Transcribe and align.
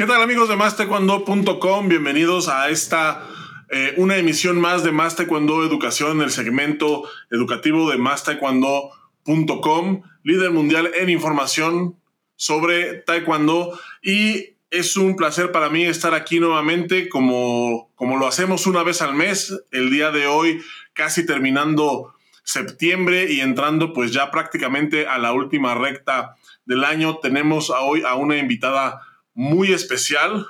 ¿Qué 0.00 0.06
tal 0.06 0.22
amigos 0.22 0.48
de 0.48 0.56
mastaekwondo.com? 0.56 1.88
Bienvenidos 1.90 2.48
a 2.48 2.70
esta 2.70 3.22
eh, 3.68 3.92
una 3.98 4.16
emisión 4.16 4.58
más 4.58 4.82
de 4.82 4.92
Más 4.92 5.14
Taekwondo 5.14 5.62
Educación, 5.62 6.22
el 6.22 6.30
segmento 6.30 7.02
educativo 7.30 7.90
de 7.90 7.98
mastaekwondo.com, 7.98 10.02
líder 10.22 10.52
mundial 10.52 10.90
en 10.98 11.10
información 11.10 11.96
sobre 12.34 12.94
taekwondo 12.94 13.78
y 14.00 14.54
es 14.70 14.96
un 14.96 15.16
placer 15.16 15.52
para 15.52 15.68
mí 15.68 15.84
estar 15.84 16.14
aquí 16.14 16.40
nuevamente 16.40 17.10
como, 17.10 17.90
como 17.94 18.16
lo 18.16 18.26
hacemos 18.26 18.66
una 18.66 18.82
vez 18.82 19.02
al 19.02 19.14
mes, 19.14 19.54
el 19.70 19.90
día 19.90 20.10
de 20.10 20.26
hoy 20.26 20.62
casi 20.94 21.26
terminando 21.26 22.14
septiembre 22.42 23.30
y 23.30 23.42
entrando 23.42 23.92
pues 23.92 24.14
ya 24.14 24.30
prácticamente 24.30 25.06
a 25.06 25.18
la 25.18 25.34
última 25.34 25.74
recta 25.74 26.36
del 26.64 26.84
año. 26.84 27.18
Tenemos 27.18 27.68
hoy 27.68 28.02
a 28.06 28.14
una 28.14 28.38
invitada 28.38 29.02
muy 29.34 29.72
especial 29.72 30.46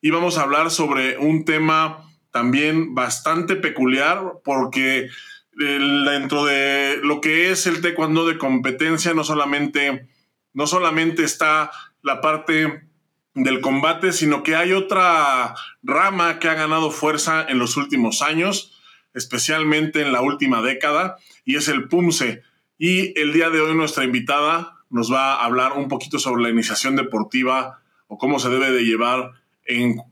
y 0.00 0.10
vamos 0.10 0.36
a 0.36 0.42
hablar 0.42 0.70
sobre 0.70 1.18
un 1.18 1.44
tema 1.44 2.04
también 2.30 2.94
bastante 2.94 3.56
peculiar 3.56 4.40
porque 4.44 5.08
dentro 5.54 6.44
de 6.44 6.98
lo 7.02 7.20
que 7.20 7.50
es 7.50 7.66
el 7.66 7.80
taekwondo 7.80 8.26
de 8.26 8.38
competencia 8.38 9.14
no 9.14 9.22
solamente, 9.22 10.08
no 10.54 10.66
solamente 10.66 11.24
está 11.24 11.70
la 12.02 12.20
parte 12.20 12.88
del 13.34 13.60
combate, 13.60 14.12
sino 14.12 14.42
que 14.42 14.56
hay 14.56 14.72
otra 14.72 15.54
rama 15.82 16.38
que 16.38 16.48
ha 16.48 16.54
ganado 16.54 16.90
fuerza 16.90 17.46
en 17.48 17.58
los 17.58 17.76
últimos 17.76 18.22
años, 18.22 18.80
especialmente 19.14 20.02
en 20.02 20.12
la 20.12 20.20
última 20.20 20.62
década, 20.62 21.16
y 21.44 21.56
es 21.56 21.68
el 21.68 21.88
PUMSE. 21.88 22.42
Y 22.78 23.18
el 23.18 23.32
día 23.32 23.50
de 23.50 23.60
hoy 23.60 23.74
nuestra 23.74 24.04
invitada 24.04 24.78
nos 24.90 25.12
va 25.12 25.34
a 25.34 25.44
hablar 25.44 25.72
un 25.74 25.88
poquito 25.88 26.18
sobre 26.18 26.42
la 26.42 26.50
iniciación 26.50 26.96
deportiva 26.96 27.81
o 28.12 28.18
cómo 28.18 28.38
se 28.38 28.50
debe 28.50 28.70
de 28.70 28.84
llevar 28.84 29.32
en, 29.64 30.02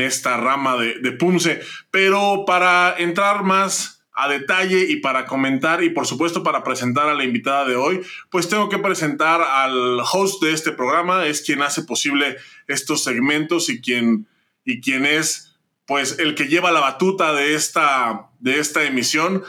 esta 0.00 0.38
rama 0.38 0.76
de, 0.78 0.98
de 1.00 1.12
PUMSE. 1.12 1.60
Pero 1.90 2.44
para 2.46 2.94
entrar 2.96 3.44
más 3.44 4.02
a 4.14 4.28
detalle 4.28 4.86
y 4.88 4.96
para 4.96 5.26
comentar 5.26 5.82
y 5.84 5.90
por 5.90 6.06
supuesto 6.06 6.42
para 6.42 6.64
presentar 6.64 7.08
a 7.08 7.14
la 7.14 7.24
invitada 7.24 7.66
de 7.66 7.76
hoy, 7.76 8.00
pues 8.30 8.48
tengo 8.48 8.70
que 8.70 8.78
presentar 8.78 9.42
al 9.42 10.00
host 10.00 10.42
de 10.42 10.52
este 10.52 10.72
programa, 10.72 11.26
es 11.26 11.42
quien 11.42 11.60
hace 11.60 11.82
posible 11.82 12.38
estos 12.66 13.04
segmentos 13.04 13.68
y 13.68 13.82
quien, 13.82 14.26
y 14.64 14.80
quien 14.80 15.04
es 15.04 15.58
pues 15.86 16.18
el 16.18 16.34
que 16.34 16.48
lleva 16.48 16.70
la 16.70 16.80
batuta 16.80 17.34
de 17.34 17.54
esta, 17.54 18.30
de 18.38 18.58
esta 18.58 18.84
emisión. 18.84 19.42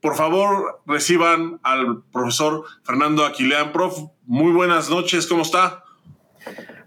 Por 0.00 0.16
favor, 0.16 0.82
reciban 0.84 1.60
al 1.62 2.02
profesor 2.10 2.64
Fernando 2.82 3.24
Aquilean. 3.24 3.70
Prof, 3.72 4.10
muy 4.24 4.50
buenas 4.50 4.90
noches, 4.90 5.28
¿cómo 5.28 5.42
está? 5.42 5.84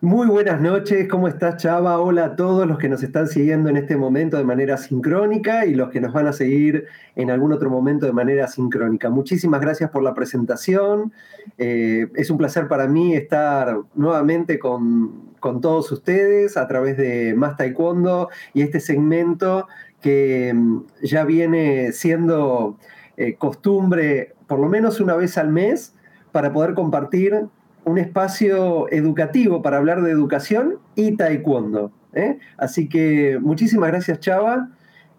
Muy 0.05 0.27
buenas 0.27 0.61
noches, 0.61 1.07
¿cómo 1.09 1.27
estás 1.27 1.57
Chava? 1.57 1.97
Hola 1.97 2.25
a 2.25 2.35
todos 2.35 2.67
los 2.67 2.77
que 2.77 2.87
nos 2.89 3.01
están 3.01 3.27
siguiendo 3.27 3.69
en 3.69 3.77
este 3.77 3.97
momento 3.97 4.37
de 4.37 4.43
manera 4.43 4.77
sincrónica 4.77 5.65
y 5.65 5.73
los 5.73 5.89
que 5.89 5.99
nos 5.99 6.13
van 6.13 6.27
a 6.27 6.31
seguir 6.31 6.85
en 7.15 7.31
algún 7.31 7.51
otro 7.51 7.71
momento 7.71 8.05
de 8.05 8.13
manera 8.13 8.47
sincrónica. 8.47 9.09
Muchísimas 9.09 9.61
gracias 9.61 9.89
por 9.89 10.03
la 10.03 10.13
presentación. 10.13 11.11
Eh, 11.57 12.05
es 12.13 12.29
un 12.29 12.37
placer 12.37 12.67
para 12.67 12.87
mí 12.87 13.15
estar 13.15 13.79
nuevamente 13.95 14.59
con, 14.59 15.33
todos 15.41 15.91
ustedes 15.91 16.55
a 16.55 16.67
través 16.67 16.97
de 16.97 17.33
Más 17.35 17.57
Taekwondo 17.57 18.29
y 18.53 18.61
este 18.61 18.79
segmento 18.79 19.67
que 20.01 20.53
mm, 20.53 20.83
ya 21.01 21.25
viene 21.25 21.93
siendo 21.93 22.77
eh, 23.17 23.37
costumbre 23.37 24.35
por 24.45 24.59
lo 24.59 24.69
menos 24.69 24.99
una 24.99 25.15
vez 25.15 25.35
al 25.39 25.49
mes 25.49 25.95
para 26.31 26.53
poder 26.53 26.75
compartir 26.75 27.47
un 27.85 27.97
espacio 27.99 28.91
educativo 28.91 29.61
para 29.61 29.77
hablar 29.77 30.01
de 30.01 30.11
educación 30.11 30.79
y 30.95 31.15
taekwondo. 31.15 31.91
¿eh? 32.13 32.39
Así 32.57 32.89
que 32.89 33.39
muchísimas 33.39 33.89
gracias, 33.89 34.19
Chava. 34.19 34.69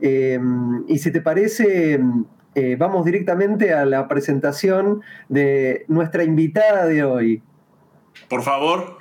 Eh, 0.01 0.39
y 0.89 0.99
si 0.99 1.11
te 1.11 1.23
parece, 1.23 2.01
eh, 2.55 2.77
vamos 2.77 3.05
directamente 3.05 3.73
a 3.73 3.87
la 3.87 4.09
presentación 4.09 5.01
de 5.29 5.85
nuestra 5.89 6.25
invitada 6.25 6.87
de 6.87 7.05
hoy. 7.05 7.43
Por 8.29 8.43
favor. 8.43 8.99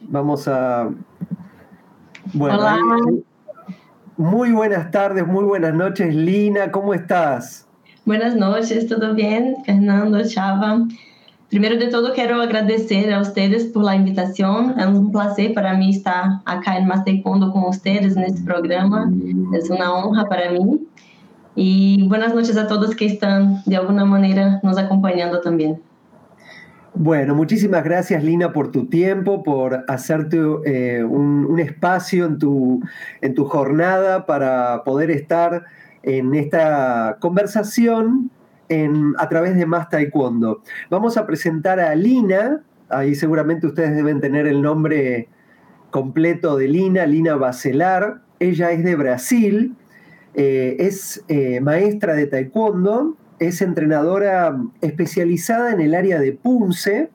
Vamos 0.00 0.48
a... 0.48 0.90
Bueno, 2.34 3.24
muy 4.16 4.52
buenas 4.52 4.90
tardes, 4.90 5.26
muy 5.26 5.44
buenas 5.44 5.72
noches, 5.72 6.14
Lina, 6.14 6.70
¿cómo 6.70 6.94
estás? 6.94 7.69
Buenas 8.06 8.34
noches, 8.34 8.86
¿todo 8.86 9.14
bien? 9.14 9.56
Fernando, 9.66 10.22
Chava. 10.26 10.86
Primero 11.50 11.76
de 11.76 11.88
todo, 11.88 12.14
quiero 12.14 12.40
agradecer 12.40 13.12
a 13.12 13.20
ustedes 13.20 13.64
por 13.64 13.84
la 13.84 13.94
invitación. 13.94 14.74
Es 14.78 14.86
un 14.86 15.12
placer 15.12 15.52
para 15.52 15.74
mí 15.74 15.90
estar 15.90 16.40
acá 16.46 16.78
en 16.78 16.86
Más 16.86 17.04
con 17.24 17.64
ustedes 17.64 18.16
en 18.16 18.22
este 18.22 18.42
programa. 18.42 19.12
Es 19.52 19.68
una 19.68 19.92
honra 19.92 20.24
para 20.24 20.50
mí. 20.50 20.80
Y 21.54 22.08
buenas 22.08 22.34
noches 22.34 22.56
a 22.56 22.66
todos 22.66 22.96
que 22.96 23.04
están 23.04 23.62
de 23.66 23.76
alguna 23.76 24.06
manera 24.06 24.60
nos 24.62 24.78
acompañando 24.78 25.40
también. 25.40 25.80
Bueno, 26.94 27.34
muchísimas 27.34 27.84
gracias 27.84 28.24
Lina 28.24 28.52
por 28.52 28.72
tu 28.72 28.86
tiempo, 28.86 29.42
por 29.42 29.84
hacerte 29.88 30.38
eh, 30.64 31.04
un, 31.04 31.46
un, 31.46 31.60
espacio 31.60 32.26
en 32.26 32.38
tu, 32.38 32.82
en 33.20 33.34
tu 33.34 33.44
jornada 33.44 34.26
para 34.26 34.82
poder 34.84 35.10
estar 35.10 35.64
en 36.02 36.34
esta 36.34 37.16
conversación 37.20 38.30
en, 38.68 39.14
a 39.18 39.28
través 39.28 39.56
de 39.56 39.66
Más 39.66 39.88
Taekwondo. 39.88 40.62
Vamos 40.88 41.16
a 41.16 41.26
presentar 41.26 41.80
a 41.80 41.94
Lina, 41.94 42.62
ahí 42.88 43.14
seguramente 43.14 43.66
ustedes 43.66 43.94
deben 43.94 44.20
tener 44.20 44.46
el 44.46 44.62
nombre 44.62 45.28
completo 45.90 46.56
de 46.56 46.68
Lina, 46.68 47.06
Lina 47.06 47.34
Bacelar. 47.34 48.22
Ella 48.38 48.70
es 48.70 48.84
de 48.84 48.94
Brasil, 48.96 49.74
eh, 50.34 50.76
es 50.78 51.22
eh, 51.28 51.60
maestra 51.60 52.14
de 52.14 52.26
Taekwondo, 52.26 53.16
es 53.38 53.60
entrenadora 53.60 54.56
especializada 54.80 55.72
en 55.72 55.80
el 55.80 55.94
área 55.94 56.20
de 56.20 56.32
Punce, 56.32 57.10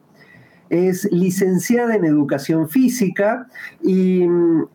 es 0.69 1.09
licenciada 1.12 1.95
en 1.95 2.06
educación 2.06 2.69
física 2.69 3.47
y 3.81 4.28
mm, 4.28 4.66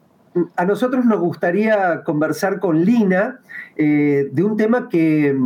a 0.56 0.64
nosotros 0.64 1.04
nos 1.04 1.20
gustaría 1.20 2.02
conversar 2.04 2.60
con 2.60 2.84
Lina 2.84 3.40
eh, 3.76 4.28
de 4.32 4.42
un 4.44 4.56
tema 4.56 4.88
que 4.88 5.36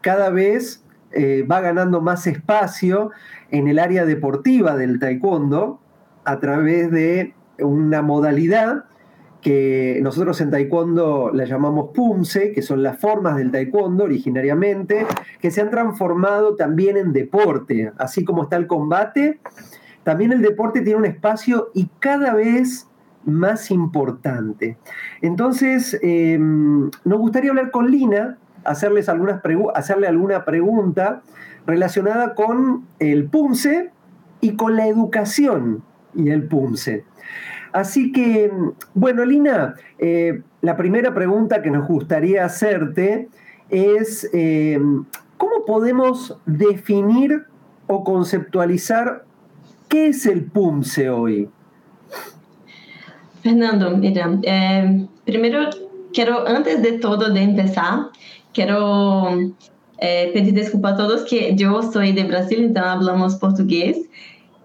cada 0.00 0.30
vez 0.30 0.84
eh, 1.12 1.46
va 1.50 1.60
ganando 1.60 2.00
más 2.00 2.26
espacio 2.26 3.10
en 3.50 3.68
el 3.68 3.78
área 3.78 4.04
deportiva 4.04 4.76
del 4.76 4.98
taekwondo 4.98 5.80
a 6.24 6.38
través 6.40 6.90
de 6.90 7.34
una 7.58 8.02
modalidad 8.02 8.84
que 9.40 10.00
nosotros 10.02 10.40
en 10.40 10.50
taekwondo 10.50 11.30
la 11.32 11.44
llamamos 11.44 11.90
pumse, 11.94 12.52
que 12.52 12.60
son 12.60 12.82
las 12.82 12.98
formas 12.98 13.36
del 13.36 13.50
taekwondo 13.50 14.04
originariamente, 14.04 15.06
que 15.40 15.50
se 15.50 15.60
han 15.60 15.70
transformado 15.70 16.56
también 16.56 16.96
en 16.96 17.12
deporte, 17.12 17.92
así 17.98 18.24
como 18.24 18.42
está 18.42 18.56
el 18.56 18.66
combate, 18.66 19.38
también 20.02 20.32
el 20.32 20.42
deporte 20.42 20.80
tiene 20.80 20.98
un 20.98 21.06
espacio 21.06 21.70
y 21.72 21.88
cada 22.00 22.34
vez 22.34 22.87
más 23.24 23.70
importante. 23.70 24.76
Entonces, 25.20 25.98
em, 26.02 26.90
nos 27.04 27.18
gustaría 27.18 27.50
hablar 27.50 27.70
con 27.70 27.90
Lina, 27.90 28.38
hacerles 28.64 29.08
algunas 29.08 29.40
hacerle 29.74 30.06
alguna 30.06 30.44
pregunta 30.44 31.22
relacionada 31.66 32.34
con 32.34 32.86
el 32.98 33.28
PUMSE 33.28 33.90
y 34.40 34.56
con 34.56 34.76
la 34.76 34.86
educación 34.86 35.82
y 36.14 36.30
el 36.30 36.48
PUMSE. 36.48 37.04
Así 37.72 38.12
que, 38.12 38.50
bueno, 38.94 39.24
Lina, 39.24 39.74
eh, 39.98 40.42
la 40.62 40.76
primera 40.76 41.14
pregunta 41.14 41.62
que 41.62 41.70
nos 41.70 41.86
gustaría 41.86 42.44
hacerte 42.44 43.28
es, 43.68 44.28
em, 44.32 45.04
¿cómo 45.36 45.64
podemos 45.66 46.40
definir 46.46 47.44
o 47.86 48.04
conceptualizar 48.04 49.24
qué 49.88 50.08
es 50.08 50.26
el 50.26 50.44
PUMSE 50.44 51.10
hoy? 51.10 51.50
Fernando, 53.42 53.96
mira, 53.96 54.38
eh, 54.42 55.06
primero 55.24 55.70
quiero, 56.12 56.46
antes 56.46 56.82
de 56.82 56.92
todo 56.98 57.32
de 57.32 57.42
empezar, 57.42 58.10
quiero 58.52 59.28
eh, 59.98 60.30
pedir 60.32 60.54
desculpa 60.54 60.90
a 60.90 60.96
todos 60.96 61.24
que 61.24 61.54
yo 61.56 61.82
soy 61.82 62.12
de 62.12 62.24
Brasil, 62.24 62.64
entonces 62.64 62.92
hablamos 62.92 63.36
portugués. 63.36 63.98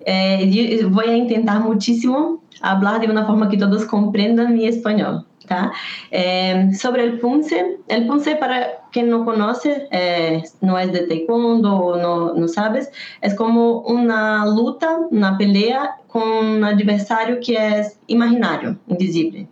Eh, 0.05 0.85
voy 0.89 1.05
a 1.05 1.15
intentar 1.15 1.61
muchísimo 1.61 2.42
hablar 2.63 2.99
de 2.99 3.07
una 3.07 3.25
forma 3.25 3.49
que 3.49 3.57
todos 3.57 3.85
comprendan 3.85 4.53
mi 4.55 4.65
español. 4.65 5.25
Tá? 5.45 5.73
É, 6.09 6.71
sobre 6.71 7.05
o 7.05 7.19
punce, 7.19 7.77
o 7.89 8.07
punce 8.07 8.33
para 8.37 8.79
quem 8.93 9.03
não 9.03 9.25
conhece, 9.25 9.69
é, 9.91 10.41
não 10.61 10.77
é 10.77 10.87
de 10.87 11.05
taekwondo, 11.05 11.97
não, 11.97 12.33
não 12.33 12.47
sabes, 12.47 12.89
é 13.21 13.29
como 13.35 13.81
uma 13.81 14.45
luta, 14.45 14.87
uma 15.11 15.37
pelea 15.37 15.95
com 16.07 16.19
um 16.21 16.63
adversário 16.63 17.41
que 17.41 17.57
é 17.57 17.91
imaginário, 18.07 18.79
invisível. 18.87 19.45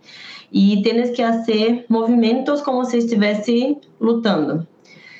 E 0.50 0.80
tens 0.82 1.10
que 1.10 1.22
fazer 1.22 1.84
movimentos 1.90 2.62
como 2.62 2.86
se 2.86 2.96
estivesse 2.96 3.76
lutando. 4.00 4.66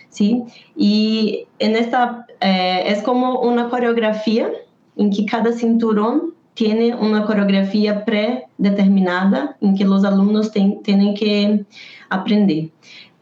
Sim? 0.08 0.46
E 0.74 1.46
nesta 1.60 2.26
é, 2.40 2.92
é 2.92 3.00
como 3.02 3.40
uma 3.42 3.68
coreografia 3.68 4.50
en 4.96 5.10
que 5.10 5.24
cada 5.26 5.52
cinturón 5.52 6.34
tiene 6.54 6.94
una 6.94 7.24
coreografía 7.24 8.04
predeterminada 8.04 9.56
en 9.60 9.76
que 9.76 9.84
los 9.84 10.04
alumnos 10.04 10.52
tienen 10.52 11.14
que 11.14 11.64
aprender. 12.10 12.70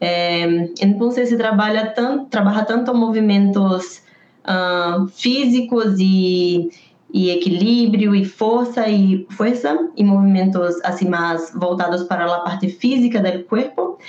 Eh, 0.01 0.73
entonces 0.79 1.29
se 1.29 1.37
trabaja, 1.37 1.93
tan, 1.93 2.29
trabaja 2.29 2.65
tanto 2.65 2.93
movimientos 2.93 4.01
uh, 4.47 5.07
físicos 5.07 5.93
y, 5.99 6.71
y, 7.11 7.29
equilibrio 7.29 8.15
y 8.15 8.25
fuerza 8.25 8.89
y 8.89 9.27
fuerza 9.29 9.77
y 9.95 10.03
movimientos 10.03 10.77
así 10.83 11.07
más 11.07 11.53
voltados 11.53 12.03
para 12.05 12.25
la 12.25 12.43
parte 12.43 12.67
física 12.69 13.21
del 13.21 13.45
cuerpo, 13.45 13.99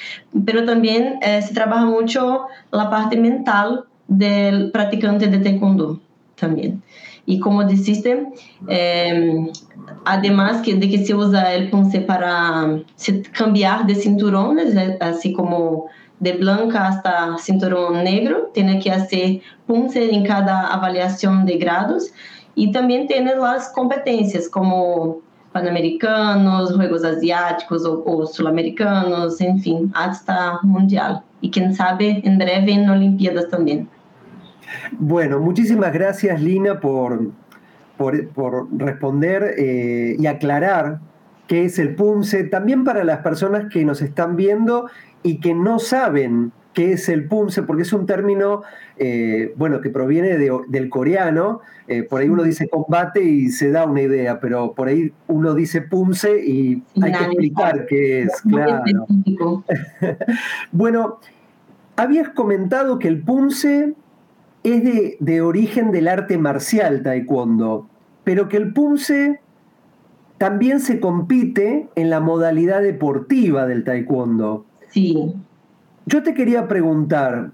pero 0.46 0.64
también 0.64 1.18
eh, 1.20 1.42
se 1.42 1.52
trabaja 1.52 1.84
mucho 1.84 2.46
la 2.70 2.88
parte 2.88 3.18
mental 3.18 3.84
del 4.08 4.70
practicante 4.70 5.26
de 5.26 5.38
taekwondo 5.38 6.00
también. 6.36 6.82
Y 7.24 7.38
como 7.38 7.64
dijiste, 7.64 8.26
eh, 8.68 9.50
además 10.04 10.62
que, 10.62 10.74
de 10.74 10.90
que 10.90 11.04
se 11.04 11.14
usa 11.14 11.54
el 11.54 11.70
punce 11.70 12.00
para 12.00 12.80
cambiar 13.32 13.86
de 13.86 13.94
cinturones, 13.94 14.74
así 15.00 15.32
como 15.32 15.86
de 16.18 16.32
blanca 16.34 16.88
hasta 16.88 17.36
cinturón 17.38 18.04
negro, 18.04 18.50
tiene 18.54 18.78
que 18.80 18.90
hacer 18.90 19.40
punce 19.66 20.12
en 20.12 20.24
cada 20.24 20.68
avaliación 20.72 21.46
de 21.46 21.58
grados. 21.58 22.12
Y 22.54 22.70
también 22.70 23.06
tiene 23.06 23.34
las 23.36 23.70
competencias 23.70 24.48
como 24.48 25.18
panamericanos, 25.52 26.74
Juegos 26.74 27.04
Asiáticos 27.04 27.84
o, 27.84 28.02
o 28.04 28.26
Sul-Americanos, 28.26 29.40
en 29.40 29.60
fin, 29.60 29.92
hasta 29.94 30.58
mundial. 30.62 31.22
Y 31.40 31.50
quién 31.50 31.74
sabe, 31.74 32.20
en 32.24 32.38
breve 32.38 32.72
en 32.72 32.88
Olimpiadas 32.88 33.48
también. 33.48 33.88
Bueno, 34.92 35.40
muchísimas 35.40 35.92
gracias 35.92 36.40
Lina 36.40 36.80
por, 36.80 37.30
por, 37.96 38.68
responder 38.78 39.54
eh, 39.58 40.16
y 40.18 40.26
aclarar 40.26 41.00
qué 41.46 41.64
es 41.64 41.78
el 41.78 41.94
PUMSE, 41.94 42.44
también 42.44 42.84
para 42.84 43.04
las 43.04 43.18
personas 43.18 43.66
que 43.72 43.84
nos 43.84 44.02
están 44.02 44.36
viendo 44.36 44.88
y 45.22 45.40
que 45.40 45.54
no 45.54 45.78
saben 45.78 46.52
qué 46.72 46.92
es 46.92 47.08
el 47.08 47.28
PUMSE, 47.28 47.62
porque 47.64 47.82
es 47.82 47.92
un 47.92 48.06
término, 48.06 48.62
eh, 48.96 49.52
bueno, 49.56 49.80
que 49.80 49.90
proviene 49.90 50.38
del 50.38 50.88
coreano, 50.88 51.60
eh, 51.86 52.02
por 52.02 52.20
ahí 52.22 52.28
uno 52.28 52.42
dice 52.42 52.68
combate 52.68 53.22
y 53.22 53.48
se 53.50 53.70
da 53.70 53.84
una 53.84 54.02
idea, 54.02 54.40
pero 54.40 54.72
por 54.72 54.88
ahí 54.88 55.12
uno 55.26 55.54
dice 55.54 55.82
PUMSE 55.82 56.42
y 56.44 56.82
hay 57.02 57.12
que 57.12 57.24
explicar 57.24 57.86
qué 57.86 58.22
es, 58.22 58.40
claro. 58.42 58.82
bueno, 60.72 61.18
habías 61.96 62.30
comentado 62.30 62.98
que 62.98 63.08
el 63.08 63.20
PUMSE 63.20 63.94
es 64.64 64.84
de, 64.84 65.16
de, 65.20 65.40
origen 65.40 65.90
del 65.90 66.08
arte 66.08 66.38
marcial 66.38 67.02
taekwondo, 67.02 67.88
pero 68.24 68.48
que 68.48 68.56
el 68.56 68.72
punce 68.72 69.40
también 70.38 70.80
se 70.80 70.98
compite 71.00 71.88
en 71.94 72.10
la 72.10 72.20
modalidad 72.20 72.82
deportiva 72.82 73.66
del 73.66 73.84
taekwondo. 73.84 74.64
Sí. 74.88 75.34
Yo 76.06 76.22
te 76.22 76.34
quería 76.34 76.66
preguntar, 76.66 77.52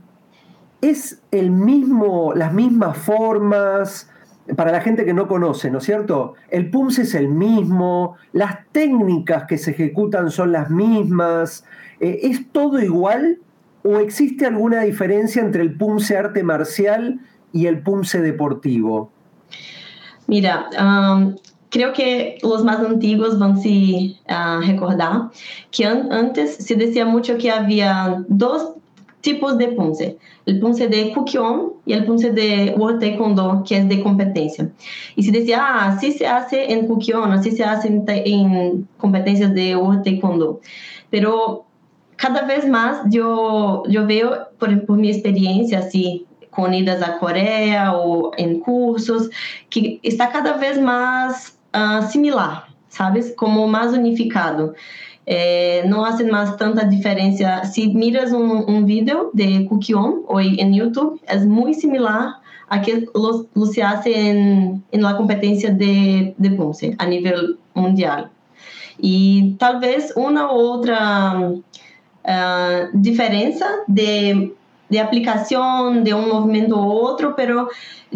¿es 0.81 1.22
el 1.31 1.50
mismo, 1.50 2.32
las 2.34 2.52
mismas 2.52 2.96
formas? 2.96 4.11
Para 4.56 4.72
la 4.72 4.81
gente 4.81 5.04
que 5.04 5.12
no 5.12 5.28
conoce, 5.28 5.70
¿no 5.70 5.78
es 5.78 5.84
cierto? 5.84 6.32
El 6.49 6.70
punce 6.70 7.02
es 7.02 7.14
el 7.14 7.28
mismo, 7.28 8.16
las 8.32 8.66
técnicas 8.72 9.44
que 9.44 9.58
se 9.58 9.72
ejecutan 9.72 10.31
son 10.31 10.52
las 10.52 10.70
mismas, 10.70 11.66
eh, 12.00 12.20
¿es 12.22 12.50
todo 12.50 12.81
igual? 12.81 13.38
¿O 13.82 13.98
existe 13.98 14.46
alguna 14.46 14.82
diferencia 14.82 15.42
entre 15.42 15.62
el 15.62 15.76
PUMSE 15.76 16.16
arte 16.16 16.42
marcial 16.42 17.20
y 17.52 17.66
el 17.66 17.82
PUMSE 17.82 18.20
deportivo? 18.20 19.10
Mira, 20.26 20.69
creo 21.70 21.92
que 21.92 22.38
los 22.42 22.64
más 22.64 22.80
antiguos 22.80 23.38
van 23.38 23.56
a 24.28 24.60
recordar 24.64 25.30
que 25.70 25.84
antes 25.86 26.56
se 26.56 26.75
decía 26.75 27.06
mucho 27.06 27.38
que 27.38 27.50
había 27.50 28.25
dos 28.28 28.75
tipos 29.20 29.58
de 29.58 29.69
punce, 29.69 30.19
el 30.46 30.60
punce 30.60 30.88
de 30.88 31.12
Kukyon 31.12 31.72
y 31.84 31.92
el 31.92 32.04
punce 32.04 32.30
de 32.30 32.75
World 32.76 33.00
Taekwondo, 33.00 33.64
que 33.66 33.78
es 33.78 33.88
de 33.88 34.02
competencia. 34.02 34.70
Y 35.16 35.22
se 35.22 35.32
decía, 35.32 35.58
ah, 35.60 35.88
así 35.88 36.12
se 36.12 36.26
hace 36.26 36.72
en 36.72 36.86
Kukyon, 36.86 37.32
así 37.32 37.50
se 37.50 37.64
hace 37.64 37.88
en, 37.88 38.04
en 38.06 38.88
competencias 38.96 39.52
de 39.54 39.76
World 39.76 40.04
Taekwondo. 40.04 40.60
Pero 41.10 41.67
cada 42.18 42.42
vez 42.42 42.68
más 42.68 43.02
yo, 43.10 43.84
yo 43.88 44.06
veo, 44.06 44.48
por, 44.58 44.84
por 44.84 44.98
mi 44.98 45.08
experiencia, 45.08 45.78
así, 45.78 46.26
con 46.50 46.74
idas 46.74 47.00
a 47.00 47.18
Coreia 47.18 47.92
ou 47.92 48.32
em 48.36 48.58
cursos, 48.58 49.30
que 49.70 50.00
está 50.02 50.26
cada 50.26 50.54
vez 50.54 50.78
mais 50.78 51.56
uh, 51.72 52.02
similar, 52.10 52.68
sabes? 52.88 53.32
Como 53.36 53.66
mais 53.68 53.92
unificado. 53.92 54.74
É, 55.24 55.86
não 55.86 56.04
faz 56.04 56.20
mais 56.28 56.56
tanta 56.56 56.84
diferença. 56.84 57.62
Se 57.64 57.86
miras 57.86 58.32
um, 58.32 58.64
um 58.68 58.84
vídeo 58.84 59.30
de 59.34 59.64
Kukion 59.66 60.24
ou 60.26 60.40
em 60.40 60.76
YouTube, 60.76 61.20
é 61.26 61.38
muito 61.38 61.80
similar 61.80 62.40
a 62.68 62.80
que 62.80 63.06
lo, 63.14 63.46
lo 63.54 63.66
se 63.66 63.80
hace 63.80 64.10
em, 64.10 64.82
em 64.92 65.00
la 65.00 65.12
de, 65.12 66.34
de 66.36 66.50
Ponce, 66.56 66.94
a 66.98 67.06
nível 67.06 67.56
mundial. 67.74 68.30
E 69.00 69.54
talvez 69.58 70.12
uma 70.16 70.50
ou 70.50 70.58
outra 70.58 71.52
uh, 72.28 73.00
diferença 73.00 73.84
de, 73.88 74.52
de 74.90 74.98
aplicação 74.98 76.02
de 76.02 76.12
um 76.12 76.28
movimento 76.28 76.76
ou 76.76 76.86
outro, 76.86 77.32
pero 77.32 77.69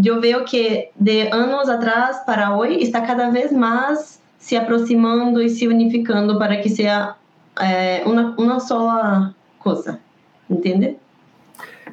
eu 0.05 0.21
vejo 0.21 0.45
que 0.45 0.91
de 0.95 1.29
anos 1.33 1.69
atrás 1.69 2.19
para 2.25 2.57
hoje 2.57 2.83
está 2.83 3.01
cada 3.01 3.31
vez 3.31 3.51
mais 3.51 4.21
se 4.39 4.57
aproximando 4.57 5.41
e 5.41 5.49
se 5.49 5.67
unificando 5.67 6.39
para 6.39 6.57
que 6.57 6.69
seja 6.69 7.15
eh, 7.61 8.03
uma, 8.05 8.35
uma 8.37 8.61
só 8.61 9.31
coisa, 9.59 10.01
entende? 10.51 10.97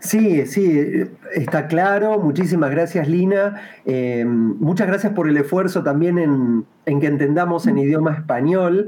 Sí, 0.01 0.46
sí, 0.46 1.04
está 1.34 1.68
claro. 1.68 2.19
Muchísimas 2.19 2.72
gracias, 2.72 3.07
Lina. 3.07 3.62
Eh, 3.86 4.25
muchas 4.25 4.88
gracias 4.88 5.13
por 5.13 5.28
el 5.30 5.38
esfuerzo 5.38 5.84
también 5.84 6.18
en, 6.18 7.00
que 7.00 7.07
entendamos 7.07 7.68
en 7.68 7.78
idioma 7.78 8.13
español, 8.13 8.88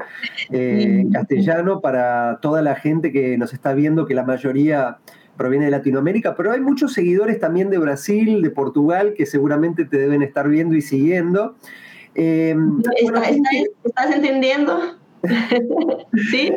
eh, 0.52 1.06
castellano, 1.12 1.82
para 1.82 2.40
toda 2.42 2.62
la 2.62 2.76
gente 2.76 3.12
que 3.12 3.38
nos 3.38 3.54
está 3.54 3.74
viendo, 3.74 4.06
que 4.06 4.16
la 4.16 4.24
mayoría 4.24 4.98
proviene 5.38 5.66
de 5.66 5.72
Latinoamérica, 5.72 6.36
pero 6.36 6.52
hay 6.52 6.62
muchos 6.62 6.94
seguidores 6.94 7.40
también 7.40 7.70
de 7.70 7.78
Brasil, 7.78 8.42
de 8.42 8.50
Portugal, 8.52 9.14
que 9.16 9.26
seguramente 9.26 9.86
te 9.86 9.98
deben 9.98 10.22
estar 10.22 10.48
viendo 10.48 10.76
y 10.76 10.82
siguiendo. 10.82 11.56
Eh, 12.16 12.56
¿Estás 13.84 14.16
entendiendo? 14.16 14.80
¿Sí? 16.32 16.52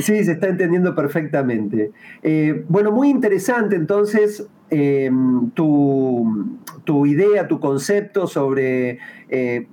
Sí, 0.00 0.24
se 0.24 0.32
está 0.32 0.48
entendiendo 0.48 0.94
perfectamente. 0.94 1.92
Eh, 2.22 2.64
bueno, 2.68 2.92
muy 2.92 3.10
interesante 3.10 3.76
entonces 3.76 4.46
eh, 4.70 5.10
tu, 5.54 7.06
idea, 7.06 7.46
tu 7.46 7.60
concepto 7.60 8.26
sobre 8.26 8.98
eh, 9.28 9.66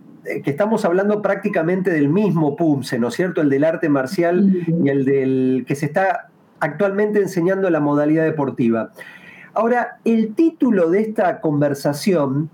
que 0.43 0.49
estamos 0.49 0.85
hablando 0.85 1.21
prácticamente 1.21 1.91
del 1.91 2.09
mismo 2.09 2.55
PUMSE, 2.55 2.99
¿no 2.99 3.09
es 3.09 3.13
cierto? 3.15 3.41
El 3.41 3.49
del 3.49 3.63
arte 3.63 3.89
marcial 3.89 4.65
y 4.83 4.89
el 4.89 5.05
del 5.05 5.65
que 5.67 5.75
se 5.75 5.85
está 5.85 6.29
actualmente 6.59 7.19
enseñando 7.19 7.69
la 7.69 7.79
modalidad 7.79 8.23
deportiva. 8.23 8.91
Ahora, 9.53 9.99
el 10.05 10.33
título 10.33 10.89
de 10.89 11.01
esta 11.01 11.41
conversación 11.41 12.49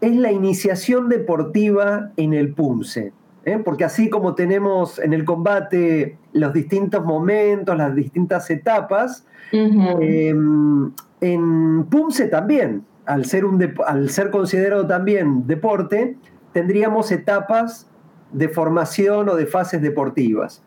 es 0.00 0.14
la 0.14 0.30
iniciación 0.30 1.08
deportiva 1.08 2.10
en 2.16 2.34
el 2.34 2.52
PUMSE. 2.52 3.12
¿Eh? 3.46 3.58
porque 3.64 3.84
así 3.84 4.10
como 4.10 4.34
tenemos 4.34 4.98
en 4.98 5.14
el 5.14 5.24
combate 5.24 6.18
los 6.32 6.52
distintos 6.52 7.04
momentos, 7.04 7.76
las 7.78 7.94
distintas 7.94 8.50
etapas, 8.50 9.24
em, 9.52 10.92
en 11.20 11.84
PUMSE 11.84 12.26
también, 12.26 12.84
al 13.06 13.24
ser, 13.24 13.44
un 13.44 13.74
al 13.86 14.10
ser 14.10 14.30
considerado 14.30 14.86
también 14.86 15.46
deporte, 15.46 16.16
tendríamos 16.52 17.12
etapas 17.12 17.88
de 18.32 18.48
formación 18.48 19.28
o 19.28 19.36
de 19.36 19.46
fases 19.46 19.80
deportivas. 19.80 20.62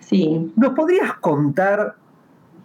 Sí. 0.00 0.52
¿Nos 0.54 0.74
podrías 0.74 1.14
contar 1.14 1.96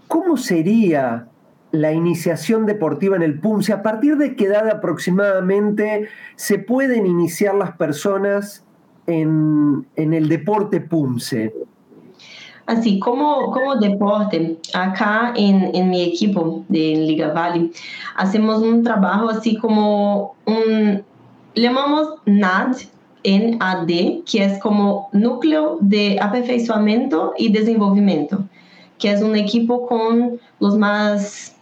cómo 0.09 0.35
sería 0.35 1.27
la 1.71 1.93
iniciación 1.93 2.65
deportiva 2.65 3.15
en 3.15 3.23
el 3.23 3.39
PUMSE? 3.39 3.71
¿A 3.71 3.81
partir 3.81 4.17
de 4.17 4.35
qué 4.35 4.45
edad 4.45 4.69
aproximadamente 4.69 6.09
se 6.35 6.59
pueden 6.59 7.07
iniciar 7.07 7.55
las 7.55 7.71
personas 7.77 8.65
en, 9.07 9.85
el 9.95 10.29
deporte 10.29 10.81
PUMSE? 10.81 11.53
Así, 12.65 12.99
como, 12.99 13.51
como 13.51 13.75
deporte, 13.75 14.57
acá 14.73 15.33
en, 15.35 15.89
mi 15.89 16.01
equipo 16.01 16.63
de 16.69 16.95
Liga 16.95 17.33
Valley, 17.33 17.71
hacemos 18.15 18.61
un 18.61 18.83
trabajo 18.83 19.29
así 19.29 19.57
como 19.57 20.35
un, 20.45 21.03
llamamos 21.55 22.07
NAD, 22.25 22.77
NAD, 23.25 24.23
que 24.25 24.45
es 24.45 24.59
como 24.59 25.09
núcleo 25.11 25.77
de 25.81 26.17
aperfeiçoamento 26.21 27.33
y 27.37 27.51
desenvolvimiento, 27.51 28.45
que 28.97 29.11
es 29.11 29.21
un 29.21 29.35
equipo 29.35 29.85
con 29.85 30.39
los 30.59 30.77
más 30.77 31.55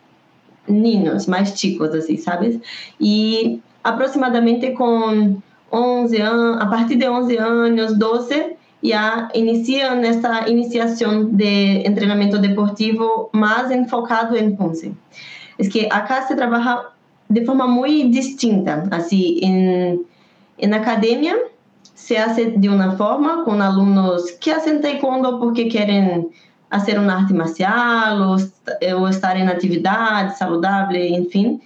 niños, 0.67 1.27
más 1.27 1.55
chicos, 1.55 1.95
así, 1.95 2.17
¿sabes? 2.17 2.59
Y 2.99 3.61
aproximadamente 3.83 4.73
con 4.75 5.43
11 5.71 6.17
anos, 6.21 6.61
a 6.61 6.65
partir 6.65 6.95
de 6.95 7.07
11 7.07 7.37
anos, 7.37 7.97
12, 7.97 8.55
já 8.83 9.29
iniciam 9.33 9.99
esta 10.01 10.49
iniciação 10.49 11.25
de 11.25 11.83
treinamento 11.95 12.39
deportivo 12.39 13.29
mais 13.31 13.69
enfocado 13.71 14.35
em 14.35 14.55
Ponce. 14.55 14.93
É 15.59 15.67
que 15.67 15.87
acá 15.91 16.23
se 16.23 16.35
trabalha 16.35 16.87
de 17.29 17.45
forma 17.45 17.67
muito 17.67 18.11
distinta, 18.11 18.83
assim, 18.91 19.39
em, 19.41 20.05
em 20.57 20.73
academia 20.73 21.51
se 22.01 22.17
hace 22.17 22.57
de 22.57 22.67
uma 22.67 22.97
forma 22.97 23.43
com 23.43 23.61
alunos 23.61 24.31
que 24.31 24.49
hacen 24.49 24.81
taekwondo 24.81 25.37
porque 25.37 25.65
querem 25.65 26.29
fazer 26.69 26.97
uma 26.97 27.13
arte 27.13 27.33
marcial 27.33 28.17
ou, 28.29 28.37
ou 28.99 29.07
estar 29.07 29.37
em 29.37 29.47
atividade 29.47 30.37
saudável, 30.37 30.99
enfim. 30.99 31.61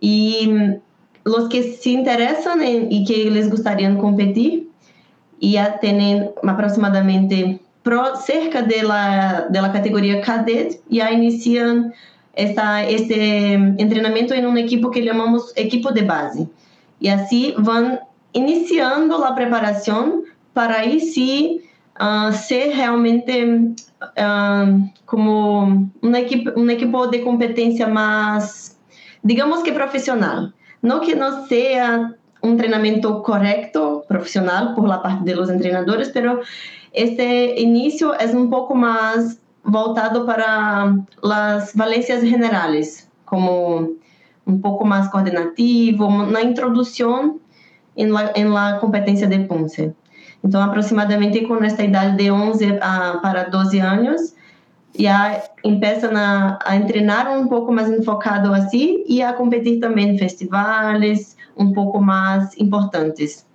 E 0.00 0.78
os 1.26 1.48
que 1.48 1.62
se 1.62 1.90
interessam 1.90 2.62
e 2.62 3.04
que 3.04 3.12
eles 3.12 3.48
gostariam 3.48 3.94
de 3.94 4.00
competir 4.00 4.68
já 5.40 5.70
têm 5.70 6.30
aproximadamente 6.42 7.60
pro, 7.82 8.16
cerca 8.16 8.62
da 8.62 9.48
da 9.48 9.68
categoria 9.68 10.20
cadet 10.20 10.80
já 10.90 11.10
iniciam 11.10 11.92
esta, 12.34 12.90
este 12.90 13.14
treinamento 13.76 14.34
em 14.34 14.46
um 14.46 14.56
equipo 14.56 14.90
que 14.90 15.04
chamamos 15.04 15.52
equipo 15.56 15.92
de 15.92 16.02
base. 16.02 16.48
E 17.00 17.08
assim 17.08 17.54
vão 17.58 17.98
iniciando 18.32 19.14
a 19.22 19.32
preparação 19.32 20.24
para 20.52 20.78
aí 20.78 21.00
sim 21.00 21.60
uh, 22.00 22.32
ser 22.32 22.70
realmente 22.70 23.44
uh, 24.02 24.90
como 25.06 25.88
uma 26.02 26.20
equipe, 26.20 26.52
um 26.56 26.68
equipo 26.70 27.06
de 27.06 27.20
competência 27.20 27.86
mais, 27.86 28.78
digamos 29.22 29.62
que 29.62 29.72
profissional. 29.72 30.48
Não 30.84 31.00
que 31.00 31.14
não 31.14 31.46
seja 31.46 32.14
um 32.42 32.58
treinamento 32.58 33.22
correto, 33.22 34.04
profissional, 34.06 34.74
por 34.74 34.86
la 34.86 34.98
parte 34.98 35.24
de 35.24 35.34
los 35.34 35.48
entrenadores, 35.48 36.10
pero 36.10 36.42
este 36.92 37.58
início 37.58 38.12
é 38.12 38.26
um 38.26 38.50
pouco 38.50 38.74
mais 38.74 39.40
voltado 39.64 40.26
para 40.26 40.94
as 41.22 41.72
valências 41.74 42.20
generais, 42.20 43.08
como 43.24 43.96
um 44.46 44.60
pouco 44.60 44.84
mais 44.84 45.08
coordenativo, 45.08 46.06
na 46.26 46.42
introdução 46.42 47.40
em 47.96 48.08
la, 48.08 48.32
em 48.36 48.44
la 48.44 48.74
competência 48.78 49.26
de 49.26 49.38
Ponce. 49.46 49.90
Então, 50.44 50.60
aproximadamente 50.60 51.46
com 51.46 51.64
esta 51.64 51.82
idade 51.82 52.18
de 52.18 52.30
11 52.30 52.78
a, 52.82 53.20
para 53.22 53.44
12 53.44 53.78
anos, 53.78 54.33
já 54.98 55.42
começam 55.62 56.12
a, 56.14 56.58
a 56.64 56.80
treinar 56.80 57.30
um 57.36 57.48
pouco 57.48 57.72
mais 57.72 57.90
enfocado 57.90 58.52
assim 58.52 59.04
e 59.08 59.22
a 59.22 59.32
competir 59.32 59.80
também 59.80 60.10
em 60.10 60.18
festivais 60.18 61.36
um 61.56 61.72
pouco 61.72 62.00
mais 62.00 62.56
importantes. 62.58 63.46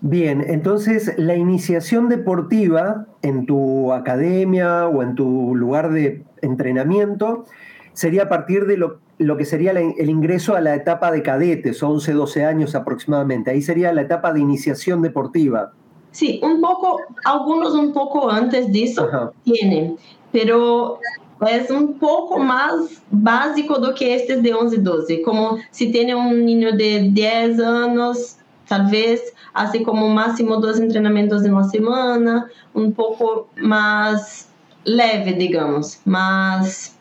Bien, 0.00 0.44
entonces 0.46 1.12
la 1.16 1.34
iniciación 1.34 2.08
deportiva 2.08 3.06
en 3.22 3.46
tu 3.46 3.92
academia 3.92 4.86
o 4.86 5.02
en 5.02 5.14
tu 5.14 5.54
lugar 5.54 5.90
de 5.90 6.22
entrenamiento 6.42 7.44
sería 7.92 8.24
a 8.24 8.28
partir 8.28 8.66
de 8.66 8.76
lo, 8.76 9.00
lo 9.18 9.36
que 9.36 9.46
sería 9.46 9.72
el 9.72 10.10
ingreso 10.10 10.54
a 10.54 10.60
la 10.60 10.74
etapa 10.74 11.10
de 11.10 11.22
cadetes, 11.22 11.82
11, 11.82 12.12
12 12.12 12.44
años 12.44 12.74
aproximadamente. 12.74 13.50
Ahí 13.50 13.62
sería 13.62 13.92
la 13.92 14.02
etapa 14.02 14.32
de 14.32 14.40
iniciación 14.40 15.00
deportiva. 15.00 15.72
Sí, 16.16 16.40
un 16.42 16.62
poco, 16.62 17.02
algunos 17.26 17.74
un 17.74 17.92
poco 17.92 18.30
antes 18.30 18.72
de 18.72 18.84
eso 18.84 19.06
tienen, 19.44 19.98
pero 20.32 20.98
es 21.46 21.70
un 21.70 21.98
poco 21.98 22.38
más 22.38 23.02
básico 23.10 23.78
do 23.78 23.94
que 23.94 24.14
estes 24.14 24.42
de 24.42 24.54
11, 24.54 24.78
12. 24.78 25.20
Como 25.20 25.58
si 25.70 25.92
tiene 25.92 26.14
un 26.14 26.46
niño 26.46 26.72
de 26.72 27.10
10 27.12 27.60
años, 27.60 28.38
tal 28.66 28.86
vez 28.90 29.34
hace 29.52 29.82
como 29.82 30.08
máximo 30.08 30.56
dos 30.56 30.80
entrenamientos 30.80 31.44
en 31.44 31.52
una 31.52 31.68
semana, 31.68 32.46
un 32.72 32.94
poco 32.94 33.48
más 33.56 34.48
leve, 34.84 35.34
digamos, 35.34 36.00
más 36.06 36.96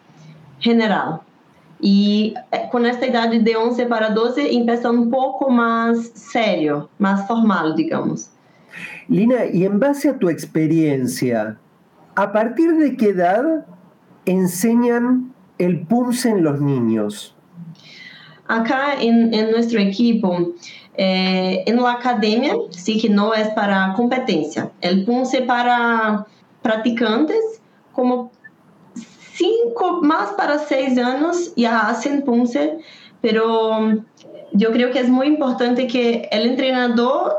general. 0.59 1.21
E 1.81 2.33
com 2.69 2.85
esta 2.85 3.07
idade 3.07 3.39
de 3.39 3.55
11 3.55 3.85
para 3.85 4.09
12, 4.09 4.53
empieza 4.53 4.91
um 4.91 5.09
pouco 5.09 5.49
mais 5.49 6.11
sério, 6.15 6.89
mais 6.99 7.25
formal, 7.25 7.75
digamos. 7.75 8.34
Lina, 9.09 9.45
e 9.45 9.65
em 9.65 9.77
base 9.77 10.09
a 10.09 10.13
tua 10.13 10.31
experiência, 10.31 11.57
¿a 12.15 12.27
partir 12.27 12.77
de 12.77 12.95
que 12.95 13.09
edad 13.09 13.65
enseñan 14.25 15.33
el 15.57 15.85
PUMSE 15.85 16.29
en 16.29 16.43
los 16.43 16.59
niños? 16.59 17.35
Acá 18.47 19.01
en, 19.01 19.33
en 19.33 19.51
nuestro 19.51 19.79
equipo, 19.79 20.53
eh, 20.97 21.63
en 21.65 21.81
la 21.81 21.93
academia, 21.93 22.53
sí 22.69 22.99
que 22.99 23.09
no 23.09 23.33
es 23.33 23.47
para 23.49 23.93
competencia. 23.95 24.71
El 24.81 25.05
PUMSE 25.05 25.41
para 25.41 26.25
praticantes 26.61 27.61
como 27.91 28.31
cinco, 29.35 30.01
más 30.01 30.33
para 30.33 30.59
seis 30.59 30.97
años 30.97 31.53
ya 31.55 31.87
hacen 31.89 32.23
Punce, 32.23 32.77
pero 33.21 34.03
yo 34.53 34.71
creo 34.71 34.91
que 34.91 34.99
es 34.99 35.09
muy 35.09 35.27
importante 35.27 35.87
que 35.87 36.27
el 36.31 36.47
entrenador 36.47 37.35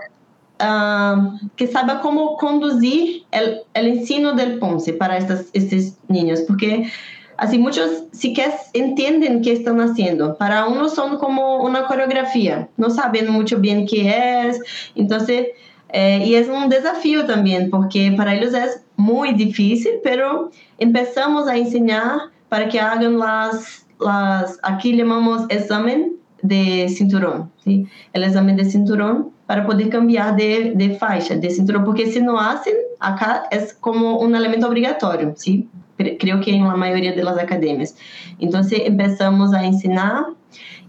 uh, 0.61 1.39
que 1.57 1.67
saiba 1.67 2.01
como 2.01 2.37
conducir 2.37 3.25
el, 3.31 3.61
el 3.75 3.87
ensino 3.87 4.33
del 4.33 4.59
Ponce 4.59 4.93
para 4.93 5.19
estas, 5.19 5.47
estos 5.53 5.95
niños, 6.09 6.41
porque 6.47 6.91
así 7.37 7.59
muchos 7.59 8.05
sí 8.13 8.33
que 8.33 8.47
entienden 8.73 9.43
qué 9.43 9.53
están 9.53 9.81
haciendo. 9.81 10.37
Para 10.37 10.67
unos 10.67 10.95
son 10.95 11.19
como 11.19 11.63
una 11.63 11.87
coreografía, 11.87 12.69
no 12.77 12.91
saben 12.91 13.31
mucho 13.31 13.59
bien 13.59 13.87
qué 13.87 14.49
es, 14.49 14.61
entonces, 14.95 15.49
eh, 15.91 16.23
y 16.25 16.35
es 16.35 16.49
un 16.49 16.69
desafío 16.69 17.27
también, 17.27 17.71
porque 17.71 18.13
para 18.17 18.35
ellos 18.35 18.55
es 18.55 18.83
muy 18.97 19.33
difícil, 19.33 19.93
pero 20.03 20.51
empezamos 20.79 21.49
a 21.49 21.57
enseñar 21.57 22.31
para 22.49 22.69
que 22.69 22.81
hagan 22.81 23.19
las, 23.19 23.87
las 24.01 24.59
aquí 24.63 24.97
llamamos 24.97 25.45
examen 25.49 26.17
de 26.47 26.89
cinturón, 26.89 27.51
¿sí? 27.65 27.87
el 28.13 28.25
examen 28.25 28.57
de 28.57 28.65
cinturón 28.65 29.31
para 29.47 29.65
poder 29.65 29.89
cambiar 29.89 30.35
de, 30.37 30.73
de 30.75 30.97
faixa, 30.97 31.37
de 31.37 31.51
cinturão, 31.51 31.85
porque 31.85 32.07
se 32.07 32.21
não 32.21 32.37
hacen, 32.37 32.75
acá 32.99 33.49
é 33.51 33.59
como 33.81 34.23
um 34.23 34.35
elemento 34.35 34.67
obrigatório, 34.67 35.33
¿sí? 35.37 35.69
Creo 35.97 36.41
que 36.41 36.51
en 36.51 36.67
la 36.67 36.77
mayoría 36.77 37.13
de 37.15 37.23
las 37.23 37.39
academias. 37.39 37.97
Entonces 38.39 38.83
empezamos 38.85 39.55
a 39.55 39.65
ensinar 39.65 40.27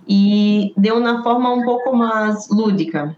e 0.07 0.73
de 0.75 0.91
uma 0.91 1.23
forma 1.23 1.53
um 1.53 1.63
pouco 1.63 1.95
mais 1.95 2.49
lúdica. 2.49 3.15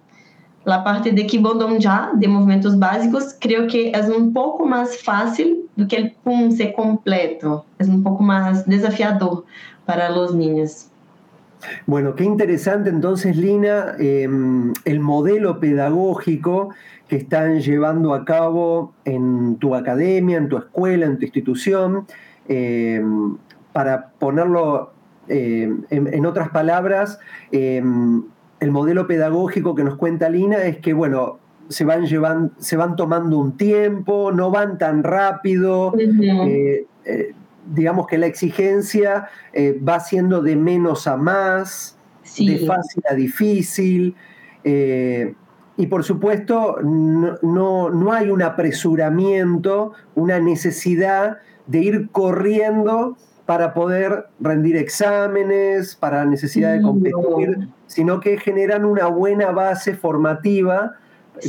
La 0.65 0.79
parte 0.79 1.11
de 1.11 1.23
Kibondong 1.23 1.79
já, 1.79 2.11
de 2.13 2.27
movimentos 2.27 2.75
básicos, 2.75 3.33
creio 3.33 3.65
que 3.67 3.91
é 3.93 4.01
um 4.01 4.31
pouco 4.31 4.67
mais 4.67 5.01
fácil 5.01 5.67
do 5.75 5.87
que 5.87 5.95
o 5.95 6.11
Pum 6.23 6.51
ser 6.51 6.73
completo. 6.73 7.63
É 7.79 7.85
um 7.85 8.03
pouco 8.03 8.21
mais 8.21 8.63
desafiador 8.65 9.45
para 9.85 10.11
os 10.13 10.33
niños. 10.33 10.88
Bueno, 11.85 12.15
qué 12.15 12.23
interesante 12.23 12.89
entonces, 12.89 13.35
Lina, 13.35 13.95
em, 13.99 14.73
el 14.85 14.99
modelo 14.99 15.59
pedagógico 15.59 16.69
que 17.07 17.17
están 17.17 17.59
llevando 17.59 18.13
a 18.13 18.23
cabo 18.23 18.93
en 19.05 19.57
tu 19.57 19.75
academia, 19.75 20.37
en 20.37 20.47
tu 20.47 20.57
escuela, 20.57 21.05
en 21.05 21.17
tu 21.17 21.25
institución, 21.25 22.05
em, 22.47 23.37
para 23.73 24.09
ponerlo 24.19 24.93
em, 25.27 25.83
en, 25.91 26.25
otras 26.25 26.49
palabras, 26.49 27.19
el 27.51 28.71
modelo 28.71 29.05
pedagógico 29.05 29.75
que 29.75 29.83
nos 29.83 29.95
cuenta 29.95 30.27
Lina 30.27 30.63
es 30.63 30.77
que, 30.77 30.93
bueno, 30.93 31.37
se 31.67 31.85
van, 31.85 32.07
llevando, 32.07 32.51
se 32.57 32.75
van 32.77 32.95
tomando 32.95 33.37
un 33.37 33.55
tiempo, 33.55 34.31
no 34.31 34.49
van 34.49 34.79
tan 34.79 35.03
rápido 35.03 35.93
digamos 37.73 38.07
que 38.07 38.17
la 38.17 38.25
exigencia 38.25 39.27
eh, 39.53 39.79
va 39.87 39.99
siendo 39.99 40.41
de 40.41 40.55
menos 40.55 41.07
a 41.07 41.17
más, 41.17 41.97
de 42.37 42.65
fácil 42.65 43.03
a 43.09 43.13
difícil. 43.13 44.15
Eh, 44.63 45.33
y 45.77 45.87
por 45.87 46.03
supuesto, 46.03 46.77
no, 46.81 47.89
no, 47.89 48.11
hay 48.11 48.29
un 48.29 48.41
apresuramiento, 48.41 49.93
una 50.15 50.39
necesidad 50.39 51.37
de 51.67 51.79
ir 51.79 52.09
corriendo 52.11 53.17
para 53.45 53.73
poder 53.73 54.27
rendir 54.39 54.75
exámenes, 54.75 55.95
para 55.95 56.23
la 56.23 56.25
necesidad 56.25 56.73
de 56.73 56.81
competir, 56.81 57.69
sino 57.87 58.19
que 58.19 58.37
generan 58.37 58.85
una 58.85 59.07
buena 59.07 59.51
base 59.51 59.95
formativa 59.95 60.97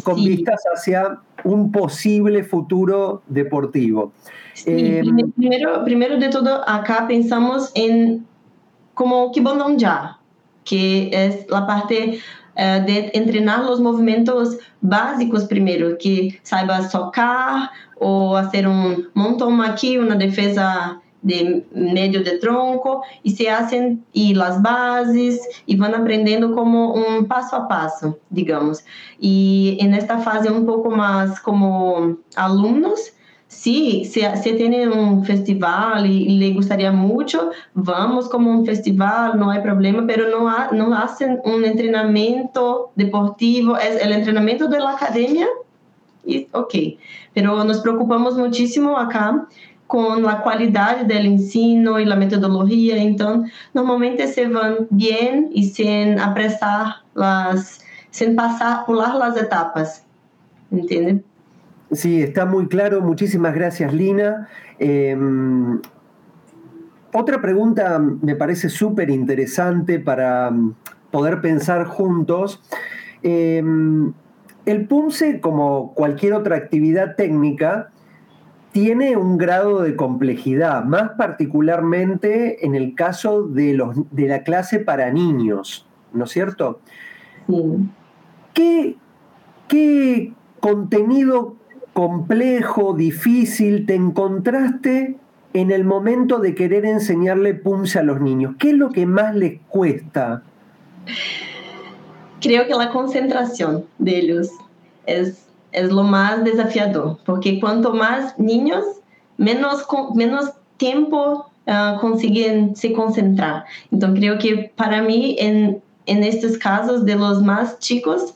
con 0.02 0.16
vistas 0.16 0.62
hacia 0.74 1.18
un 1.44 1.72
posible 1.72 2.44
futuro 2.44 3.22
deportivo. 3.28 4.12
Eh, 4.66 5.02
primero, 5.36 5.84
primero 5.84 6.18
de 6.18 6.28
todo, 6.28 6.68
acá 6.68 7.06
pensamos 7.08 7.70
en 7.74 8.26
como 8.94 9.32
ya, 9.76 10.18
que 10.64 11.10
es 11.12 11.46
la 11.48 11.66
parte 11.66 12.18
uh, 12.56 12.84
de 12.84 13.10
entrenar 13.14 13.64
los 13.64 13.80
movimientos 13.80 14.58
básicos 14.82 15.44
primero, 15.44 15.96
que 15.98 16.38
saiba 16.42 16.86
socar 16.88 17.70
o 17.96 18.36
hacer 18.36 18.68
un 18.68 19.08
montón 19.14 19.62
aquí, 19.62 19.96
una 19.96 20.16
defesa 20.16 21.00
de 21.22 21.66
medio 21.72 22.22
de 22.22 22.38
tronco 22.38 23.02
y 23.22 23.32
se 23.32 23.50
hacen 23.50 24.04
y 24.12 24.34
las 24.34 24.62
bases 24.62 25.40
y 25.66 25.76
van 25.76 25.94
aprendiendo 25.94 26.54
como 26.54 26.94
un 26.94 27.26
paso 27.26 27.56
a 27.56 27.68
paso, 27.68 28.18
digamos. 28.30 28.84
Y 29.18 29.76
en 29.80 29.94
esta 29.94 30.18
fase 30.18 30.50
un 30.50 30.66
poco 30.66 30.90
más 30.90 31.40
como 31.40 32.16
alumnos, 32.36 33.12
sí, 33.50 34.04
si, 34.04 34.22
si 34.42 34.52
tiene 34.54 34.88
un 34.88 35.24
festival 35.24 36.06
y, 36.06 36.38
le 36.38 36.52
gustaría 36.52 36.92
mucho, 36.92 37.50
vamos 37.74 38.28
como 38.28 38.50
un 38.50 38.64
festival, 38.64 39.38
no 39.38 39.50
hay 39.50 39.60
problema, 39.60 40.04
pero 40.06 40.28
no, 40.30 40.48
ha, 40.48 40.70
no 40.72 40.94
hacen 40.94 41.40
un 41.44 41.64
entrenamiento 41.64 42.92
deportivo, 42.94 43.76
es 43.76 44.02
el 44.02 44.12
entrenamiento 44.12 44.68
de 44.68 44.78
la 44.78 44.92
academia, 44.92 45.48
y 46.24 46.48
ok, 46.52 46.74
pero 47.34 47.64
nos 47.64 47.80
preocupamos 47.80 48.36
muchísimo 48.36 48.96
acá 48.96 49.48
com 49.90 50.28
a 50.28 50.36
qualidade 50.36 51.04
do 51.04 51.12
ensino 51.12 51.98
e 51.98 52.10
a 52.10 52.14
metodologia. 52.14 52.96
Então, 52.96 53.44
normalmente 53.74 54.24
se 54.28 54.46
vão 54.46 54.86
bem 54.88 55.50
e 55.52 55.64
sem 55.64 56.16
apressar 56.16 57.02
las, 57.12 57.80
sem 58.12 58.36
pular 58.86 59.16
las 59.16 59.36
etapas. 59.36 60.06
¿Entiende? 60.70 61.24
Sí, 61.90 62.22
está 62.22 62.46
muy 62.46 62.68
claro. 62.68 63.02
Muchísimas 63.02 63.52
gracias, 63.52 63.92
Lina. 63.92 64.46
Eh, 64.78 65.16
otra 67.12 67.40
pregunta 67.40 67.98
me 67.98 68.36
parece 68.36 68.68
súper 68.68 69.10
interesante 69.10 69.98
para 69.98 70.52
poder 71.10 71.40
pensar 71.40 71.84
juntos. 71.86 72.62
Eh, 73.24 73.60
el 74.66 74.86
PUMSE, 74.86 75.40
como 75.40 75.94
cualquier 75.94 76.34
otra 76.34 76.54
actividad 76.54 77.16
técnica, 77.16 77.90
tiene 78.72 79.16
un 79.16 79.36
grado 79.36 79.82
de 79.82 79.96
complejidad, 79.96 80.84
más 80.84 81.10
particularmente 81.16 82.64
en 82.64 82.74
el 82.74 82.94
caso 82.94 83.42
de, 83.42 83.74
los, 83.74 83.96
de 84.10 84.28
la 84.28 84.42
clase 84.42 84.78
para 84.78 85.10
niños, 85.10 85.86
¿no 86.12 86.24
es 86.24 86.30
cierto? 86.30 86.80
¿Qué, 88.54 88.96
¿Qué 89.66 90.32
contenido 90.60 91.56
complejo, 91.92 92.94
difícil 92.94 93.86
te 93.86 93.94
encontraste 93.94 95.16
en 95.52 95.70
el 95.72 95.84
momento 95.84 96.38
de 96.38 96.54
querer 96.54 96.84
enseñarle 96.84 97.54
PUMSE 97.54 97.98
a 97.98 98.02
los 98.04 98.20
niños? 98.20 98.54
¿Qué 98.58 98.70
es 98.70 98.76
lo 98.76 98.90
que 98.90 99.06
más 99.06 99.34
les 99.34 99.60
cuesta? 99.68 100.44
Creo 102.40 102.66
que 102.66 102.74
la 102.74 102.90
concentración 102.90 103.84
de 103.98 104.18
ellos 104.18 104.50
es 105.06 105.49
é 105.72 105.86
o 105.86 106.04
mais 106.04 106.42
desafiador, 106.42 107.18
porque 107.24 107.60
quanto 107.60 107.94
mais 107.94 108.36
niños, 108.38 108.84
menos, 109.38 109.86
menos 110.14 110.50
tempo 110.78 111.44
uh, 111.66 112.00
conseguem 112.00 112.74
se 112.74 112.90
concentrar. 112.90 113.66
Então, 113.92 114.14
creio 114.14 114.38
que 114.38 114.68
para 114.76 115.02
mim, 115.02 115.36
em, 115.38 115.80
em 116.06 116.26
estes 116.26 116.56
casos 116.56 117.02
de 117.02 117.14
los 117.14 117.42
mais 117.42 117.76
chicos, 117.80 118.34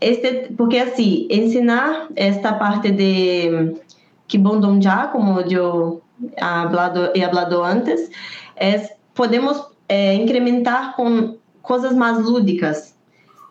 este, 0.00 0.52
porque 0.56 0.78
assim, 0.78 1.26
ensinar 1.30 2.08
esta 2.14 2.52
parte 2.54 2.90
de 2.90 3.74
Kibondonja, 4.28 5.08
como 5.08 5.40
eu 5.40 6.02
hablado, 6.40 7.10
he 7.14 7.24
hablado 7.24 7.62
antes, 7.62 8.10
é, 8.56 8.96
podemos 9.14 9.64
é, 9.88 10.14
incrementar 10.14 10.94
com 10.94 11.36
coisas 11.62 11.94
mais 11.94 12.18
lúdicas, 12.24 12.94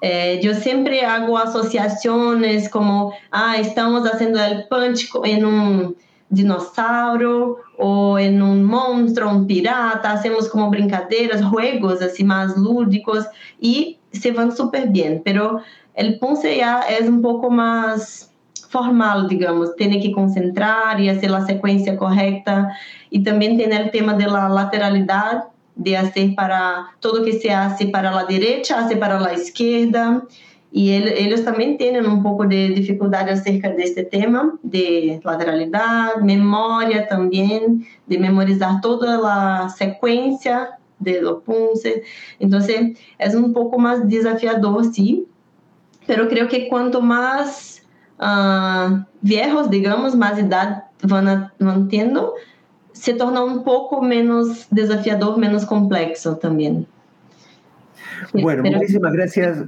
Eh, 0.01 0.39
yo 0.43 0.53
siempre 0.53 1.03
hago 1.03 1.37
asociaciones 1.37 2.69
como, 2.69 3.13
ah, 3.31 3.57
estamos 3.57 4.07
haciendo 4.07 4.39
el 4.39 4.67
punch 4.67 5.09
en 5.23 5.45
un 5.45 5.95
dinossauro 6.29 7.57
ou 7.77 8.19
em 8.19 8.41
um 8.41 8.63
monstro, 8.63 9.29
um 9.29 9.45
pirata, 9.45 10.11
hacemos 10.11 10.47
como 10.49 10.69
brincadeiras, 10.69 11.41
juegos 11.41 12.01
assim 12.01 12.23
mais 12.23 12.55
lúdicos 12.55 13.25
e 13.61 13.97
se 14.11 14.31
vão 14.31 14.51
super 14.51 14.87
bem. 14.89 15.19
Pero 15.23 15.61
el 15.95 16.19
ponce 16.19 16.57
ya 16.57 16.83
é 16.87 17.01
um 17.01 17.21
pouco 17.21 17.49
mais 17.49 18.31
formal, 18.69 19.27
digamos, 19.27 19.71
tem 19.75 19.99
que 19.99 20.11
concentrar 20.11 20.99
e 20.99 21.13
fazer 21.13 21.33
a 21.33 21.41
sequência 21.41 21.95
correta 21.95 22.67
e 23.11 23.19
também 23.19 23.57
tem 23.57 23.67
o 23.67 23.89
tema 23.89 24.13
da 24.13 24.47
lateralidade 24.47 25.45
de 25.77 25.95
hacer 25.95 26.35
para 26.35 26.87
todo 26.99 27.23
que 27.23 27.33
se 27.33 27.51
hace 27.51 27.87
para 27.87 28.11
la 28.11 28.25
derecha, 28.25 28.79
hace 28.79 28.97
para 28.97 29.19
la 29.19 29.33
izquierda. 29.33 30.23
Y 30.71 30.91
el, 30.91 31.07
ellos 31.07 31.45
también 31.45 31.77
tienen 31.77 32.05
un 32.05 32.21
poco 32.21 32.45
de 32.45 32.69
dificultad 32.69 33.29
acerca 33.29 33.69
de 33.69 33.83
este 33.83 34.03
tema, 34.03 34.53
de 34.63 35.21
lateralidad, 35.23 36.17
memoria 36.21 37.07
también, 37.07 37.87
de 38.05 38.17
memorizar 38.17 38.81
toda 38.81 39.17
la 39.17 39.69
secuencia 39.69 40.77
de 40.99 41.21
los 41.21 41.43
punces. 41.43 42.01
Entonces, 42.39 42.97
es 43.17 43.35
un 43.35 43.53
poco 43.53 43.79
más 43.79 44.07
desafiador, 44.09 44.91
sí, 44.91 45.25
pero 46.05 46.27
creo 46.27 46.47
que 46.47 46.67
cuanto 46.67 47.01
más 47.01 47.83
uh, 48.19 49.03
viejos, 49.21 49.69
digamos, 49.69 50.15
más 50.15 50.37
edad 50.37 50.85
van, 51.03 51.51
van 51.59 51.87
teniendo, 51.87 52.33
se 52.99 53.13
torna 53.13 53.43
un 53.43 53.63
poco 53.63 54.01
menos 54.01 54.67
desafiador, 54.71 55.37
menos 55.37 55.65
complejo 55.65 56.37
también. 56.37 56.87
Bueno, 58.33 58.63
muchísimas 58.63 59.13
gracias. 59.13 59.63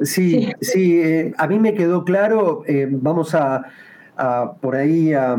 Sí, 0.00 0.52
sí, 0.60 1.00
eh, 1.00 1.34
a 1.38 1.46
mí 1.46 1.58
me 1.58 1.74
quedó 1.74 2.04
claro, 2.04 2.62
eh, 2.66 2.88
vamos 2.90 3.34
a, 3.34 3.64
por 4.60 4.76
ahí 4.76 5.12
a, 5.12 5.36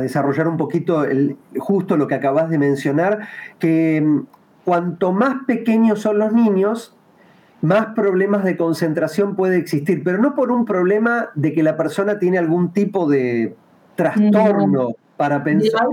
desarrollar 0.00 0.48
un 0.48 0.56
poquito 0.56 1.04
el, 1.04 1.36
justo 1.58 1.96
lo 1.96 2.06
que 2.06 2.14
acabas 2.14 2.48
de 2.48 2.58
mencionar, 2.58 3.28
que 3.58 4.02
mm, 4.02 4.26
cuanto 4.64 5.12
más 5.12 5.44
pequeños 5.46 6.00
son 6.00 6.18
los 6.18 6.32
niños, 6.32 6.96
más 7.60 7.86
problemas 7.94 8.44
de 8.44 8.56
concentración 8.56 9.36
puede 9.36 9.56
existir, 9.56 10.02
pero 10.02 10.18
no 10.18 10.34
por 10.34 10.50
un 10.50 10.64
problema 10.64 11.30
de 11.34 11.52
que 11.52 11.62
la 11.62 11.76
persona 11.76 12.18
tiene 12.18 12.38
algún 12.38 12.72
tipo 12.72 13.08
de 13.08 13.54
trastorno 13.94 14.94
para 15.16 15.42
pensar. 15.42 15.88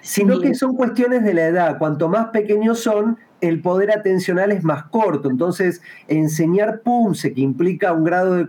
sino 0.00 0.40
que 0.40 0.54
son 0.54 0.74
cuestiones 0.76 1.24
de 1.24 1.34
la 1.34 1.46
edad. 1.46 1.78
Cuanto 1.78 2.08
más 2.08 2.28
pequeños 2.28 2.80
son, 2.80 3.18
el 3.40 3.60
poder 3.60 3.90
atencional 3.90 4.52
es 4.52 4.64
más 4.64 4.84
corto. 4.84 5.30
Entonces, 5.30 5.82
enseñar 6.08 6.80
PUMSE, 6.80 7.32
que 7.34 7.40
implica 7.40 7.92
un 7.92 8.04
grado 8.04 8.34
de 8.34 8.46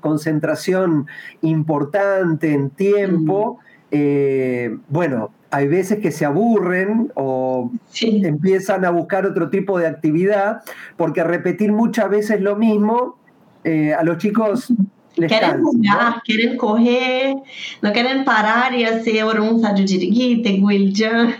concentración 0.00 1.06
importante 1.42 2.52
en 2.52 2.70
tiempo, 2.70 3.58
eh, 3.90 4.76
bueno, 4.88 5.30
hay 5.50 5.66
veces 5.66 5.98
que 5.98 6.12
se 6.12 6.24
aburren 6.24 7.10
o 7.14 7.72
empiezan 8.00 8.84
a 8.84 8.90
buscar 8.90 9.26
otro 9.26 9.50
tipo 9.50 9.78
de 9.78 9.88
actividad, 9.88 10.62
porque 10.96 11.24
repetir 11.24 11.72
muchas 11.72 12.08
veces 12.08 12.40
lo 12.40 12.56
mismo, 12.56 13.16
eh, 13.64 13.92
a 13.92 14.02
los 14.04 14.18
chicos 14.18 14.72
Querem 15.16 15.62
jugar, 15.62 16.16
¿no? 16.16 16.22
querem 16.24 16.56
correr, 16.56 17.34
não 17.82 17.92
querem 17.92 18.24
parar 18.24 18.72
e 18.72 18.84
hacer 18.84 19.24
un 19.24 19.60
de 19.60 19.86
jiriguite, 19.86 20.52
guiljan. 20.52 21.34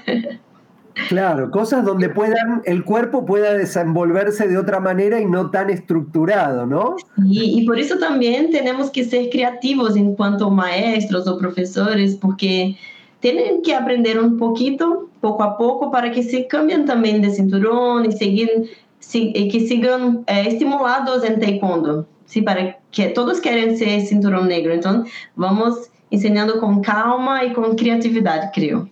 Claro, 1.09 1.51
cosas 1.51 1.85
donde 1.85 2.09
puedan, 2.09 2.63
el 2.65 2.85
cuerpo 2.85 3.25
pueda 3.25 3.55
desenvolverse 3.55 4.49
de 4.49 4.59
otra 4.59 4.81
manera 4.81 5.21
y 5.21 5.25
no 5.25 5.51
tan 5.51 5.71
estructurado, 5.71 6.67
¿no? 6.67 6.97
Y, 7.27 7.61
y, 7.61 7.67
por 7.67 7.79
eso 7.79 7.97
también 7.99 8.51
tenemos 8.51 8.91
que 8.91 9.05
ser 9.05 9.31
creativos 9.31 9.97
en 9.97 10.15
cuanto 10.15 10.47
a 10.47 10.51
maestros 10.51 11.27
o 11.27 11.39
profesores, 11.39 12.17
porque 12.17 12.77
tienen 13.21 13.63
que 13.63 13.75
aprender 13.75 14.19
un 14.19 14.37
poquito, 14.37 15.09
poco 15.21 15.43
a 15.43 15.57
poco, 15.57 15.91
para 15.91 16.11
que 16.11 16.23
se 16.23 16.47
cambien 16.47 16.85
también 16.87 17.23
de 17.23 17.31
cinturón 17.31 18.07
y, 18.07 18.13
seguir, 18.13 18.71
que 19.11 19.67
sigan 19.67 20.25
eh, 20.27 20.45
estimulados 20.49 21.25
en 21.25 21.41
taekwondo. 21.41 22.07
Sí, 22.31 22.43
para 22.43 22.79
que 22.93 23.09
todos 23.09 23.41
quieren 23.41 23.77
ser 23.77 24.03
cinturón 24.03 24.47
negro. 24.47 24.73
Entonces, 24.73 25.13
vamos 25.35 25.91
enseñando 26.11 26.61
con 26.61 26.81
calma 26.81 27.45
y 27.45 27.53
con 27.53 27.75
creatividad, 27.77 28.53
creo. 28.55 28.89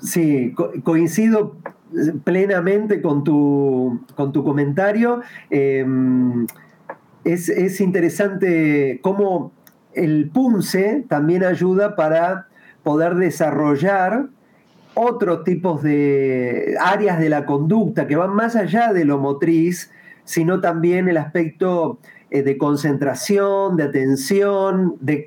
Sí, 0.00 0.54
coincido 0.84 1.56
plenamente 2.24 3.00
con 3.00 3.24
tu, 3.24 4.04
con 4.14 4.32
tu 4.32 4.44
comentario. 4.44 5.22
Em, 5.48 6.46
es, 7.24 7.48
es, 7.48 7.80
interesante 7.80 9.00
cómo 9.02 9.52
el 9.94 10.30
PUMSE 10.30 11.06
también 11.08 11.42
ayuda 11.42 11.96
para 11.96 12.48
poder 12.82 13.14
desarrollar 13.14 14.28
otros 14.92 15.42
tipos 15.44 15.82
de 15.82 16.76
áreas 16.80 17.18
de 17.18 17.30
la 17.30 17.46
conducta 17.46 18.06
que 18.06 18.16
van 18.16 18.34
más 18.34 18.56
allá 18.56 18.92
de 18.92 19.06
lo 19.06 19.18
motriz 19.18 19.90
sino 20.28 20.60
también 20.60 21.08
el 21.08 21.16
aspecto 21.16 21.98
eh, 22.30 22.42
de 22.42 22.58
concentración, 22.58 23.78
de 23.78 23.84
atención, 23.84 24.96
de, 25.00 25.24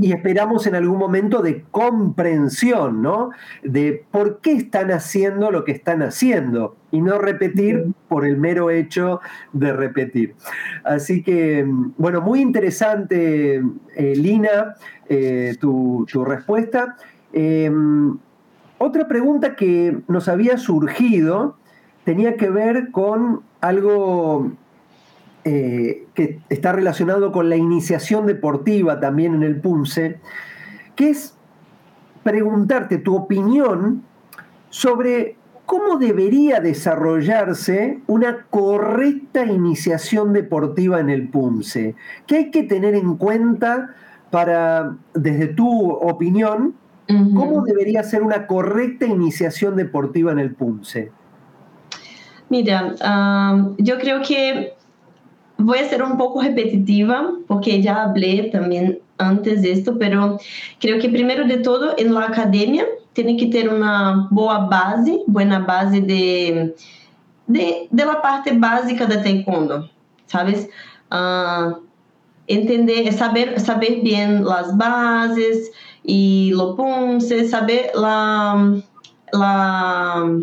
y 0.00 0.10
esperamos 0.10 0.66
en 0.66 0.74
algún 0.74 0.96
momento 0.96 1.42
de 1.42 1.64
comprensión, 1.70 3.02
¿no? 3.02 3.28
De 3.62 4.06
por 4.10 4.40
qué 4.40 4.52
están 4.52 4.90
haciendo 4.90 5.50
lo 5.50 5.64
que 5.64 5.72
están 5.72 6.00
haciendo 6.02 6.76
y 6.90 7.02
no 7.02 7.18
repetir 7.18 7.88
por 8.08 8.24
el 8.24 8.38
mero 8.38 8.70
hecho 8.70 9.20
de 9.52 9.74
repetir. 9.74 10.34
Así 10.82 11.22
que, 11.22 11.66
bueno, 11.98 12.22
muy 12.22 12.40
interesante, 12.40 13.62
eh, 13.96 14.14
Lina, 14.16 14.76
eh, 15.10 15.56
tu, 15.60 16.06
tu 16.10 16.24
respuesta. 16.24 16.96
Em, 17.34 18.16
otra 18.78 19.06
pregunta 19.08 19.54
que 19.54 19.98
nos 20.08 20.26
había 20.28 20.56
surgido 20.56 21.58
tenía 22.04 22.36
que 22.36 22.48
ver 22.48 22.90
con 22.90 23.42
algo 23.60 24.52
eh, 25.44 26.06
que 26.14 26.40
está 26.48 26.72
relacionado 26.72 27.32
con 27.32 27.48
la 27.48 27.56
iniciación 27.56 28.26
deportiva 28.26 29.00
también 29.00 29.34
en 29.34 29.42
el 29.42 29.60
PUMSE, 29.60 30.18
que 30.94 31.10
es 31.10 31.34
preguntarte 32.22 32.98
tu 32.98 33.16
opinión 33.16 34.02
sobre 34.70 35.36
cómo 35.64 35.96
debería 35.96 36.60
desarrollarse 36.60 38.00
una 38.06 38.46
correcta 38.50 39.44
iniciación 39.44 40.32
deportiva 40.32 41.00
en 41.00 41.10
el 41.10 41.28
PUMSE. 41.28 41.94
¿Qué 42.26 42.36
hay 42.36 42.50
que 42.50 42.62
tener 42.64 42.94
en 42.94 43.16
cuenta 43.16 43.94
para, 44.30 44.96
desde 45.14 45.48
tu 45.48 45.90
opinión, 45.90 46.74
cómo 47.06 47.64
debería 47.64 48.02
ser 48.02 48.22
una 48.22 48.46
correcta 48.46 49.06
iniciación 49.06 49.76
deportiva 49.76 50.32
en 50.32 50.38
el 50.38 50.54
PUMSE? 50.54 51.10
Mira, 52.48 52.94
ah, 53.02 53.68
yo 53.78 53.98
creo 53.98 54.22
que 54.22 54.74
voy 55.58 55.78
a 55.78 55.88
ser 55.88 56.02
un 56.02 56.16
poco 56.16 56.40
repetitiva 56.40 57.30
porque 57.46 57.82
ya 57.82 58.04
hablé 58.04 58.44
también 58.44 59.00
antes 59.18 59.62
de 59.62 59.72
esto, 59.72 59.98
pero 59.98 60.38
creo 60.80 60.98
que 60.98 61.08
primero 61.08 61.44
de 61.46 61.58
todo 61.58 61.94
en 61.98 62.14
la 62.14 62.24
academia 62.24 62.86
tiene 63.12 63.36
que 63.36 63.46
tener 63.46 63.68
una 63.68 64.28
boa 64.30 64.66
base, 64.66 65.22
buena 65.26 65.58
base 65.58 66.00
de, 66.00 66.74
de, 67.48 67.88
de 67.90 68.04
la 68.06 68.22
parte 68.22 68.52
básica 68.52 69.06
de 69.06 69.16
taekwondo, 69.18 69.90
¿sabes? 70.26 70.68
Uh, 71.10 71.80
entender, 72.46 73.12
saber, 73.12 73.58
saber 73.60 74.00
bien 74.02 74.44
las 74.44 74.76
bases 74.76 75.72
y 76.04 76.52
lo 76.54 76.76
punce, 76.76 77.48
saber 77.48 77.90
la, 77.94 78.80
la 79.32 80.40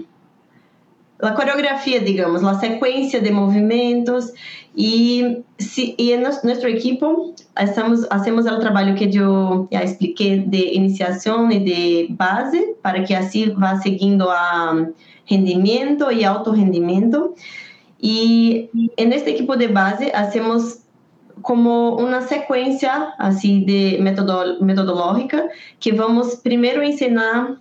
a 1.22 1.32
coreografia, 1.32 2.00
digamos, 2.02 2.44
a 2.44 2.56
sequência 2.56 3.22
de 3.22 3.32
movimentos 3.32 4.34
e, 4.76 5.44
se, 5.58 5.96
e 5.98 6.16
nosso, 6.18 6.46
nosso 6.46 6.68
equipo 6.68 7.34
estamos 7.58 8.06
fazemos 8.08 8.46
o 8.46 8.60
trabalho 8.60 8.96
que 8.96 9.06
eu 9.18 9.68
já 9.72 9.84
expliquei 9.84 10.40
de 10.40 10.76
iniciação 10.76 11.50
e 11.50 11.60
de 11.60 12.14
base 12.14 12.76
para 12.82 13.02
que 13.04 13.14
assim 13.14 13.52
vá 13.52 13.78
seguindo 13.78 14.30
a 14.30 14.88
rendimento 15.24 16.12
e 16.12 16.26
alto 16.26 16.52
rendimento 16.52 17.34
e 18.02 18.70
neste 19.00 19.30
equipo 19.30 19.56
de 19.56 19.70
base 19.70 20.12
hacemos 20.14 20.84
como 21.42 21.96
uma 21.96 22.22
sequência 22.22 23.14
assim 23.18 23.64
de 23.64 23.98
metodol 24.02 24.62
metodológica 24.62 25.48
que 25.80 25.94
vamos 25.94 26.36
primeiro 26.36 26.84
ensinar 26.84 27.56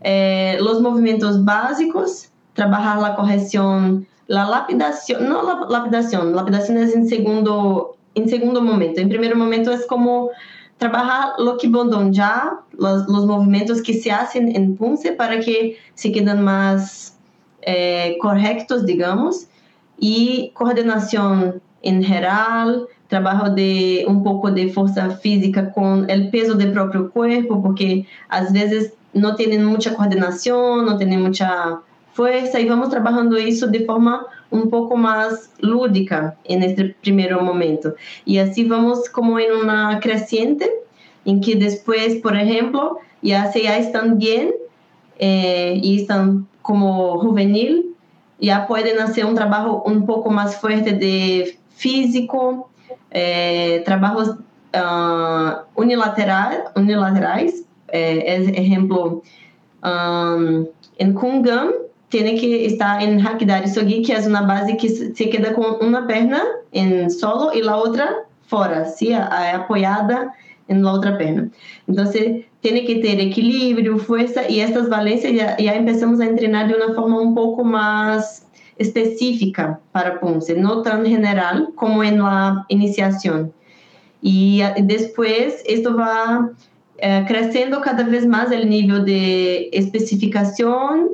eh, 0.00 0.56
os 0.62 0.80
movimentos 0.80 1.36
básicos 1.36 2.29
trabajar 2.60 3.00
la 3.00 3.16
corrección, 3.16 4.06
la 4.26 4.44
lapidación, 4.46 5.26
no 5.30 5.42
la 5.42 5.66
lapidación, 5.70 6.36
lapidación 6.36 6.76
es 6.76 6.94
en 6.94 7.08
segundo, 7.08 7.96
en 8.14 8.28
segundo 8.28 8.60
momento. 8.60 9.00
En 9.00 9.08
primer 9.08 9.34
momento 9.34 9.72
es 9.72 9.86
como 9.86 10.28
trabajar 10.76 11.30
lo 11.38 11.56
que 11.56 11.68
bondon 11.68 12.12
ya, 12.12 12.60
los, 12.76 13.08
los, 13.08 13.24
movimientos 13.24 13.80
que 13.80 13.94
se 13.94 14.12
hacen 14.12 14.54
en 14.54 14.76
punce 14.76 15.12
para 15.12 15.40
que 15.40 15.78
se 15.94 16.12
queden 16.12 16.42
más 16.42 17.16
eh, 17.62 18.18
correctos, 18.20 18.84
digamos, 18.84 19.46
y 19.98 20.50
coordinación 20.52 21.62
en 21.80 22.04
general, 22.04 22.86
trabajo 23.08 23.48
de 23.48 24.04
un 24.06 24.22
poco 24.22 24.50
de 24.50 24.68
fuerza 24.68 25.08
física 25.08 25.72
con 25.72 26.10
el 26.10 26.28
peso 26.28 26.54
del 26.56 26.72
propio 26.72 27.10
cuerpo, 27.10 27.62
porque 27.62 28.06
a 28.28 28.42
veces 28.42 28.92
no 29.14 29.34
tienen 29.34 29.64
mucha 29.64 29.94
coordinación, 29.94 30.84
no 30.84 30.98
tienen 30.98 31.22
mucha 31.22 31.80
fuerza 32.20 32.60
y 32.60 32.68
vamos 32.68 32.90
trabajando 32.90 33.38
eso 33.38 33.66
de 33.66 33.80
forma 33.86 34.26
un 34.50 34.68
poco 34.68 34.94
más 34.94 35.50
lúdica 35.60 36.36
en 36.44 36.62
este 36.62 36.84
primer 37.00 37.34
momento. 37.40 37.94
Y 38.26 38.36
así 38.36 38.64
vamos 38.64 39.08
como 39.08 39.38
en 39.38 39.52
una 39.52 40.00
creciente, 40.00 40.70
en 41.24 41.40
que 41.40 41.54
después, 41.56 42.16
por 42.16 42.36
ejemplo, 42.36 42.98
ya 43.22 43.50
se 43.50 43.62
ya 43.62 43.78
están 43.78 44.18
bien 44.18 44.50
eh, 45.18 45.80
y 45.82 46.06
como 46.60 47.18
juvenil, 47.20 47.94
ya 48.38 48.66
pueden 48.66 49.00
hacer 49.00 49.24
un 49.24 49.34
trabajo 49.34 49.82
un 49.86 50.04
poco 50.04 50.28
más 50.28 50.60
fuerte 50.60 50.92
de 50.92 51.58
físico, 51.70 52.68
eh, 53.10 53.82
uh, 54.74 55.52
unilateral, 55.74 56.64
unilaterais, 56.76 57.64
eh, 57.88 58.52
ejemplo, 58.54 59.22
um, 59.82 60.66
en 60.98 61.14
Kungam, 61.14 61.70
tiene 62.10 62.36
que 62.36 62.66
estar 62.66 63.02
en 63.02 63.24
Hakidari 63.24 63.68
Sogi, 63.68 64.02
que 64.02 64.12
es 64.12 64.26
una 64.26 64.42
base 64.42 64.76
que 64.76 64.88
se 64.88 65.30
queda 65.30 65.54
con 65.54 65.76
una 65.80 66.06
perna 66.06 66.42
en 66.72 67.10
solo 67.10 67.52
y 67.54 67.62
la 67.62 67.76
otra 67.76 68.10
fora, 68.46 68.84
¿sí? 68.84 69.12
apoyada 69.12 70.34
en 70.68 70.82
la 70.82 70.92
otra 70.92 71.16
perna. 71.16 71.48
Entonces, 71.86 72.44
tiene 72.60 72.84
que 72.84 72.96
tener 72.96 73.20
equilibrio, 73.20 73.96
fuerza 73.98 74.48
y 74.48 74.60
estas 74.60 74.88
valencias 74.88 75.32
ya, 75.32 75.56
ya 75.56 75.74
empezamos 75.74 76.20
a 76.20 76.26
entrenar 76.26 76.68
de 76.68 76.74
una 76.74 76.94
forma 76.94 77.20
un 77.20 77.34
poco 77.34 77.64
más 77.64 78.46
específica 78.76 79.78
para 79.92 80.18
Ponce, 80.20 80.54
no 80.54 80.82
tan 80.82 81.06
general 81.06 81.68
como 81.76 82.02
en 82.02 82.18
la 82.18 82.64
iniciación. 82.68 83.52
Y 84.20 84.62
después 84.82 85.62
esto 85.66 85.96
va 85.96 86.50
eh, 86.98 87.24
creciendo 87.26 87.80
cada 87.80 88.02
vez 88.02 88.26
más 88.26 88.50
el 88.52 88.68
nivel 88.68 89.04
de 89.04 89.70
especificación, 89.72 91.08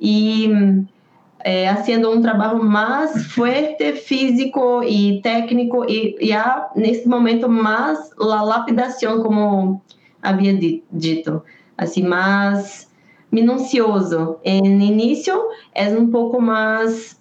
y 0.00 0.50
eh, 1.44 1.68
haciendo 1.68 2.10
un 2.12 2.20
trabajo 2.20 2.56
más 2.56 3.26
fuerte, 3.28 3.92
físico 3.92 4.82
y 4.84 5.20
técnico, 5.22 5.84
y 5.86 6.16
ya 6.20 6.66
en 6.74 6.84
este 6.84 7.08
momento 7.08 7.48
más 7.48 8.10
la 8.18 8.44
lapidación, 8.44 9.22
como 9.22 9.82
había 10.20 10.52
dicho, 10.52 11.44
así 11.76 12.02
más 12.02 12.88
minucioso. 13.30 14.40
En 14.42 14.82
inicio 14.82 15.44
es 15.74 15.92
un 15.92 16.10
poco 16.10 16.40
más, 16.40 17.20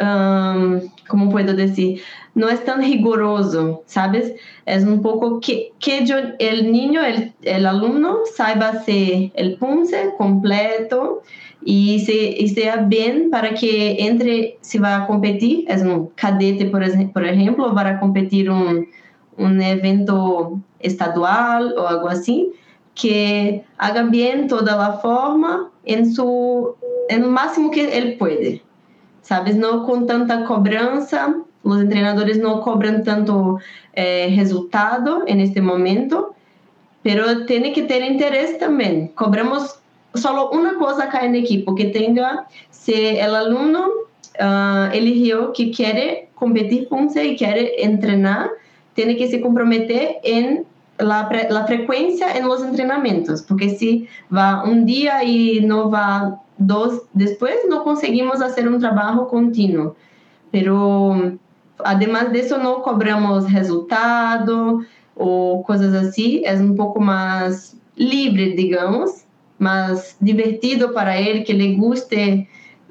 um, 0.00 0.80
¿cómo 1.08 1.30
puedo 1.30 1.54
decir? 1.54 2.02
No 2.34 2.48
es 2.48 2.64
tan 2.64 2.80
riguroso, 2.80 3.82
¿sabes? 3.86 4.34
Es 4.66 4.84
un 4.84 5.02
poco 5.02 5.38
que, 5.38 5.72
que 5.78 6.04
yo, 6.04 6.16
el 6.38 6.72
niño, 6.72 7.02
el, 7.04 7.32
el 7.42 7.66
alumno, 7.66 8.20
saiba 8.34 8.70
hacer 8.70 9.30
el 9.34 9.56
punce 9.56 10.14
completo, 10.16 11.22
e, 11.66 11.98
se, 12.00 12.36
e 12.38 12.48
sea 12.48 12.78
bem 12.78 13.30
para 13.30 13.52
que 13.52 13.96
entre, 14.00 14.58
se 14.60 14.78
vai 14.78 15.06
competir, 15.06 15.64
é 15.66 15.76
um 15.76 16.08
cadete, 16.16 16.66
por, 16.66 16.80
por 17.12 17.22
exemplo, 17.24 17.74
para 17.74 17.98
competir 17.98 18.50
um, 18.50 18.84
um 19.38 19.60
evento 19.60 20.60
estadual 20.82 21.64
ou 21.76 21.86
algo 21.86 22.08
assim, 22.08 22.52
que 22.94 23.62
haga 23.78 24.04
bem 24.04 24.46
toda 24.46 24.74
a 24.74 24.92
forma 24.98 25.70
em 25.86 26.04
su 26.04 26.74
en 27.10 27.28
máximo 27.28 27.70
que 27.70 27.80
ele 27.80 28.16
pode, 28.16 28.62
sabes? 29.22 29.56
Não 29.56 29.84
com 29.84 30.04
tanta 30.06 30.44
cobrança, 30.44 31.42
os 31.62 31.84
treinadores 31.84 32.38
não 32.38 32.60
cobram 32.60 33.02
tanto 33.02 33.58
eh, 33.92 34.26
resultado 34.26 35.24
neste 35.24 35.60
momento, 35.60 36.34
pero 37.02 37.46
tem 37.46 37.72
que 37.72 37.82
ter 37.82 38.02
interesse 38.02 38.58
também. 38.58 39.08
Cobramos 39.08 39.81
solo 40.14 40.50
una 40.50 40.78
cosa 40.78 41.04
acá 41.04 41.24
en 41.24 41.34
equipo, 41.34 41.74
que 41.74 41.86
tenga, 41.86 42.46
si 42.70 42.92
el 42.94 43.34
alumno 43.34 43.88
uh, 44.40 44.92
eligió 44.92 45.52
que 45.52 45.70
quiere 45.70 46.28
competir 46.34 46.88
Ponce 46.88 47.24
y 47.24 47.36
quiere 47.36 47.84
entrenar, 47.84 48.50
tiene 48.94 49.16
que 49.16 49.28
se 49.28 49.40
comprometer 49.40 50.16
en 50.22 50.66
la, 50.98 51.28
la, 51.48 51.66
frecuencia 51.66 52.36
en 52.36 52.46
los 52.46 52.62
entrenamientos, 52.62 53.42
porque 53.42 53.70
si 53.70 54.06
va 54.34 54.62
un 54.64 54.84
día 54.84 55.24
y 55.24 55.60
no 55.60 55.90
va 55.90 56.40
dos 56.58 57.02
después, 57.12 57.54
no 57.68 57.82
conseguimos 57.82 58.40
hacer 58.40 58.68
un 58.68 58.78
trabajo 58.78 59.28
continuo. 59.28 59.96
Pero 60.50 61.38
además 61.84 62.32
de 62.32 62.40
eso, 62.40 62.58
no 62.58 62.82
cobramos 62.82 63.50
resultado 63.52 64.80
o 65.16 65.62
cosas 65.66 65.94
así, 65.94 66.42
es 66.44 66.60
un 66.60 66.76
poco 66.76 67.00
más 67.00 67.76
libre, 67.96 68.50
digamos, 68.50 69.21
más 69.62 70.16
divertido 70.18 70.92
para 70.92 71.16
él, 71.16 71.44
que 71.44 71.54
le 71.54 71.74
guste 71.76 72.48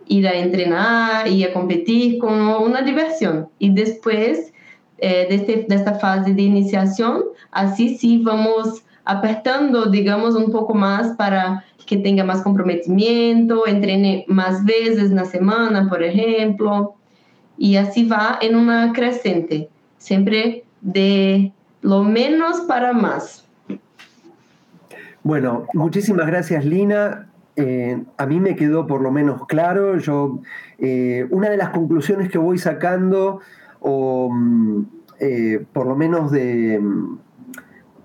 ir 0.07 0.27
a 0.27 0.33
entrenar 0.33 1.27
y 1.27 1.43
a 1.43 1.53
competir 1.53 2.17
como 2.17 2.59
una 2.59 2.81
diversión. 2.81 3.49
Y 3.59 3.73
después 3.73 4.53
eh, 4.97 5.27
de, 5.29 5.35
este, 5.35 5.65
de, 5.67 5.75
esta 5.75 5.95
fase 5.95 6.33
de 6.33 6.41
iniciación, 6.41 7.23
así 7.51 7.97
sí 7.97 8.19
vamos 8.23 8.83
apertando, 9.03 9.87
digamos, 9.87 10.35
un 10.35 10.51
poco 10.51 10.73
más 10.73 11.15
para 11.17 11.65
que 11.85 11.97
tenga 11.97 12.23
más 12.23 12.41
comprometimiento, 12.41 13.67
entrene 13.67 14.23
más 14.27 14.63
veces 14.63 15.11
la 15.11 15.25
semana, 15.25 15.89
por 15.89 16.01
ejemplo, 16.03 16.95
y 17.57 17.75
así 17.75 18.05
va 18.05 18.39
en 18.41 18.55
una 18.55 18.93
creciente, 18.93 19.69
siempre 19.97 20.63
de 20.79 21.51
lo 21.81 22.03
menos 22.03 22.61
para 22.61 22.93
más. 22.93 23.45
Bueno, 25.23 25.67
muchísimas 25.73 26.25
gracias 26.27 26.65
Lina. 26.65 27.27
Eh, 27.55 28.01
a 28.17 28.25
mí 28.25 28.39
me 28.39 28.55
quedó 28.55 28.87
por 28.87 29.01
lo 29.01 29.11
menos 29.11 29.45
claro. 29.45 29.97
Yo, 29.97 30.39
eh, 30.79 31.27
una 31.29 31.49
de 31.49 31.57
las 31.57 31.69
conclusiones 31.69 32.29
que 32.29 32.37
voy 32.37 32.57
sacando, 32.57 33.39
o 33.79 34.29
mm, 34.31 34.85
eh, 35.19 35.65
por 35.73 35.85
lo 35.85 35.95
menos 35.95 36.31
de, 36.31 36.81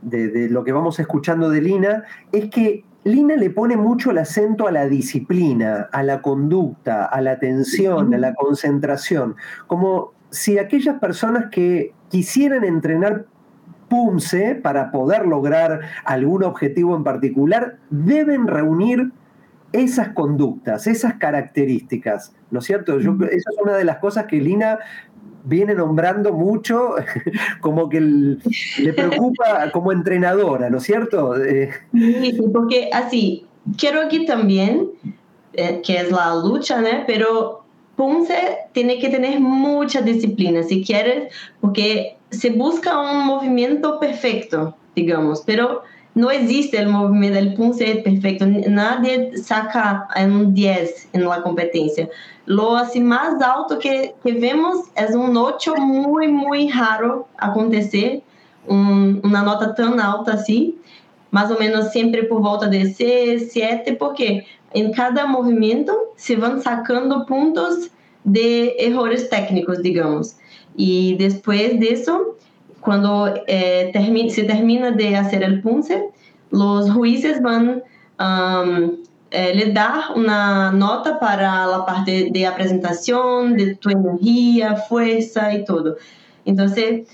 de, 0.03 0.49
lo 0.51 0.65
que 0.65 0.73
vamos 0.73 0.99
escuchando 0.99 1.49
de 1.49 1.63
Lina, 1.63 2.05
es 2.33 2.51
que 2.51 2.85
Lina 3.05 3.37
le 3.37 3.51
pone 3.51 3.77
mucho 3.77 4.11
el 4.11 4.19
acento 4.19 4.67
a 4.67 4.73
la 4.73 4.87
disciplina, 4.87 5.89
a 5.93 6.03
la 6.03 6.21
conducta, 6.21 7.07
a 7.07 7.21
la 7.23 7.33
atención, 7.33 8.13
a 8.13 8.19
la 8.19 8.35
concentración. 8.35 9.37
Como 9.69 10.13
si 10.31 10.59
aquellas 10.59 10.99
personas 10.99 11.47
que 11.51 11.95
quisieran 12.11 12.65
entrenar 12.65 13.27
PUMSE 13.89 14.57
para 14.57 14.91
poder 14.91 15.27
lograr 15.27 15.81
algún 16.05 16.43
objetivo 16.45 16.97
en 16.97 17.05
particular, 17.05 17.79
deben 17.91 18.47
reunir 18.47 19.11
esas 19.73 20.09
conductas, 20.11 20.87
esas 20.87 21.15
características, 21.15 22.35
¿no 22.51 22.61
es 22.61 22.65
cierto? 22.65 22.99
Yo, 22.99 23.17
esa 23.31 23.51
es 23.51 23.57
una 23.63 23.77
de 23.77 23.85
las 23.85 23.99
cosas 23.99 24.27
que 24.27 24.41
Lina 24.41 24.79
viene 25.45 25.75
nombrando 25.75 26.33
mucho, 26.33 26.95
como 27.61 27.89
que 27.89 28.01
le 28.01 28.93
preocupa 28.93 29.71
como 29.73 29.93
entrenadora, 29.93 30.71
¿no 30.71 30.79
es 30.79 30.85
cierto? 30.85 31.43
Eh, 31.43 31.71
sí, 31.93 32.39
porque 32.53 32.91
así, 32.93 33.47
quiero 33.77 34.01
aquí 34.01 34.27
también, 34.27 34.89
eh, 35.53 35.81
que 35.85 36.01
es 36.01 36.11
la 36.11 36.35
lucha, 36.35 36.81
¿no? 36.81 36.89
Pero 37.07 37.65
Punce 37.97 38.59
tiene 38.73 38.99
que 38.99 39.09
tener 39.09 39.41
mucha 39.41 40.03
disciplina, 40.03 40.63
si 40.63 40.85
quieres, 40.85 41.33
porque 41.61 42.16
se 42.37 42.51
busca 42.51 42.99
un 42.99 43.27
movimiento 43.27 43.99
perfecto, 43.99 44.77
digamos, 44.95 45.43
pero 45.45 45.83
no 46.15 46.31
existe 46.31 46.79
el 46.79 46.89
movimiento 46.89 47.39
del 47.39 47.55
punce 47.55 47.97
perfecto. 47.97 48.47
Nadie 48.47 49.37
saca 49.37 50.09
un 50.17 50.55
10 50.55 51.11
en 51.13 51.29
la 51.29 51.43
competencia. 51.43 52.09
Lo 52.47 52.77
así 52.77 53.01
más 53.01 53.41
alto 53.43 53.79
que, 53.79 54.15
que 54.25 54.33
vemos 54.33 54.87
es 54.95 55.15
un 55.15 55.37
8 55.37 55.77
muy, 55.77 56.29
muy 56.29 56.71
raro 56.71 57.29
acontecer, 57.37 58.23
una 58.67 59.43
nota 59.43 59.75
tan 59.75 60.01
alta 60.01 60.33
así, 60.33 60.79
más 61.31 61.51
o 61.51 61.59
menos 61.59 61.91
siempre 61.93 62.23
por 62.25 62.41
volta 62.41 62.67
de 62.67 62.93
6, 62.93 63.51
7, 63.53 63.93
porque 63.95 64.47
en 64.73 64.93
cada 64.93 65.27
movimiento 65.27 66.15
se 66.17 66.37
van 66.37 66.63
sacando 66.63 67.27
puntos 67.27 67.91
de 68.25 68.75
errores 68.79 69.29
técnicos, 69.29 69.83
digamos. 69.83 70.37
Y 70.77 71.17
después 71.17 71.81
de 71.81 71.93
eso, 71.93 72.37
cuando 72.81 73.35
eh, 73.47 73.91
se 74.31 74.45
termina 74.45 74.91
de 74.91 75.17
hacer 75.17 75.43
el 75.43 75.63
punce, 75.63 76.11
los 76.51 76.91
jueces 76.91 77.43
van 77.43 77.83
a 78.19 78.65
eh, 79.31 79.53
le 79.55 79.73
dar 79.73 80.13
una 80.15 80.71
nota 80.71 81.19
para 81.19 81.67
la 81.67 81.85
parte 81.85 82.31
de 82.31 82.51
presentación, 82.55 83.57
de 83.57 83.75
tu 83.75 83.91
energía, 83.91 84.77
fuerza 84.77 85.53
y 85.53 85.65
todo. 85.65 85.97
Entonces, 86.45 87.09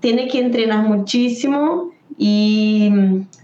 tiene 0.00 0.28
que 0.28 0.38
entrenar 0.38 0.84
muchísimo 0.84 1.90
y 2.16 2.90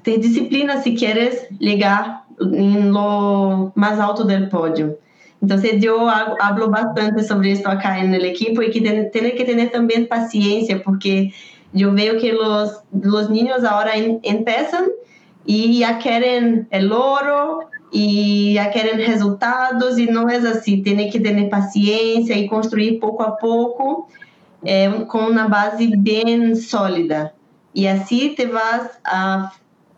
ter 0.02 0.20
disciplina 0.20 0.80
si 0.80 0.94
quieres 0.94 1.48
llegar 1.58 2.22
en 2.38 2.92
lo 2.92 3.72
más 3.74 3.98
alto 3.98 4.24
del 4.24 4.48
podio. 4.48 4.98
Entonces 5.42 5.80
yo 5.80 6.08
hablo 6.08 6.70
bastante 6.70 7.24
sobre 7.24 7.50
esto 7.50 7.68
acá 7.68 7.98
en 7.98 8.14
el 8.14 8.24
equipo 8.24 8.62
y 8.62 8.70
que 8.70 8.80
tiene 9.12 9.34
que 9.34 9.44
tener 9.44 9.72
también 9.72 10.06
paciencia 10.06 10.80
porque 10.84 11.34
yo 11.72 11.92
veo 11.92 12.18
que 12.20 12.32
los, 12.32 12.80
los 12.92 13.28
niños 13.28 13.64
ahora 13.64 13.96
en, 13.96 14.20
empiezan 14.22 14.84
y 15.44 15.80
ya 15.80 15.98
quieren 15.98 16.68
el 16.70 16.92
oro 16.92 17.68
y 17.90 18.54
ya 18.54 18.70
quieren 18.70 18.98
resultados 18.98 19.98
y 19.98 20.06
no 20.06 20.28
es 20.28 20.44
así, 20.44 20.80
tiene 20.80 21.10
que 21.10 21.18
tener 21.18 21.50
paciencia 21.50 22.38
y 22.38 22.46
construir 22.46 23.00
poco 23.00 23.24
a 23.24 23.36
poco 23.36 24.08
eh, 24.62 25.04
con 25.08 25.24
una 25.24 25.48
base 25.48 25.90
bien 25.98 26.56
sólida. 26.56 27.34
Y 27.74 27.86
así 27.86 28.34
te 28.36 28.46
vas 28.46 28.92
a, 29.04 29.52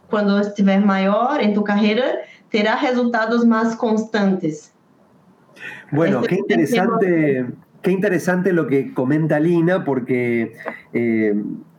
cuando 0.08 0.40
estiver 0.40 0.80
mayor 0.80 1.42
en 1.42 1.52
tu 1.52 1.62
carrera, 1.62 2.06
terá 2.50 2.76
resultados 2.80 3.44
más 3.44 3.76
constantes. 3.76 4.73
Bueno, 5.94 6.22
qué 6.22 6.36
interesante, 6.36 7.46
qué 7.82 7.90
interesante 7.92 8.52
lo 8.52 8.66
que 8.66 8.92
comenta 8.92 9.38
Lina, 9.38 9.84
porque 9.84 10.54
eh, 10.92 11.34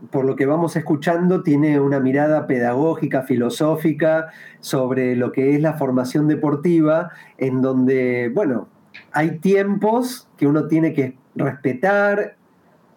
por 0.09 0.23
lo 0.23 0.35
que 0.35 0.45
vamos 0.45 0.75
escuchando 0.75 1.43
tiene 1.43 1.79
una 1.79 1.99
mirada 1.99 2.47
pedagógica, 2.47 3.23
filosófica 3.23 4.27
sobre 4.59 5.15
lo 5.15 5.31
que 5.31 5.55
es 5.55 5.61
la 5.61 5.73
formación 5.73 6.27
deportiva, 6.27 7.11
en 7.37 7.61
donde, 7.61 8.31
bueno, 8.33 8.69
hay 9.11 9.39
tiempos 9.39 10.29
que 10.37 10.47
uno 10.47 10.67
tiene 10.67 10.93
que 10.93 11.17
respetar, 11.35 12.37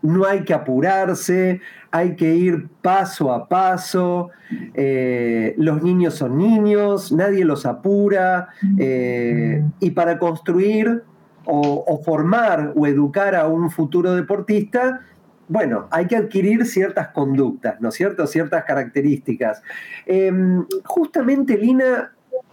no 0.02 0.26
hay 0.26 0.44
que 0.44 0.54
apurarse, 0.54 1.61
hay 1.90 2.16
que 2.16 2.34
ir 2.34 2.68
paso 2.82 3.32
a 3.32 3.48
paso, 3.48 4.30
eh, 4.74 5.54
los 5.56 5.82
niños 5.82 6.14
son 6.14 6.38
niños, 6.38 7.12
nadie 7.12 7.44
los 7.44 7.66
apura, 7.66 8.48
eh, 8.78 9.64
y 9.80 9.90
para 9.90 10.18
construir 10.18 11.02
o, 11.50 12.02
formar 12.04 12.74
o 12.76 12.87
educar 12.87 13.34
a 13.34 13.48
un 13.48 13.70
futuro 13.70 14.14
deportista, 14.14 15.00
bueno, 15.48 15.88
hay 15.90 16.06
que 16.06 16.16
adquirir 16.16 16.66
ciertas 16.66 17.08
conductas, 17.08 17.80
¿no 17.80 17.88
es 17.88 17.94
cierto? 17.94 18.26
Ciertas 18.26 18.64
características. 18.64 19.62
Em, 20.04 20.66
justamente, 20.84 21.56
Lina, 21.56 22.12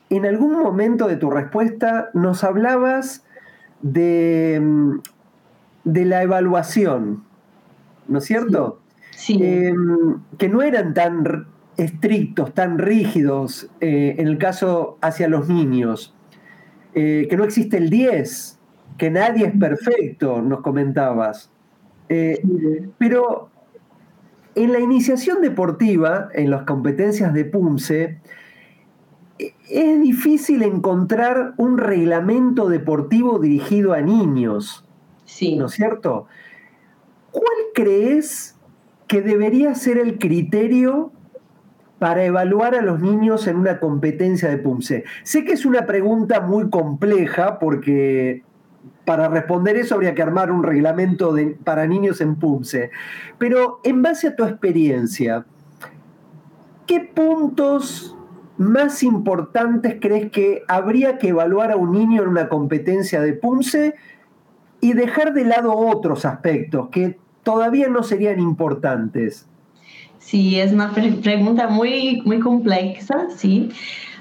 en 0.09 0.25
algún 0.25 0.53
momento 0.53 1.07
de 1.07 1.17
tu 1.17 1.29
respuesta 1.29 2.09
nos 2.13 2.45
hablabas 2.45 3.25
de, 3.81 4.61
de 5.83 6.05
la 6.05 6.23
evaluación, 6.23 7.23
¿no 8.07 8.19
es 8.19 8.25
cierto? 8.25 8.81
Sí. 9.11 9.39
Em, 9.41 10.19
que 10.37 10.49
no 10.49 10.61
eran 10.61 10.93
tan 10.93 11.47
estrictos, 11.77 12.53
tan 12.53 12.77
rígidos 12.77 13.69
eh, 13.81 14.15
en 14.17 14.27
el 14.27 14.37
caso 14.37 14.97
hacia 15.01 15.27
los 15.27 15.49
niños, 15.49 16.13
eh, 16.93 17.27
que 17.29 17.37
no 17.37 17.43
existe 17.43 17.77
el 17.77 17.89
10, 17.89 18.59
que 18.97 19.09
nadie 19.11 19.47
es 19.47 19.57
perfecto, 19.57 20.41
nos 20.41 20.61
comentabas. 20.61 21.51
Eh, 22.07 22.41
pero 22.97 23.49
en 24.53 24.71
la 24.71 24.79
iniciación 24.79 25.41
deportiva, 25.41 26.29
en 26.33 26.49
las 26.49 26.63
competencias 26.63 27.33
de 27.33 27.45
PUMSE, 27.45 28.19
es 29.37 30.01
difícil 30.01 30.63
encontrar 30.63 31.53
un 31.57 31.77
reglamento 31.77 32.69
deportivo 32.69 33.39
dirigido 33.39 33.93
a 33.93 34.01
niños. 34.01 34.85
Sí. 35.25 35.55
¿No 35.57 35.65
es 35.65 35.73
cierto? 35.73 36.27
¿Cuál 37.75 37.87
crees 37.87 38.55
que 39.07 39.21
debería 39.21 39.75
ser 39.75 39.97
el 39.97 40.17
criterio 40.17 41.11
para 41.99 42.23
evaluar 42.23 42.73
a 42.75 42.81
los 42.81 43.01
niños 43.01 43.47
en 43.47 43.57
una 43.57 43.79
competencia 43.79 44.49
de 44.49 44.57
PUMSE? 44.57 45.03
Sé 45.23 45.43
que 45.43 45.53
es 45.53 45.65
una 45.65 45.85
pregunta 45.85 46.39
muy 46.41 46.69
compleja 46.69 47.59
porque 47.59 48.43
para 49.03 49.27
responder 49.27 49.75
eso 49.75 49.95
habría 49.95 50.15
que 50.15 50.21
armar 50.21 50.51
un 50.51 50.63
reglamento 50.63 51.35
para 51.63 51.85
niños 51.85 52.21
en 52.21 52.35
PUMSE. 52.35 52.91
Pero 53.37 53.81
en 53.83 54.01
base 54.01 54.29
a 54.29 54.35
tu 54.35 54.45
experiencia, 54.45 55.45
¿qué 56.87 57.01
puntos 57.01 58.15
más 58.57 59.03
importantes 59.03 59.97
crees 59.99 60.31
que 60.31 60.63
habría 60.69 61.17
que 61.17 61.29
evaluar 61.29 61.71
a 61.71 61.75
un 61.75 61.91
niño 61.91 62.23
en 62.23 62.29
una 62.29 62.47
competencia 62.47 63.21
de 63.21 63.33
PUMSE 63.33 63.95
y 64.79 64.93
dejar 64.93 65.33
de 65.33 65.45
lado 65.45 65.75
otros 65.75 66.25
aspectos 66.25 66.89
que 66.89 67.24
todavía 67.45 67.87
no 67.87 68.03
serían 68.03 68.41
importantes? 68.41 69.47
Sí, 70.19 70.59
es 70.59 70.73
una 70.73 70.91
pregunta 70.93 71.69
muy, 71.69 72.21
muy 72.25 72.41
compleja, 72.41 73.27
sí. 73.37 73.69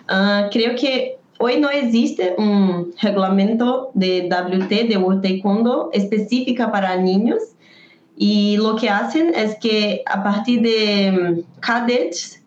Ah, 0.07 0.49
creo 0.53 0.77
que 0.77 1.19
Hoy 1.41 1.59
no 1.61 1.69
existe 1.69 2.35
un 2.39 2.95
reglamento 3.03 3.91
de 3.95 4.29
WT, 4.29 4.89
de 4.89 4.97
World 4.97 5.23
Taekwondo, 5.23 5.91
específica 5.93 6.71
para 6.71 6.97
niños. 6.97 7.43
Y 8.17 8.57
lo 8.59 8.77
que 8.77 8.89
hacen 8.89 9.35
es 9.35 9.57
que 9.57 10.03
a 10.07 10.23
partir 10.23 10.63
de 10.63 11.13
mm, 11.13 11.61
cadets, 11.61 12.41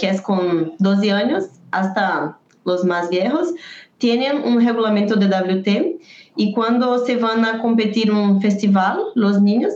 que 0.00 0.08
es 0.08 0.22
con 0.22 0.72
12 0.78 1.12
años, 1.12 1.44
hasta 1.72 2.38
los 2.64 2.84
más 2.84 3.10
viejos, 3.10 3.52
tienen 3.98 4.42
un 4.44 4.64
reglamento 4.64 5.16
de 5.16 5.28
WT. 5.28 6.00
Y 6.36 6.52
cuando 6.52 7.04
se 7.04 7.16
van 7.16 7.44
a 7.44 7.60
competir 7.60 8.12
un 8.12 8.40
festival, 8.40 9.00
los 9.14 9.40
niños, 9.40 9.72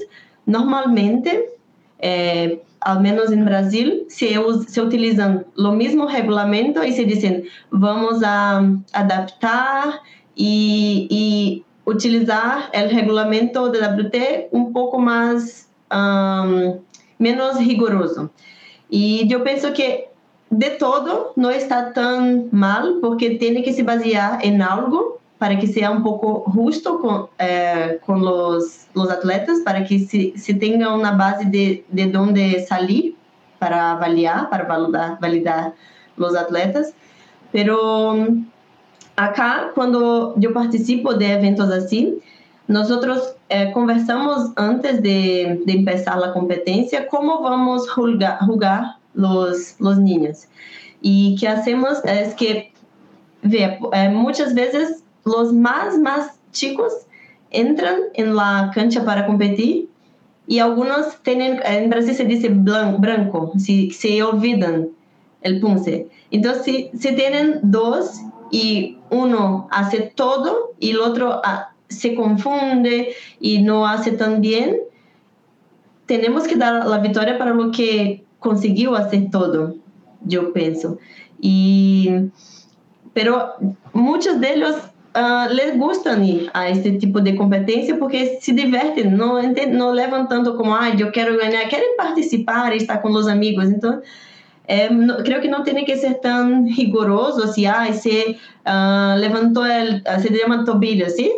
normalmente 0.46 1.46
eh, 1.98 2.62
al 2.80 3.00
menos 3.00 3.30
en 3.30 3.44
Brasil, 3.44 4.04
se, 4.08 4.36
se 4.68 4.80
utilizan 4.80 5.46
lo 5.54 5.72
mismo 5.72 6.08
reglamento 6.08 6.82
y 6.82 6.92
se 6.92 7.04
dicen, 7.04 7.44
vamos 7.70 8.22
a 8.24 8.64
adaptar 8.92 10.00
y, 10.34 11.06
y 11.10 11.64
utilizar 11.84 12.70
el 12.72 12.90
reglamento 12.90 13.68
de 13.70 13.80
WT 13.80 14.48
un 14.52 14.72
poco 14.72 14.98
más, 14.98 15.68
um, 15.92 16.78
menos 17.18 17.58
riguroso. 17.58 18.30
Y 18.88 19.28
yo 19.28 19.44
pienso 19.44 19.74
que 19.74 20.08
de 20.48 20.70
todo 20.70 21.32
no 21.36 21.50
está 21.50 21.92
tan 21.92 22.48
mal 22.50 22.98
porque 23.00 23.30
tiene 23.30 23.62
que 23.62 23.72
se 23.72 23.82
basear 23.82 24.38
en 24.42 24.62
algo 24.62 25.19
para 25.40 25.58
que 25.58 25.66
sea 25.66 25.90
un 25.90 26.02
poco 26.02 26.42
justo 26.42 27.00
con, 27.00 27.28
eh, 27.38 27.98
con 28.04 28.20
los, 28.20 28.88
los, 28.92 29.10
atletas, 29.10 29.60
para 29.64 29.86
que 29.86 30.00
se, 30.00 30.34
se, 30.36 30.52
tenga 30.52 30.94
una 30.94 31.12
base 31.12 31.46
de, 31.46 31.82
de 31.88 32.06
dónde 32.08 32.62
salir 32.68 33.16
para 33.58 33.92
avaliar, 33.92 34.50
para 34.50 34.64
validar, 34.64 35.18
validar 35.18 35.72
los 36.18 36.36
atletas. 36.36 36.92
Pero 37.52 38.16
mm, 38.16 38.48
acá, 39.16 39.70
cuando 39.74 40.34
yo 40.36 40.52
participo 40.52 41.14
de 41.14 41.32
eventos 41.32 41.70
así, 41.70 42.18
nosotros 42.66 43.34
eh, 43.48 43.70
conversamos 43.72 44.50
antes 44.56 45.02
de, 45.02 45.62
de, 45.64 45.72
empezar 45.72 46.18
la 46.18 46.34
competencia 46.34 47.08
cómo 47.08 47.40
vamos 47.40 47.88
a 47.88 47.92
jugar, 47.94 48.38
jugar 48.40 48.96
los, 49.14 49.80
los 49.80 49.96
niños. 49.96 50.48
Y 51.00 51.34
que 51.40 51.48
hacemos 51.48 52.04
es 52.04 52.34
que, 52.34 52.74
ve, 53.40 53.78
eh, 53.94 54.10
muchas 54.10 54.52
veces 54.52 55.02
los 55.24 55.52
más, 55.52 55.98
más 55.98 56.38
chicos 56.52 56.92
entran 57.50 57.96
en 58.14 58.34
la 58.34 58.70
cancha 58.74 59.04
para 59.04 59.26
competir 59.26 59.88
y 60.46 60.58
algunos 60.58 61.22
tienen, 61.22 61.60
en 61.64 61.90
Brasil 61.90 62.14
se 62.14 62.24
dice 62.24 62.48
branco, 62.48 63.52
si 63.56 63.90
se 63.90 64.22
olvidan 64.22 64.88
el 65.42 65.60
punce. 65.60 66.08
Entonces, 66.30 66.64
si, 66.64 66.90
si 66.98 67.14
tienen 67.14 67.60
dos 67.62 68.20
y 68.50 68.98
uno 69.10 69.68
hace 69.70 70.12
todo 70.14 70.72
y 70.78 70.90
el 70.90 71.00
otro 71.00 71.40
ah, 71.44 71.72
se 71.88 72.14
confunde 72.14 73.14
y 73.38 73.62
no 73.62 73.86
hace 73.86 74.12
tan 74.12 74.40
bien, 74.40 74.76
tenemos 76.06 76.48
que 76.48 76.56
dar 76.56 76.86
la 76.86 76.98
victoria 76.98 77.38
para 77.38 77.54
lo 77.54 77.70
que 77.70 78.24
consiguió 78.40 78.96
hacer 78.96 79.30
todo, 79.30 79.76
yo 80.24 80.52
pienso. 80.52 80.98
Y, 81.40 82.10
pero 83.12 83.54
muchos 83.92 84.40
de 84.40 84.54
ellos 84.54 84.74
uh, 85.14 86.22
ir 86.24 86.50
a 86.54 86.68
este 86.68 86.92
tipo 86.92 87.20
de 87.20 87.34
competencia 87.34 87.96
porque 87.96 88.38
se 88.40 88.52
divertem, 88.52 89.10
não, 89.10 89.40
não 89.72 89.90
levam 89.90 90.26
tanto 90.26 90.54
como, 90.54 90.74
ah, 90.74 90.90
eu 90.90 91.10
quero 91.10 91.36
ganhar, 91.36 91.68
querem 91.68 91.96
participar, 91.96 92.74
estar 92.74 92.98
com 92.98 93.10
os 93.10 93.26
amigos. 93.26 93.70
Então, 93.70 94.00
é, 94.66 94.88
no, 94.88 95.22
creio 95.22 95.40
que 95.40 95.48
não 95.48 95.64
tem 95.64 95.84
que 95.84 95.96
ser 95.96 96.14
tão 96.14 96.64
rigoroso 96.64 97.42
assim, 97.42 97.66
ah, 97.66 97.92
se 97.92 98.36
uh, 98.66 99.18
levantou, 99.18 99.64
el, 99.66 100.02
se 100.20 100.36
chama 100.38 100.64
tobilho, 100.64 101.10
¿sí? 101.10 101.32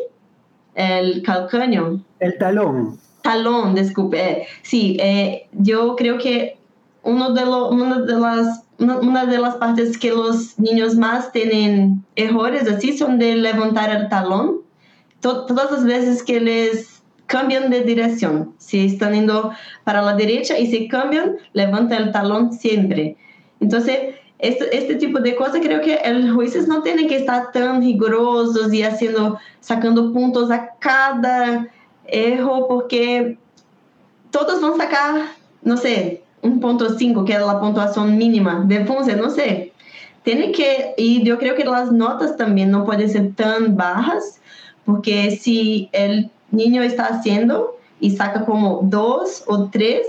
El 0.75 1.23
calcâneo. 1.23 2.01
El 2.21 2.39
talón. 2.39 2.99
Talón, 3.23 3.75
desculpe. 3.75 4.19
Eh, 4.19 4.47
sí, 4.63 4.97
eh, 5.01 5.47
yo 5.53 5.97
creo 5.97 6.19
que 6.19 6.59
uno 7.05 7.33
de 7.33 7.45
lo, 7.45 7.71
una 7.71 8.01
de 8.01 8.15
las 8.15 8.65
una 8.83 9.27
de 9.27 9.38
las 9.38 9.57
partes 9.57 9.97
que 9.99 10.11
los 10.11 10.59
niños 10.59 10.97
más 10.97 11.33
tienen 11.33 12.05
errores 12.16 12.68
así 12.68 12.97
son 12.97 13.18
de 13.18 13.37
levantar 13.37 13.95
el 13.95 14.09
talón. 14.09 14.61
todas 15.21 15.71
las 15.71 15.85
veces 15.85 16.23
que 16.23 16.40
les 16.40 17.03
cambian 17.27 17.71
de 17.71 17.83
dirección, 17.83 18.55
si 18.59 18.87
están 18.87 19.14
yendo 19.14 19.53
para 19.85 20.03
la 20.03 20.14
derecha 20.14 20.59
y 20.59 20.66
se 20.66 20.88
cambian, 20.88 21.37
levanta 21.53 21.97
el 21.97 22.12
talón 22.12 22.53
siempre. 22.53 23.16
Entonces, 23.61 24.16
este, 24.38 24.77
este 24.77 24.97
tipo 24.97 25.21
de 25.21 25.37
cosas 25.37 25.61
creo 25.62 25.81
que 25.81 26.01
los 26.12 26.35
jueces 26.35 26.66
no 26.66 26.83
tienen 26.83 27.07
que 27.09 27.16
estar 27.16 27.53
tan 27.53 27.81
rigurosos 27.81 28.73
y 28.75 28.83
haciendo, 28.83 29.38
sacando 29.61 30.12
puntos 30.12 30.51
a 30.51 30.75
cada 30.81 31.68
error, 32.07 32.66
porque 32.68 33.38
todos 34.31 34.61
van 34.61 34.73
a 34.73 34.85
sacar, 34.85 35.23
no 35.62 35.77
sé, 35.77 36.22
1.5, 36.42 37.24
que 37.24 37.33
é 37.33 37.37
a 37.37 37.55
pontuação 37.55 38.07
mínima 38.07 38.64
de 38.66 38.85
FUNCE, 38.85 39.14
não 39.14 39.31
sei. 39.31 39.72
Tem 40.24 40.52
que, 40.52 40.94
e 40.98 41.26
eu 41.26 41.37
creio 41.37 41.57
que 41.57 41.62
as 41.62 41.90
notas 41.90 42.37
também 42.37 42.66
não 42.66 42.85
podem 42.85 43.09
ser 43.09 43.33
tão 43.33 43.70
bajas, 43.70 44.40
porque 44.85 45.31
se 45.33 45.88
o 45.92 46.57
niño 46.57 46.83
está 46.83 47.07
haciendo 47.07 47.70
e 48.00 48.11
saca 48.11 48.40
como 48.40 48.83
2 48.83 49.44
ou 49.46 49.68
3 49.68 50.07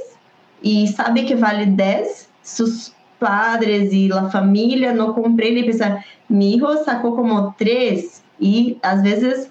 e 0.63 0.87
sabe 0.87 1.23
que 1.23 1.35
vale 1.35 1.65
10, 1.65 2.29
seus 2.41 2.93
padres 3.19 3.91
e 3.91 4.11
a 4.11 4.29
família 4.29 4.93
não 4.93 5.13
compreendem 5.13 5.63
e 5.63 5.65
pensam, 5.65 5.97
mi 6.29 6.59
sacou 6.83 7.15
como 7.15 7.51
3 7.57 8.23
e 8.39 8.77
às 8.81 9.01
vezes 9.01 9.49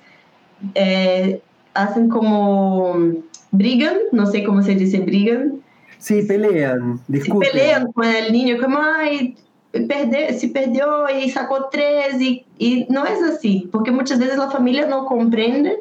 é, 0.74 1.40
hacen 1.74 2.08
como 2.08 3.22
brigam, 3.50 4.08
não 4.12 4.26
sei 4.26 4.44
como 4.44 4.62
se 4.62 4.74
diz 4.74 4.94
brigam, 5.00 5.58
Sí, 6.02 6.22
pelean, 6.22 7.00
discuten. 7.06 7.48
Se 7.48 7.56
pelean 7.56 7.92
con 7.92 8.04
el 8.04 8.32
niño, 8.32 8.56
como, 8.60 8.76
ay, 8.80 9.36
perde, 9.70 10.36
se 10.36 10.48
perdió 10.48 11.06
y 11.08 11.30
sacó 11.30 11.68
tres, 11.70 12.20
y, 12.20 12.44
y 12.58 12.86
no 12.90 13.06
es 13.06 13.22
así, 13.22 13.68
porque 13.70 13.92
muchas 13.92 14.18
veces 14.18 14.36
la 14.36 14.50
familia 14.50 14.86
no 14.86 15.06
comprende, 15.06 15.78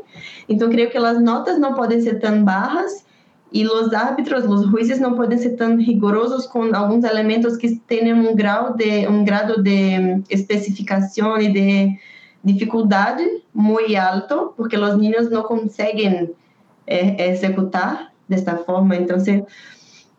entonces 0.48 0.76
creo 0.76 0.92
que 0.92 1.00
las 1.00 1.20
notas 1.20 1.58
no 1.58 1.76
pueden 1.76 2.04
ser 2.04 2.20
tan 2.20 2.46
bajas 2.46 3.04
y 3.52 3.64
los 3.64 3.92
árbitros, 3.96 4.46
los 4.46 4.70
jueces 4.70 5.02
no 5.02 5.16
pueden 5.16 5.40
ser 5.40 5.58
tan 5.58 5.80
rigurosos 5.80 6.48
con 6.48 6.76
algunos 6.76 7.10
elementos 7.10 7.58
que 7.58 7.80
tienen 7.88 8.20
un 8.20 8.36
grado 8.36 8.76
de, 8.76 9.08
un 9.08 9.26
grado 9.26 9.56
de 9.56 10.22
especificación 10.30 11.42
y 11.42 11.52
de 11.52 12.00
dificultad 12.44 13.18
muy 13.54 13.96
alto, 13.96 14.54
porque 14.56 14.78
los 14.78 15.00
niños 15.00 15.32
no 15.32 15.44
consiguen 15.46 16.34
eh, 16.86 17.16
ejecutar 17.18 18.12
de 18.28 18.36
esta 18.36 18.58
forma, 18.58 18.96
entonces 18.96 19.42
tiene, 19.42 19.46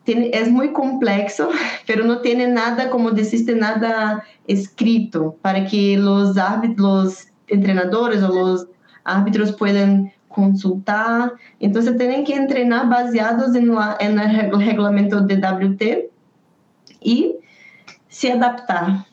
es 0.07 0.51
muy 0.51 0.73
complexo, 0.73 1.51
pero 1.87 2.05
no 2.05 2.21
tiene 2.21 2.49
nada, 2.49 2.91
como 2.91 3.11
deciste, 3.11 3.55
nada 3.55 4.25
escrito 4.47 5.37
para 5.43 5.67
que 5.67 5.97
los 5.97 6.37
árbitros, 6.37 7.05
los 7.05 7.27
entrenadores 7.47 8.23
o 8.23 8.29
los 8.29 8.67
árbitros 9.05 9.53
puedan 9.53 10.13
consultar. 10.29 11.33
Entonces 11.61 11.97
tienen 11.97 12.25
que 12.25 12.35
entrenar 12.35 12.89
baseados 12.89 13.55
en, 13.55 13.75
la, 13.75 13.97
en 14.01 14.19
el 14.19 14.51
reglamento 14.51 15.21
de 15.21 15.37
WT 15.37 16.11
y 17.01 17.37
se 18.09 18.33
adaptar. 18.33 19.07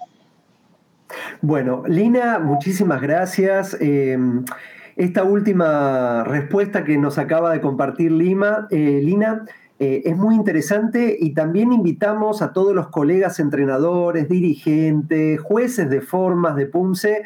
Bueno, 1.41 1.83
Lina, 1.87 2.39
muchísimas 2.39 3.01
gracias. 3.01 3.75
Eh, 3.79 4.17
esta 4.95 5.23
última 5.23 6.23
respuesta 6.25 6.83
que 6.83 6.97
nos 6.97 7.17
acaba 7.17 7.51
de 7.53 7.61
compartir 7.61 8.11
Lima, 8.11 8.67
eh, 8.69 8.99
Lina 9.03 9.45
eh, 9.79 10.01
es 10.03 10.17
muy 10.17 10.35
interesante 10.35 11.15
y 11.17 11.33
también 11.33 11.71
invitamos 11.71 12.41
a 12.41 12.51
todos 12.51 12.75
los 12.75 12.89
colegas 12.89 13.39
entrenadores, 13.39 14.27
dirigentes, 14.27 15.39
jueces 15.39 15.89
de 15.89 16.01
formas 16.01 16.57
de 16.57 16.65
PUMSE, 16.65 17.23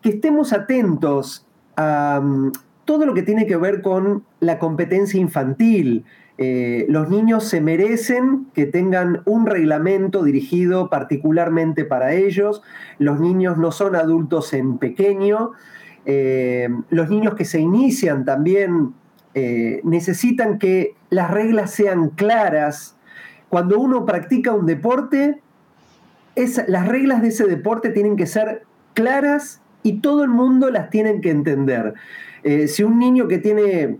que 0.00 0.10
estemos 0.10 0.52
atentos 0.52 1.44
a 1.76 2.20
mm, 2.22 2.52
todo 2.84 3.04
lo 3.04 3.14
que 3.14 3.22
tiene 3.22 3.46
que 3.46 3.56
ver 3.56 3.82
con 3.82 4.22
la 4.38 4.60
competencia 4.60 5.20
infantil. 5.20 6.04
Eh, 6.38 6.86
los 6.88 7.10
niños 7.10 7.42
se 7.42 7.60
merecen 7.60 8.46
que 8.54 8.64
tengan 8.64 9.22
un 9.24 9.44
reglamento 9.44 10.22
dirigido 10.22 10.88
particularmente 10.88 11.84
para 11.84 12.14
ellos. 12.14 12.62
Los 13.00 13.18
niños 13.18 13.58
no 13.58 13.72
son 13.72 13.96
adultos 13.96 14.52
en 14.52 14.78
pequeño. 14.78 15.50
Eh, 16.06 16.68
los 16.90 17.10
niños 17.10 17.34
que 17.34 17.44
se 17.44 17.58
inician 17.58 18.24
también 18.24 18.94
eh, 19.38 19.80
necesitan 19.84 20.58
que 20.58 20.96
las 21.10 21.30
reglas 21.30 21.70
sean 21.70 22.08
claras. 22.08 22.96
Cuando 23.48 23.78
uno 23.78 24.04
practica 24.04 24.52
un 24.52 24.66
deporte, 24.66 25.40
las 26.66 26.88
reglas 26.88 27.22
de 27.22 27.28
ese 27.28 27.46
deporte 27.46 27.90
tienen 27.90 28.16
que 28.16 28.26
ser 28.26 28.64
claras 28.94 29.60
y 29.84 30.00
todo 30.00 30.24
el 30.24 30.30
mundo 30.30 30.70
las 30.70 30.90
tiene 30.90 31.20
que 31.20 31.30
entender. 31.30 31.94
Eh, 32.42 32.66
si 32.66 32.82
un 32.82 32.98
niño 32.98 33.28
que 33.28 33.38
tiene 33.38 33.98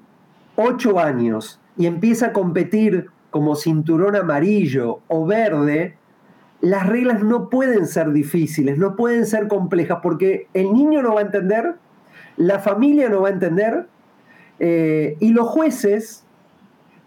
8 0.57 0.99
años 0.99 1.61
y 1.77 1.87
empieza 1.87 2.27
a 2.27 2.33
competir 2.33 3.07
como 3.31 3.55
cinturón 3.55 4.17
amarillo 4.17 5.01
o 5.07 5.25
verde, 5.25 5.97
las 6.61 6.87
reglas 6.89 7.23
no 7.23 7.49
pueden 7.49 7.87
ser 7.87 8.11
difíciles, 8.11 8.77
no 8.77 8.97
pueden 8.97 9.25
ser 9.25 9.47
complejas, 9.47 9.99
porque 10.03 10.49
el 10.53 10.73
niño 10.73 11.01
no 11.03 11.15
va 11.15 11.21
a 11.21 11.25
entender, 11.25 11.77
la 12.37 12.59
familia 12.59 13.09
no 13.09 13.23
va 13.23 13.29
a 13.29 13.33
entender 13.33 13.87
eh, 14.61 15.17
y 15.21 15.31
los 15.31 15.49
jueces 15.49 16.25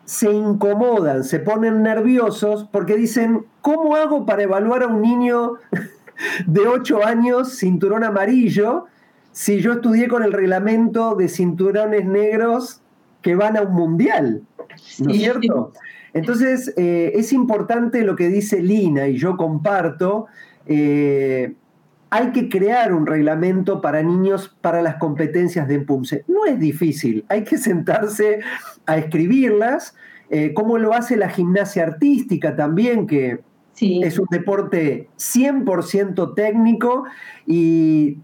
se 0.05 0.31
incomodan, 0.31 1.23
se 1.23 1.39
ponen 1.39 1.83
nerviosos 1.83 2.67
porque 2.71 2.95
dicen, 2.95 3.45
¿cómo 3.61 3.95
hago 3.95 4.25
para 4.25 4.43
evaluar 4.43 4.83
a 4.83 4.87
un 4.87 5.01
niño 5.01 5.53
de 6.47 6.67
8 6.67 7.05
años 7.05 7.55
cinturón 7.57 8.03
amarillo 8.03 8.85
si 9.31 9.59
yo 9.59 9.73
estudié 9.73 10.07
con 10.07 10.23
el 10.23 10.33
reglamento 10.33 11.15
de 11.15 11.29
cinturones 11.29 12.05
negros 12.05 12.81
que 13.21 13.35
van 13.35 13.57
a 13.57 13.61
un 13.61 13.73
mundial? 13.73 14.43
¿No 14.99 15.11
es 15.11 15.17
cierto? 15.17 15.73
Entonces, 16.13 16.73
eh, 16.75 17.13
es 17.15 17.31
importante 17.31 18.03
lo 18.03 18.15
que 18.15 18.27
dice 18.27 18.61
Lina 18.61 19.07
y 19.07 19.17
yo 19.17 19.37
comparto. 19.37 20.27
Eh, 20.65 21.55
hay 22.11 22.33
que 22.33 22.49
crear 22.49 22.93
un 22.93 23.07
reglamento 23.07 23.79
para 23.79 24.03
niños 24.03 24.55
para 24.59 24.81
las 24.81 24.95
competencias 24.95 25.67
de 25.69 25.79
PUMSE. 25.79 26.25
No 26.27 26.45
es 26.45 26.59
difícil, 26.59 27.25
hay 27.29 27.45
que 27.45 27.57
sentarse 27.57 28.41
a 28.85 28.97
escribirlas, 28.97 29.95
eh, 30.29 30.53
como 30.53 30.77
lo 30.77 30.93
hace 30.93 31.15
la 31.15 31.29
gimnasia 31.29 31.83
artística 31.83 32.55
también, 32.55 33.07
que 33.07 33.39
Es 33.81 34.19
un 34.19 34.27
deporte 34.29 35.09
100% 35.17 36.35
técnico 36.35 37.05
y 37.47 38.19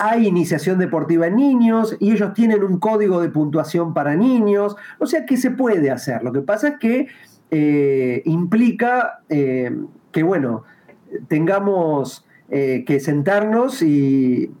hay 0.00 0.26
iniciación 0.26 0.80
deportiva 0.80 1.28
en 1.28 1.36
niños 1.36 1.96
y 2.00 2.10
ellos 2.10 2.34
tienen 2.34 2.64
un 2.64 2.80
código 2.80 3.20
de 3.20 3.28
puntuación 3.28 3.94
para 3.94 4.16
niños, 4.16 4.74
o 4.98 5.06
sea 5.06 5.26
que 5.26 5.36
se 5.36 5.52
puede 5.52 5.92
hacer. 5.92 6.24
Lo 6.24 6.32
que 6.32 6.40
pasa 6.40 6.68
es 6.68 6.78
que 6.78 7.06
eh, 7.52 8.22
implica 8.24 9.20
eh, 9.28 9.76
que, 10.10 10.24
bueno, 10.24 10.64
tengamos 11.28 12.24
eh, 12.50 12.84
que 12.86 13.00
sentarnos 13.00 13.82
y, 13.82 14.52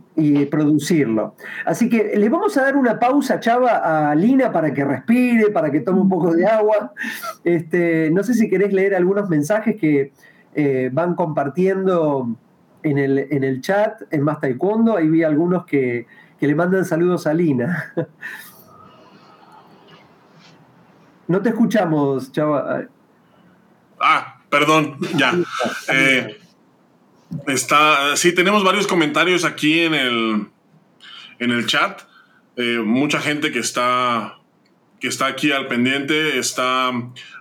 producirlo. 0.50 1.36
Así 1.64 1.88
que 1.88 2.14
le 2.16 2.28
vamos 2.28 2.56
a 2.56 2.62
dar 2.62 2.76
una 2.76 2.98
pausa, 2.98 3.38
Chava, 3.38 4.10
a 4.10 4.14
Lina 4.16 4.50
para 4.50 4.74
que 4.74 4.84
respire, 4.84 5.50
para 5.50 5.70
que 5.70 5.78
tome 5.78 6.00
un 6.00 6.08
poco 6.08 6.34
de 6.34 6.44
agua. 6.44 6.92
Este, 7.44 8.10
no 8.10 8.24
sé 8.24 8.34
si 8.34 8.50
querés 8.50 8.72
leer 8.72 8.96
algunos 8.96 9.28
mensajes 9.28 9.76
que 9.76 10.12
van 10.92 11.14
compartiendo 11.14 12.36
en 12.82 12.98
el, 12.98 13.18
en 13.30 13.44
el 13.44 13.60
chat, 13.60 14.02
en 14.10 14.22
Más 14.22 14.40
Taekwondo, 14.40 14.96
ahí 14.96 15.08
vi 15.08 15.22
algunos 15.22 15.64
que, 15.66 16.06
le 16.40 16.54
mandan 16.54 16.84
saludos 16.84 17.26
a 17.26 17.34
Lina. 17.34 17.92
No 21.26 21.42
te 21.42 21.50
escuchamos, 21.50 22.32
Chava. 22.32 22.84
Ah, 24.00 24.40
perdón, 24.48 24.96
ya. 25.14 25.34
Eh, 25.92 26.37
está, 27.46 28.16
sí, 28.16 28.34
tenemos 28.34 28.64
varios 28.64 28.86
comentarios 28.86 29.44
aquí 29.44 29.80
en 29.80 29.94
el, 29.94 30.46
en 31.38 31.50
el 31.50 31.66
chat. 31.66 32.02
Eh, 32.56 32.80
mucha 32.84 33.20
gente 33.20 33.52
que 33.52 33.58
está, 33.58 34.38
que 35.00 35.08
está 35.08 35.26
aquí 35.26 35.52
al 35.52 35.68
pendiente. 35.68 36.38
Está 36.38 36.90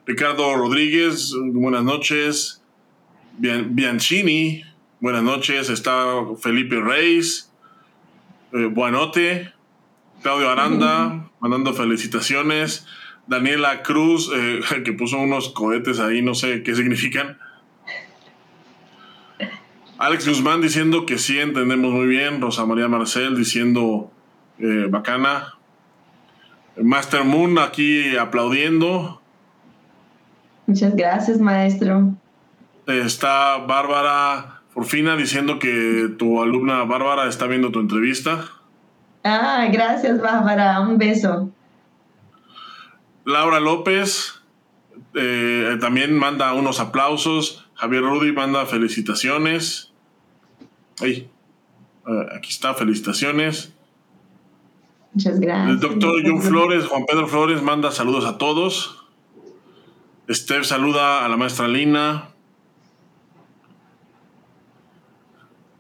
Ricardo 0.06 0.56
Rodríguez, 0.56 1.34
buenas 1.54 1.84
noches. 1.84 2.62
Bianchini, 3.40 4.64
Buenas 5.00 5.22
noches, 5.22 5.70
está 5.70 6.24
Felipe 6.42 6.82
Reis, 6.82 7.52
eh, 8.52 8.66
Buanote, 8.66 9.54
Claudio 10.24 10.50
Aranda, 10.50 11.30
mandando 11.40 11.72
felicitaciones, 11.72 12.88
Daniela 13.28 13.84
Cruz, 13.84 14.32
eh, 14.36 14.60
que 14.84 14.94
puso 14.94 15.20
unos 15.20 15.50
cohetes 15.50 16.00
ahí, 16.00 16.24
no 16.24 16.34
sé 16.34 16.64
qué 16.64 16.74
significan. 16.74 17.38
Alex 20.00 20.28
Guzmán 20.28 20.62
diciendo 20.62 21.06
que 21.06 21.18
sí, 21.18 21.39
entendemos 21.39 21.91
muy 21.91 22.08
bien. 22.08 22.39
Rosa 22.39 22.66
María 22.66 22.88
Marcel 22.88 23.36
diciendo 23.36 24.12
eh, 24.60 24.88
bacana. 24.89 25.56
Master 26.82 27.24
Moon 27.24 27.58
aquí 27.58 28.16
aplaudiendo. 28.16 29.22
Muchas 30.68 30.95
gracias, 30.95 31.39
maestro. 31.39 32.14
Está 32.86 33.58
Bárbara 33.58 34.62
Porfina 34.74 35.16
diciendo 35.16 35.58
que 35.58 36.14
tu 36.20 36.41
alumna 36.43 36.84
Bárbara 36.84 37.28
está 37.28 37.48
viendo 37.48 37.72
tu 37.72 37.80
entrevista. 37.80 38.45
Ah, 39.24 39.68
gracias 39.72 40.22
Bárbara, 40.22 40.80
un 40.82 41.00
beso. 41.00 41.50
Laura 43.26 43.60
López 43.60 44.41
eh, 45.16 45.78
también 45.82 46.18
manda 46.18 46.54
unos 46.54 46.80
aplausos. 46.80 47.68
Javier 47.74 48.04
Rudy 48.04 48.32
manda 48.32 48.66
felicitaciones. 48.66 49.87
Ay, 51.00 51.30
eh, 52.08 52.26
aquí 52.36 52.50
está, 52.50 52.74
felicitaciones. 52.74 53.74
Muchas 55.14 55.39
gracias. 55.39 55.70
El 55.70 55.80
doctor 55.80 56.22
John 56.26 56.41
Flores, 56.41 56.86
Juan 56.86 57.06
Pedro 57.06 57.28
Flores 57.28 57.62
manda 57.62 57.91
saludos 57.91 58.26
a 58.26 58.38
todos. 58.38 59.04
Steph 60.30 60.66
saluda 60.66 61.26
a 61.26 61.30
la 61.30 61.38
maestra 61.38 61.68
Lina. 61.68 62.30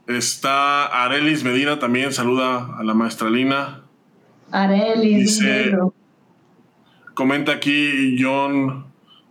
Está 0.07 0.85
Arelis 1.03 1.43
Medina 1.43 1.79
también, 1.79 2.13
saluda 2.13 2.77
a 2.77 2.83
la 2.83 2.93
maestra 2.93 3.29
Lina. 3.29 3.83
Arelis, 4.51 5.41
comenta 7.13 7.51
aquí 7.51 8.15
John, 8.17 8.85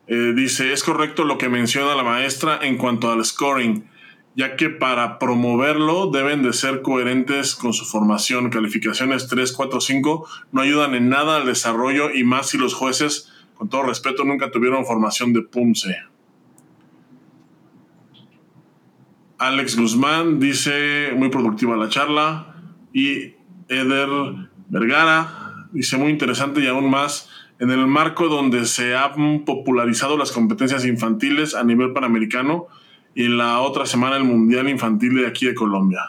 eh, 0.07 0.33
dice, 0.35 0.75
es 0.75 0.85
correcto 0.85 1.25
lo 1.25 1.39
que 1.39 1.49
menciona 1.49 1.95
la 1.95 2.03
maestra 2.03 2.59
en 2.61 2.77
cuanto 2.77 3.11
al 3.11 3.25
scoring, 3.25 3.89
ya 4.37 4.55
que 4.55 4.69
para 4.69 5.19
promoverlo 5.19 6.11
deben 6.11 6.43
de 6.43 6.53
ser 6.53 6.83
coherentes 6.83 7.55
con 7.55 7.73
su 7.73 7.87
formación. 7.87 8.51
Calificaciones 8.51 9.29
3, 9.29 9.51
4, 9.51 9.81
5 9.81 10.29
no 10.53 10.61
ayudan 10.61 10.95
en 10.95 11.09
nada 11.09 11.39
al 11.39 11.47
desarrollo 11.47 12.13
y 12.15 12.23
más 12.23 12.51
si 12.51 12.59
los 12.59 12.75
jueces, 12.75 13.33
con 13.55 13.71
todo 13.71 13.85
respeto, 13.85 14.25
nunca 14.25 14.51
tuvieron 14.51 14.85
formación 14.85 15.33
de 15.33 15.41
PUMSE. 15.41 15.97
Alex 19.39 19.79
Guzmán 19.79 20.39
dice, 20.39 21.13
muy 21.17 21.31
productiva 21.31 21.75
la 21.77 21.89
charla. 21.89 22.55
Y 22.93 23.35
Eder 23.69 24.09
Vergara 24.69 25.67
dice, 25.73 25.97
muy 25.97 26.11
interesante 26.11 26.61
y 26.61 26.67
aún 26.67 26.91
más, 26.91 27.31
en 27.59 27.71
el 27.71 27.87
marco 27.87 28.29
donde 28.29 28.67
se 28.67 28.95
han 28.95 29.47
popularizado 29.47 30.19
las 30.19 30.31
competencias 30.31 30.85
infantiles 30.85 31.55
a 31.55 31.65
nivel 31.65 31.95
panamericano 31.95 32.69
y 33.17 33.25
en 33.25 33.39
la 33.39 33.61
otra 33.61 33.87
semana 33.87 34.19
el 34.19 34.25
Mundial 34.25 34.69
Infantil 34.69 35.17
de 35.17 35.27
aquí 35.27 35.47
de 35.47 35.55
Colombia. 35.55 36.01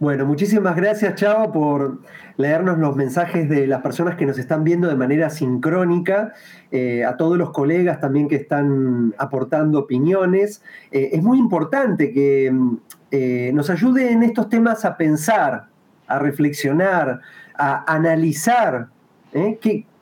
Bueno, 0.00 0.26
muchísimas 0.26 0.74
gracias, 0.74 1.14
Chavo, 1.14 1.52
por 1.52 2.00
leernos 2.36 2.78
los 2.78 2.96
mensajes 2.96 3.48
de 3.48 3.68
las 3.68 3.80
personas 3.80 4.16
que 4.16 4.26
nos 4.26 4.38
están 4.38 4.64
viendo 4.64 4.88
de 4.88 4.96
manera 4.96 5.30
sincrónica, 5.30 6.32
eh, 6.72 7.04
a 7.04 7.16
todos 7.16 7.38
los 7.38 7.50
colegas 7.52 8.00
también 8.00 8.26
que 8.26 8.34
están 8.34 9.14
aportando 9.18 9.78
opiniones. 9.78 10.64
Eh, 10.90 11.10
es 11.12 11.22
muy 11.22 11.38
importante 11.38 12.12
que 12.12 12.50
mm, 12.50 12.76
eh, 13.12 13.52
nos 13.54 13.70
ayude 13.70 14.10
en 14.10 14.24
estos 14.24 14.48
temas 14.48 14.84
a 14.84 14.96
pensar, 14.96 15.66
a 16.08 16.18
reflexionar, 16.18 17.20
a 17.56 17.92
analizar 17.92 18.88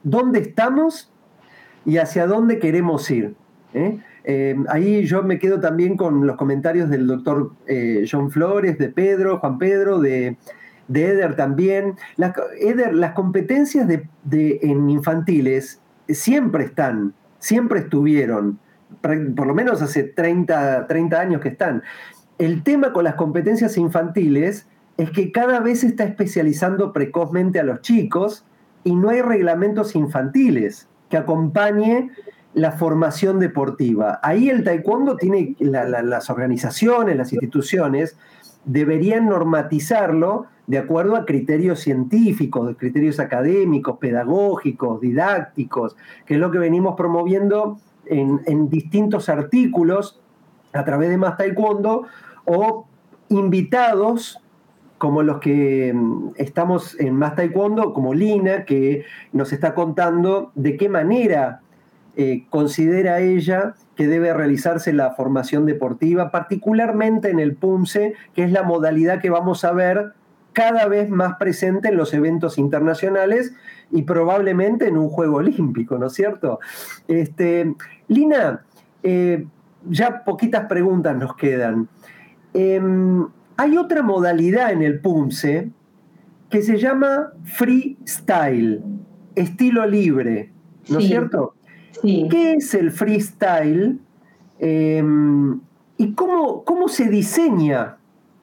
dónde 0.03 0.39
estamos 0.39 1.13
y 1.85 1.99
hacia 1.99 2.27
dónde 2.27 2.59
queremos 2.59 3.11
ir. 3.11 3.35
Eh, 3.75 3.99
ahí 4.69 5.07
yo 5.07 5.23
me 5.23 5.39
quedo 5.39 5.59
también 5.59 5.97
con 5.97 6.27
los 6.27 6.37
comentarios 6.37 6.91
del 6.91 7.07
doctor 7.07 7.53
eh, 7.67 8.07
John 8.11 8.31
Flores, 8.31 8.77
de 8.77 8.91
Pedro, 8.91 9.39
Juan 9.39 9.59
Pedro, 9.59 10.01
de, 10.01 10.37
Eder 10.93 11.35
también. 11.35 11.97
Eder, 12.61 12.95
las 12.95 13.13
competencias 13.13 13.89
de, 13.89 14.59
en 14.63 14.91
infantiles 14.91 15.81
siempre 16.09 16.65
están, 16.65 17.15
siempre 17.39 17.81
estuvieron, 17.81 18.59
por 19.01 19.47
lo 19.47 19.55
menos 19.55 19.81
hace 19.81 20.05
30, 20.05 20.87
30 20.87 21.21
años 21.21 21.41
que 21.41 21.49
están. 21.49 21.83
El 22.37 22.63
tema 22.63 22.93
con 22.93 23.05
las 23.05 23.15
competencias 23.15 23.79
infantiles 23.79 24.67
es 24.99 25.11
que 25.11 25.33
cada 25.33 25.61
vez 25.61 25.81
se 25.81 25.87
está 25.87 26.05
especializando 26.05 26.93
precozmente 26.93 27.61
a 27.61 27.65
los 27.65 27.81
chicos 27.81 28.45
y 28.85 28.95
no 28.95 29.09
hay 29.09 29.23
reglamentos 29.23 29.95
infantiles 29.95 30.89
que 31.09 31.17
acompañe 31.17 32.11
la 32.55 32.73
formación 32.73 33.39
deportiva. 33.39 34.21
Ahí 34.23 34.49
el 34.49 34.65
taekwondo 34.65 35.17
tiene, 35.17 35.55
las 35.61 36.31
organizaciones, 36.31 37.17
las 37.17 37.33
instituciones, 37.33 38.17
deberían 38.65 39.29
normatizarlo 39.29 40.47
de 40.67 40.79
acuerdo 40.79 41.17
a 41.17 41.25
criterios 41.25 41.81
científicos, 41.81 42.77
criterios 42.79 43.21
académicos, 43.21 43.99
pedagógicos, 43.99 45.01
didácticos, 45.01 45.97
que 46.27 46.35
es 46.35 46.41
lo 46.41 46.51
que 46.51 46.59
venimos 46.59 46.95
promoviendo 46.97 47.79
en, 48.07 48.41
en 48.47 48.69
distintos 48.69 49.29
artículos 49.29 50.21
a 50.73 50.85
través 50.85 51.09
de 51.09 51.17
Más 51.17 51.37
Taekwondo 51.37 52.07
o 52.45 52.87
invitados 53.31 54.41
como 54.99 55.23
los 55.23 55.39
que 55.39 55.93
mm, 55.95 56.31
estamos 56.37 56.99
en 57.01 57.15
Más 57.15 57.37
Taekwondo, 57.37 57.95
como 57.95 58.13
Lina, 58.13 58.65
que 58.65 59.05
nos 59.33 59.53
está 59.53 59.75
contando 59.75 60.53
de 60.55 60.77
qué 60.77 60.89
manera 60.89 61.63
eh, 62.21 62.47
considera 62.51 63.21
ella 63.21 63.77
que 63.95 64.09
debe 64.09 64.35
realizarse 64.35 64.93
la 64.93 65.13
formación 65.13 65.67
deportiva, 65.67 66.33
particularmente 66.33 67.31
en 67.31 67.39
el 67.39 67.55
PUMSE, 67.55 68.15
que 68.35 68.43
es 68.43 68.51
la 68.51 68.65
modalidad 68.65 69.21
que 69.21 69.31
vamos 69.31 69.65
a 69.65 69.71
ver 69.71 70.15
cada 70.53 70.89
vez 70.89 71.09
más 71.09 71.37
presente 71.37 71.91
en 71.91 71.97
los 71.97 72.13
eventos 72.13 72.59
internacionales 72.59 73.55
y 73.93 74.03
probablemente 74.03 74.89
en 74.89 74.99
un 74.99 75.11
juego 75.11 75.37
olímpico, 75.37 75.97
¿no 75.97 76.09
es 76.09 76.15
cierto? 76.15 76.59
Este, 77.07 77.73
Lina, 78.09 78.65
eh, 79.05 79.47
ya 79.89 80.25
poquitas 80.25 80.67
preguntas 80.67 81.17
nos 81.17 81.37
quedan. 81.37 81.89
Em, 82.53 83.29
hay 83.57 83.77
otra 83.77 84.03
modalidad 84.03 84.73
en 84.73 84.83
el 84.83 84.99
PUMSE 84.99 85.71
que 86.51 86.63
se 86.63 86.79
llama 86.79 87.33
freestyle, 87.45 88.83
estilo 89.37 89.87
libre, 89.87 90.51
¿no 90.89 90.99
es 90.99 91.07
cierto? 91.07 91.55
¿Qué 92.03 92.55
es 92.55 92.75
el 92.75 92.91
freestyle? 92.91 93.99
Em, 94.59 95.61
¿Y 95.97 96.13
cómo, 96.13 96.65
cómo 96.65 96.89
se 96.89 97.09
diseña 97.09 97.97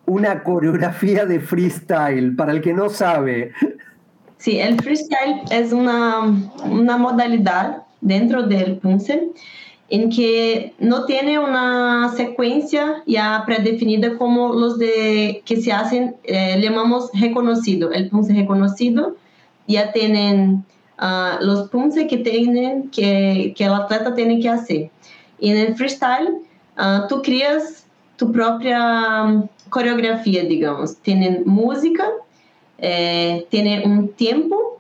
una 0.06 0.44
coreografía 0.44 1.26
de 1.26 1.40
freestyle 1.40 2.36
para 2.36 2.52
el 2.52 2.62
que 2.62 2.74
no 2.74 2.90
sabe? 2.90 3.52
Sí, 4.38 4.60
el 4.60 4.80
freestyle 4.82 5.42
es 5.50 5.72
una, 5.74 6.20
una 6.70 6.98
modalidad 6.98 7.84
dentro 8.02 8.44
del 8.44 8.78
Punce 8.78 9.32
en 9.90 10.10
que 10.10 10.74
no 10.80 11.06
tiene 11.06 11.38
una 11.40 12.12
secuencia 12.16 13.04
ya 13.06 13.44
predefinida 13.46 14.18
como 14.18 14.54
los 14.54 14.80
de 14.80 15.44
que 15.46 15.62
se 15.62 15.72
hacen, 15.72 16.16
eh, 16.24 16.60
llamamos 16.60 17.12
reconocido, 17.14 17.92
el 17.92 18.10
punce 18.10 18.34
reconocido, 18.34 19.16
ya 19.68 19.92
tienen 19.92 20.66
uh, 21.00 21.44
los 21.44 21.70
punces 21.70 22.08
que 22.08 22.18
tienen 22.18 22.90
que, 22.90 23.54
que 23.56 23.66
el 23.66 23.74
atleta 23.74 24.14
tiene 24.14 24.40
que 24.40 24.50
hacer. 24.50 24.90
Y 25.40 25.50
en 25.52 25.58
el 25.58 25.76
freestyle, 25.76 26.42
uh, 26.78 27.08
tú 27.08 27.22
creas 27.22 27.86
tu 28.18 28.32
propia 28.32 29.24
um, 29.24 29.48
coreografía, 29.70 30.44
digamos. 30.44 30.98
Tienen 30.98 31.44
música, 31.46 32.06
eh, 32.78 33.46
tiene 33.50 33.84
un 33.86 34.10
tiempo 34.10 34.80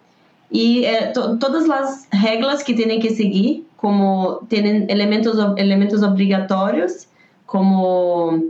y 0.50 0.84
eh, 0.84 1.12
to 1.14 1.38
todas 1.40 1.68
las 1.68 2.08
reglas 2.12 2.64
que 2.64 2.74
tienen 2.74 3.02
que 3.02 3.10
seguir 3.16 3.66
como 3.78 4.40
tienen 4.50 4.90
elementos, 4.90 5.38
elementos 5.58 6.02
obrigatorios, 6.02 7.08
como 7.46 8.42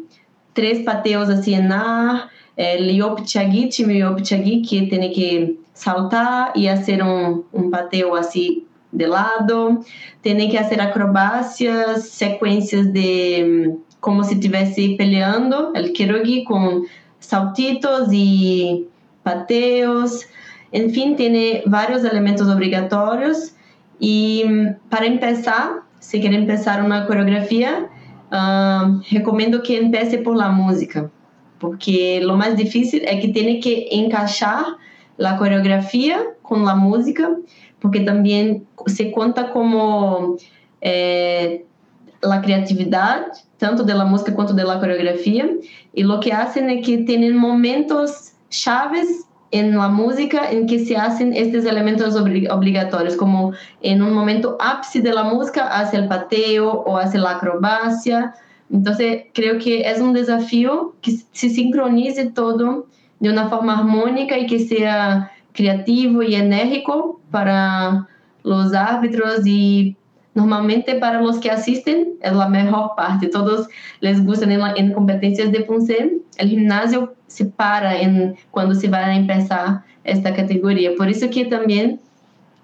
tres 0.54 0.80
pateos 0.86 1.30
así 1.30 1.54
en 1.54 1.72
A, 1.72 2.30
el 2.58 2.96
yop 2.96 3.24
chagui, 3.26 3.70
time 3.70 3.98
yop 3.98 4.22
chagui, 4.22 4.62
que 4.62 4.84
tiene 4.84 5.12
que 5.12 5.58
saltar 5.74 6.52
y 6.56 6.68
hacer 6.68 7.04
un, 7.04 7.46
un 7.52 7.70
pateo 7.70 8.16
así 8.16 8.66
de 8.92 9.08
lado, 9.08 9.84
tiene 10.22 10.50
que 10.50 10.58
hacer 10.58 10.80
acrobacias, 10.82 12.08
secuencias 12.10 12.94
de 12.94 13.76
como 14.00 14.24
si 14.24 14.36
estuviese 14.36 14.96
peleando, 14.98 15.74
el 15.74 15.92
kirogi 15.92 16.44
con 16.44 16.84
saltitos 17.20 18.10
y 18.12 18.88
pateos, 19.24 20.28
en 20.72 20.92
fin, 20.92 21.16
tiene 21.16 21.64
varios 21.66 22.04
elementos 22.04 22.48
obrigatorios 22.48 23.56
y 24.00 24.44
mm, 24.46 24.90
para 24.90 25.06
empezar, 25.06 25.82
si 26.00 26.22
quiere 26.22 26.36
empezar 26.36 26.84
una 26.84 27.08
coreografía, 27.08 27.90
uh, 28.32 29.02
recomiendo 29.10 29.64
que 29.64 29.78
empiece 29.78 30.20
por 30.20 30.38
la 30.38 30.50
música, 30.50 31.10
porque 31.60 32.20
lo 32.22 32.36
más 32.36 32.58
difícil 32.58 33.04
es 33.06 33.22
que 33.22 33.30
tiene 33.30 33.60
que 33.60 33.88
encaixar 33.92 34.66
la 35.18 35.38
coreografía 35.38 36.20
con 36.42 36.66
la 36.66 36.76
música, 36.76 37.30
porque 37.80 38.02
también 38.02 38.68
se 38.88 39.12
cuenta 39.12 39.52
como 39.52 40.38
eh, 40.82 41.66
la 42.22 42.42
creatividad, 42.42 43.28
tanto 43.58 43.84
de 43.84 43.94
la 43.94 44.06
música 44.06 44.34
cuanto 44.34 44.54
de 44.54 44.64
la 44.64 44.80
coreografía, 44.80 45.50
y 45.94 46.04
lo 46.04 46.20
que 46.20 46.34
hacen 46.34 46.70
es 46.70 46.86
que 46.86 47.00
tienen 47.00 47.36
momentos 47.38 48.34
chaves 48.50 49.26
en 49.52 49.78
la 49.78 49.88
música 49.88 50.52
en 50.52 50.68
que 50.68 50.86
se 50.86 50.98
hacen 50.98 51.34
estos 51.34 51.66
elementos 51.66 52.16
obligatorios, 52.16 53.16
como 53.16 53.54
en 53.82 54.02
un 54.02 54.14
momento 54.14 54.58
ápice 54.60 55.02
de 55.02 55.14
música 55.24 55.68
hace 55.68 55.98
el 55.98 56.08
pateo 56.08 56.72
o 56.72 56.98
hace 56.98 57.18
la 57.18 57.32
acrobacia. 57.32 58.34
Entonces, 58.72 59.26
creo 59.34 59.60
que 59.60 59.90
es 59.90 60.00
un 60.02 60.14
desafío 60.14 60.96
que 61.02 61.18
se 61.32 61.50
sincronice 61.50 62.26
todo 62.32 62.88
de 63.20 63.30
una 63.30 63.50
forma 63.50 63.80
armónica 63.80 64.38
y 64.38 64.48
que 64.48 64.60
sea 64.60 65.32
creativo 65.54 66.22
y 66.22 66.36
enérgico 66.36 67.22
para 67.32 68.08
los 68.44 68.74
árbitros 68.74 69.46
y 69.46 69.96
normalmente 70.34 70.96
para 70.96 71.22
los 71.22 71.40
que 71.40 71.50
asisten 71.50 72.16
es 72.22 72.34
la 72.34 72.50
mejor 72.50 72.92
parte. 72.98 73.28
Todos 73.28 73.68
les 74.02 74.24
gustan 74.24 74.52
en, 74.52 74.62
en 74.76 74.94
competencias 74.94 75.52
de 75.52 75.62
Punce. 75.62 76.20
El 76.38 76.50
gimnasio 76.50 77.16
se 77.28 77.46
para 77.46 78.00
en, 78.00 78.36
cuando 78.52 78.76
se 78.76 78.90
va 78.90 79.00
a 79.00 79.16
empezar 79.16 79.84
esta 80.04 80.34
categoría. 80.34 80.92
Por 80.98 81.08
eso 81.08 81.30
que 81.30 81.46
también 81.46 82.00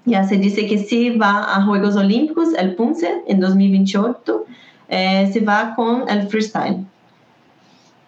ya 0.06 0.24
se 0.24 0.38
dice 0.38 0.68
que 0.68 0.78
si 0.78 1.12
va 1.12 1.56
a 1.56 1.64
Juegos 1.64 1.96
Olímpicos, 1.96 2.54
el 2.58 2.76
Punce, 2.76 3.22
en 3.28 3.40
2028, 3.40 4.46
eh, 4.92 5.28
se 5.34 5.40
va 5.40 5.74
con 5.76 6.08
el 6.08 6.28
freestyle 6.28 6.86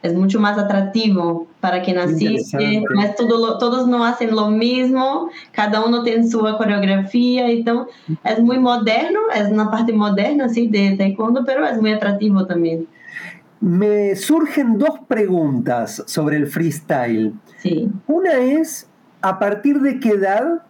es 0.03 0.13
mucho 0.13 0.39
más 0.39 0.57
atractivo 0.57 1.47
para 1.61 1.81
quien 1.81 1.97
asiste, 1.97 2.83
mas 2.93 3.15
todo, 3.15 3.57
todos 3.57 3.87
no 3.87 4.05
hacen 4.05 4.35
lo 4.35 4.49
mismo, 4.49 5.29
cada 5.53 5.83
uno 5.83 6.03
tiene 6.03 6.27
su 6.27 6.39
coreografía, 6.39 7.49
entonces 7.49 7.95
es 8.25 8.39
muy 8.41 8.59
moderno, 8.59 9.21
es 9.33 9.47
una 9.49 9.71
parte 9.71 9.93
moderna 9.93 10.45
así 10.45 10.67
de 10.67 10.97
taekwondo, 10.97 11.45
pero 11.45 11.65
es 11.65 11.79
muy 11.79 11.93
atractivo 11.93 12.45
también. 12.45 12.85
Me 13.61 14.13
surgen 14.17 14.77
dos 14.77 14.99
preguntas 15.07 16.03
sobre 16.05 16.35
el 16.35 16.47
freestyle. 16.47 17.33
Sí. 17.59 17.89
Una 18.05 18.33
es, 18.33 18.89
¿a 19.21 19.39
partir 19.39 19.79
de 19.79 20.01
qué 20.01 20.09
edad 20.09 20.63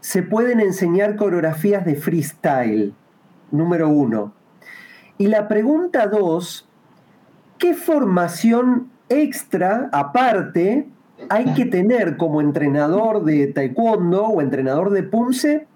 se 0.00 0.22
pueden 0.22 0.60
enseñar 0.60 1.16
coreografías 1.16 1.84
de 1.84 1.94
freestyle? 1.94 2.94
Número 3.50 3.90
uno. 3.90 4.32
Y 5.18 5.26
la 5.26 5.48
pregunta 5.48 6.06
dos, 6.06 6.68
¿qué 7.58 7.74
formación 7.74 8.88
extra, 9.08 9.88
aparte, 9.92 10.88
hay 11.28 11.54
que 11.54 11.66
tener 11.66 12.16
como 12.16 12.40
entrenador 12.40 13.24
de 13.24 13.46
taekwondo 13.48 14.24
o 14.24 14.40
entrenador 14.40 14.90
de 14.90 15.04
punce 15.04 15.66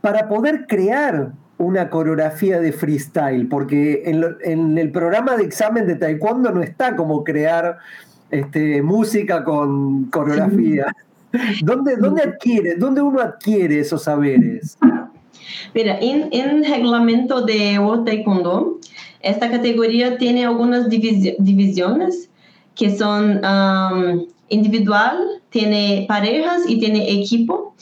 para 0.00 0.28
poder 0.28 0.66
crear 0.68 1.32
una 1.56 1.90
coreografía 1.90 2.60
de 2.60 2.72
freestyle? 2.72 3.48
Porque 3.48 4.02
en, 4.44 4.78
el 4.78 4.92
programa 4.92 5.36
de 5.36 5.44
examen 5.44 5.86
de 5.86 5.96
taekwondo 5.96 6.52
no 6.52 6.62
está 6.62 6.94
como 6.94 7.24
crear 7.24 7.78
este, 8.30 8.82
música 8.82 9.42
con 9.44 10.04
coreografía. 10.04 10.86
¿Dónde, 11.62 11.96
dónde, 11.96 12.22
adquiere, 12.22 12.76
¿Dónde 12.76 13.02
uno 13.02 13.20
adquiere 13.20 13.80
esos 13.80 14.04
saberes? 14.04 14.78
Mira, 15.74 15.98
en, 16.00 16.28
el 16.32 16.64
reglamento 16.64 17.42
de 17.42 17.78
World 17.78 18.06
Taekwondo 18.06 18.78
esta 19.20 19.50
categoría 19.50 20.16
tiene 20.18 20.44
algunas 20.44 20.88
divisiones 20.88 22.30
que 22.74 22.96
son 22.96 23.44
um, 23.44 24.26
individual, 24.48 25.42
tiene 25.50 26.04
parejas 26.08 26.62
y 26.68 26.78
tiene 26.78 27.10
equipo 27.20 27.74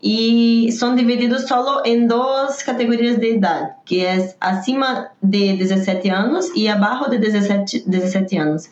y 0.00 0.72
son 0.72 0.96
divididos 0.96 1.46
solo 1.46 1.80
en 1.84 2.08
dos 2.08 2.62
categorías 2.64 3.20
de 3.20 3.36
edad, 3.36 3.76
que 3.86 4.12
es 4.12 4.36
acima 4.40 5.12
de 5.20 5.54
17 5.54 6.10
años 6.10 6.48
y 6.54 6.66
abajo 6.66 7.08
de 7.08 7.18
17, 7.18 7.84
17 7.86 8.38
años. 8.38 8.68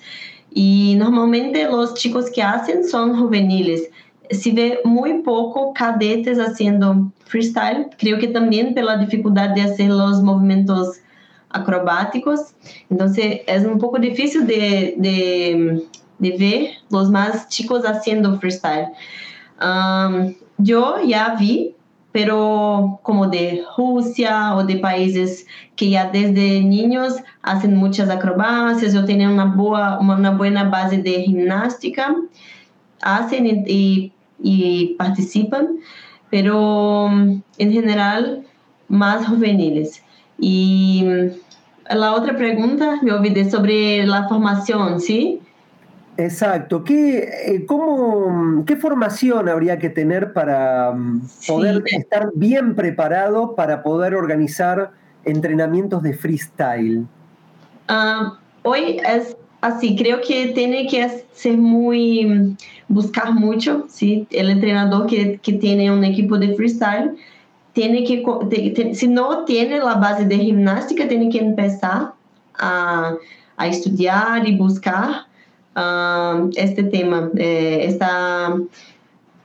Y 0.52 0.96
normalmente 0.98 1.64
los 1.66 1.94
chicos 1.94 2.30
que 2.30 2.42
hacen 2.42 2.84
son 2.86 3.16
juveniles. 3.16 3.88
Se 4.30 4.52
ve 4.52 4.80
muy 4.84 5.22
poco 5.22 5.72
cadetes 5.74 6.38
haciendo 6.38 7.12
freestyle, 7.24 7.88
creo 7.98 8.18
que 8.18 8.28
también 8.28 8.74
por 8.74 8.84
la 8.84 8.96
dificultad 8.96 9.50
de 9.50 9.62
hacer 9.62 9.90
los 9.90 10.22
movimientos 10.22 11.00
acrobáticos. 11.50 12.54
Entonces 12.90 13.40
es 13.46 13.64
un 13.64 13.78
poco 13.78 13.98
difícil 13.98 14.46
de, 14.46 14.94
de, 14.98 15.84
de 16.18 16.36
ver 16.38 16.70
los 16.90 17.10
más 17.10 17.48
chicos 17.48 17.84
haciendo 17.84 18.38
freestyle. 18.38 18.88
Um, 19.60 20.34
yo 20.58 20.96
ya 21.04 21.36
vi, 21.38 21.74
pero 22.12 23.00
como 23.02 23.28
de 23.28 23.62
Rusia 23.76 24.54
o 24.56 24.64
de 24.64 24.76
países 24.76 25.46
que 25.76 25.90
ya 25.90 26.10
desde 26.10 26.60
niños 26.60 27.16
hacen 27.42 27.76
muchas 27.76 28.10
acrobacias 28.10 28.94
o 28.94 29.04
tienen 29.04 29.30
una, 29.30 29.44
boa, 29.44 29.98
una 30.00 30.30
buena 30.32 30.64
base 30.64 30.98
de 30.98 31.22
gimnástica, 31.22 32.14
hacen 33.00 33.64
y, 33.66 34.12
y 34.42 34.94
participan, 34.98 35.78
pero 36.30 37.08
en 37.10 37.72
general 37.72 38.44
más 38.88 39.26
juveniles. 39.26 40.02
Y 40.38 41.04
mm, 41.04 41.96
la 41.96 42.14
otra 42.14 42.36
pregunta, 42.36 42.98
me 43.02 43.12
olvidé 43.12 43.50
sobre 43.50 44.06
la 44.06 44.28
formación, 44.28 45.00
¿sí? 45.00 45.40
Exacto. 46.16 46.84
¿Qué, 46.84 47.18
eh, 47.46 47.66
cómo, 47.66 48.64
¿Qué 48.66 48.76
formación 48.76 49.48
habría 49.48 49.78
que 49.78 49.88
tener 49.88 50.32
para 50.32 50.92
mm, 50.92 51.22
poder 51.46 51.82
estar 51.86 52.30
bien 52.34 52.74
preparado 52.74 53.54
para 53.54 53.82
poder 53.82 54.14
organizar 54.14 54.92
entrenamientos 55.24 56.02
de 56.02 56.12
freestyle? 56.14 57.06
Ah, 57.88 58.38
hoy 58.62 59.00
es 59.06 59.36
así, 59.60 59.96
creo 59.96 60.20
que 60.20 60.48
tiene 60.48 60.86
que 60.86 61.24
ser 61.32 61.56
mm, 61.56 62.56
buscar 62.88 63.32
mucho, 63.32 63.86
¿sí? 63.88 64.26
El 64.30 64.50
entrenador 64.50 65.06
que, 65.06 65.38
que 65.42 65.52
tiene 65.54 65.90
un 65.90 66.04
equipo 66.04 66.38
de 66.38 66.54
freestyle 66.54 67.16
tiene 67.72 68.04
que, 68.04 68.94
si 68.94 69.08
no 69.08 69.44
tiene 69.44 69.78
la 69.78 69.94
base 69.94 70.24
de 70.24 70.38
gimnástica, 70.38 71.08
tiene 71.08 71.28
que 71.28 71.38
empezar 71.38 72.12
a, 72.58 73.14
a 73.56 73.66
estudiar 73.66 74.46
y 74.48 74.56
buscar 74.56 75.26
um, 75.76 76.50
este 76.56 76.82
tema, 76.84 77.30
eh, 77.36 77.80
esta, 77.82 78.56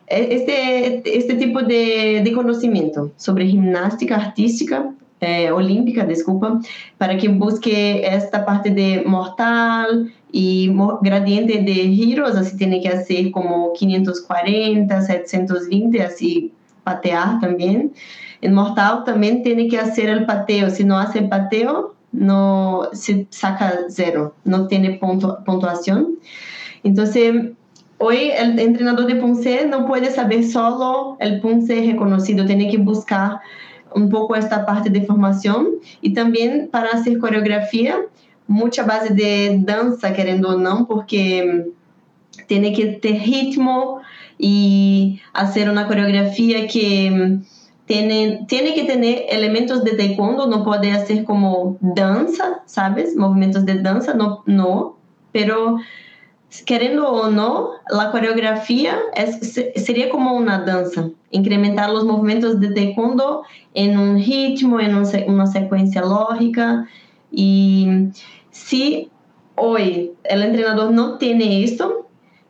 este, 0.07 1.18
este 1.18 1.36
tipo 1.36 1.61
de, 1.61 2.22
de, 2.24 2.34
conocimiento 2.34 3.11
sobre 3.18 3.45
gimnástica 3.47 4.16
artística. 4.16 4.91
Eh, 5.22 5.49
olímpica, 5.49 6.05
desculpa, 6.05 6.59
para 6.97 7.18
que 7.18 7.30
busque 7.30 8.05
esta 8.05 8.45
parte 8.45 8.70
de 8.70 9.01
mortal 9.05 10.13
y 10.30 10.70
gradiente 11.01 11.61
de 11.61 11.74
giros, 11.74 12.36
así 12.36 12.57
tiene 12.57 12.82
que 12.82 12.89
hacer 12.89 13.32
como 13.32 13.72
540, 13.74 15.01
720, 15.01 16.03
así 16.03 16.53
patear 16.84 17.39
también. 17.39 17.93
En 18.41 18.53
mortal 18.53 19.05
también 19.05 19.41
tiene 19.41 19.70
que 19.70 19.80
hacer 19.80 20.09
el 20.09 20.26
pateo. 20.26 20.70
Si 20.70 20.84
no 20.84 20.99
hace 20.99 21.20
el 21.20 21.30
pateo, 21.30 21.95
no 22.11 22.89
se 22.91 23.26
saca 23.30 23.74
cero, 23.88 24.36
no 24.43 24.68
tiene 24.68 24.95
punto, 24.95 25.39
puntuación. 25.45 26.20
Entonces, 26.84 27.51
hoy 27.97 28.32
el 28.38 28.59
entrenador 28.59 29.07
de 29.07 29.16
Punce 29.16 29.66
no 29.66 29.86
puede 29.88 30.11
saber 30.11 30.43
solo 30.43 31.18
el 31.20 31.39
Punce 31.41 31.82
reconocido, 31.82 32.45
tiene 32.45 32.70
que 32.70 32.78
buscar 32.78 33.39
un 33.96 34.10
poco 34.10 34.36
esta 34.36 34.66
parte 34.66 34.89
de 34.89 35.02
formación 35.02 35.68
y 36.02 36.14
también 36.14 36.70
para 36.72 36.89
hacer 36.89 37.18
coreografía, 37.18 37.98
mucha 38.48 38.84
base 38.84 39.14
de 39.14 39.60
danza, 39.64 40.14
queriendo 40.14 40.50
o 40.50 40.60
no, 40.60 40.86
porque 40.88 41.66
tiene 42.48 42.74
que 42.74 42.86
ter 42.88 43.22
ritmo 43.22 44.02
y 44.38 45.22
hacer 45.34 45.70
una 45.70 45.88
coreografía 45.88 46.68
que 46.68 47.39
tiene, 47.86 48.46
tiene 48.48 48.74
que 48.74 48.84
tener 48.84 49.24
elementos 49.30 49.84
de 49.84 49.91
taekwondo, 49.91 50.48
no 50.48 50.64
puede 50.64 50.91
hacer 50.91 51.24
como 51.24 51.78
danza, 51.80 52.62
¿sabes? 52.66 53.16
Movimientos 53.16 53.66
de 53.66 53.82
danza, 53.82 54.14
no, 54.14 54.43
no, 54.46 54.98
pero 55.32 55.78
querendo 56.64 57.06
ou 57.06 57.32
não, 57.32 57.76
a 57.89 58.06
coreografia 58.08 59.10
é, 59.14 59.26
seria 59.26 60.10
como 60.10 60.34
uma 60.36 60.58
dança, 60.58 61.12
incrementar 61.32 61.91
os 61.91 62.03
movimentos 62.03 62.60
de 62.60 62.74
taekwondo 62.74 63.41
em 63.74 63.97
um 63.97 64.16
ritmo, 64.16 64.80
em 64.80 64.93
uma 65.28 65.45
sequência 65.45 66.03
lógica. 66.03 66.88
E 67.32 68.10
se 68.51 69.10
hoje 69.58 70.12
o 70.24 70.51
treinador 70.51 70.91
não 70.91 71.18
tem 71.18 71.64
isso, 71.64 72.06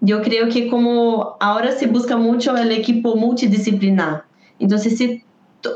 eu 0.06 0.22
creio 0.22 0.50
que 0.50 0.70
como 0.70 1.36
agora 1.40 1.72
se 1.72 1.88
busca 1.88 2.18
muito 2.18 2.52
o 2.52 2.58
equipo 2.58 3.16
multidisciplinar. 3.16 4.26
Então, 4.60 4.78
se 4.78 5.24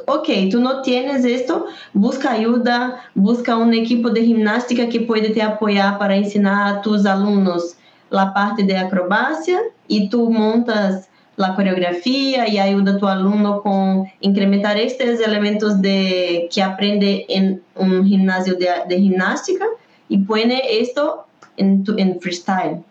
ok, 0.06 0.50
tu 0.50 0.60
não 0.60 0.82
tienes 0.82 1.26
esto, 1.26 1.66
busca 1.94 2.32
ajuda, 2.32 3.00
busca 3.16 3.58
um 3.58 3.72
equipo 3.74 4.10
de 4.10 4.24
ginástica 4.24 4.86
que 4.88 5.00
pode 5.00 5.34
te 5.34 5.42
apoiar 5.42 5.98
para 5.98 6.16
ensinar 6.16 6.70
a 6.70 6.80
tus 6.80 7.06
alunos 7.06 7.79
la 8.10 8.34
parte 8.34 8.64
de 8.64 8.78
acrobacia 8.78 9.60
y 9.88 10.10
tú 10.10 10.30
montas 10.30 11.10
la 11.40 11.56
coreografía 11.56 12.50
y 12.50 12.60
ayuda 12.60 12.94
a 12.94 12.98
tu 12.98 13.08
alumno 13.08 13.62
con 13.62 14.08
incrementar 14.20 14.78
estos 14.78 15.22
elementos 15.22 15.82
de, 15.82 16.50
que 16.54 16.62
aprende 16.62 17.26
en 17.30 17.62
un 17.76 18.06
gimnasio 18.06 18.56
de, 18.56 18.68
de 18.90 19.00
gimnástica 19.00 19.66
y 20.10 20.18
pone 20.18 20.62
esto 20.82 21.28
en, 21.56 21.86
tu, 21.86 21.98
en 21.98 22.20
freestyle. 22.20 22.84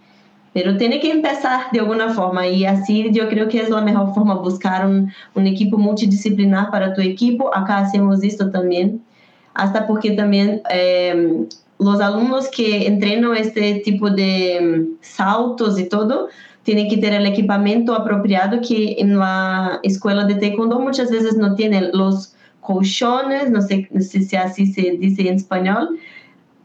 Pero 0.55 0.79
tiene 0.79 0.99
que 0.99 1.11
empezar 1.11 1.71
de 1.73 1.81
alguna 1.81 2.09
forma 2.09 2.47
y 2.47 2.64
así 2.64 3.11
yo 3.12 3.29
creo 3.29 3.49
que 3.49 3.61
es 3.61 3.69
la 3.69 3.83
mejor 3.83 4.14
forma 4.14 4.35
buscar 4.37 4.87
un, 4.87 5.12
un 5.35 5.47
equipo 5.47 5.77
multidisciplinar 5.77 6.71
para 6.71 6.95
tu 6.95 7.03
equipo. 7.03 7.55
Acá 7.55 7.79
hacemos 7.79 8.23
esto 8.25 8.51
también, 8.51 9.03
hasta 9.53 9.87
porque 9.87 10.12
también 10.12 10.62
eh, 10.71 11.47
los 11.79 12.01
alumnos 12.01 12.49
que 12.49 12.87
entrenan 12.87 13.37
este 13.37 13.76
tipo 13.85 14.11
de 14.11 14.61
mm, 14.61 14.97
saltos 15.01 15.79
y 15.79 15.89
todo, 15.89 16.29
tienen 16.62 16.89
que 16.89 16.99
tener 16.99 17.22
el 17.22 17.26
equipamiento 17.26 17.95
apropiado 17.95 18.61
que 18.61 18.97
en 18.99 19.18
la 19.18 19.81
escuela 19.83 20.24
de 20.24 20.35
taekwondo 20.35 20.79
muchas 20.81 21.11
veces 21.11 21.37
no 21.37 21.55
tienen 21.55 21.91
los 21.95 22.35
colchones, 22.61 23.51
no 23.51 23.62
sé, 23.62 23.89
no 23.91 24.03
sé 24.03 24.22
si 24.22 24.37
así 24.37 24.66
se 24.66 24.91
dice 24.99 25.22
en 25.29 25.37
español, 25.37 25.99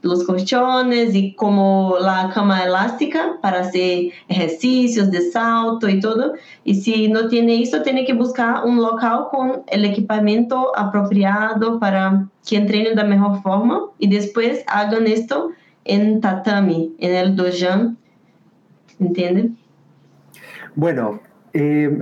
los 0.04 0.26
colchones 0.26 1.16
y 1.16 1.34
como 1.34 1.96
la 2.00 2.30
cama 2.34 2.64
elástica 2.64 3.40
para 3.42 3.62
hacer 3.62 4.12
ejercicios 4.28 5.10
de 5.10 5.32
salto 5.32 5.88
y 5.88 6.02
todo. 6.02 6.34
Y 6.66 6.76
si 6.76 7.08
no 7.08 7.30
tiene 7.30 7.62
eso, 7.62 7.82
tiene 7.82 8.06
que 8.06 8.14
buscar 8.14 8.66
un 8.66 8.78
local 8.78 9.28
con 9.32 9.64
el 9.68 9.86
equipamiento 9.86 10.78
apropiado 10.78 11.80
para 11.80 12.28
que 12.46 12.58
entrenen 12.58 12.96
de 12.96 13.04
mejor 13.06 13.42
forma 13.42 13.86
y 13.98 14.10
después 14.10 14.64
hagan 14.68 15.08
esto 15.08 15.52
en 15.86 16.20
tatami, 16.20 16.94
en 17.00 17.16
el 17.16 17.36
dojan. 17.36 17.98
¿Entienden? 19.00 19.58
Bueno, 20.76 21.22
eh, 21.54 22.00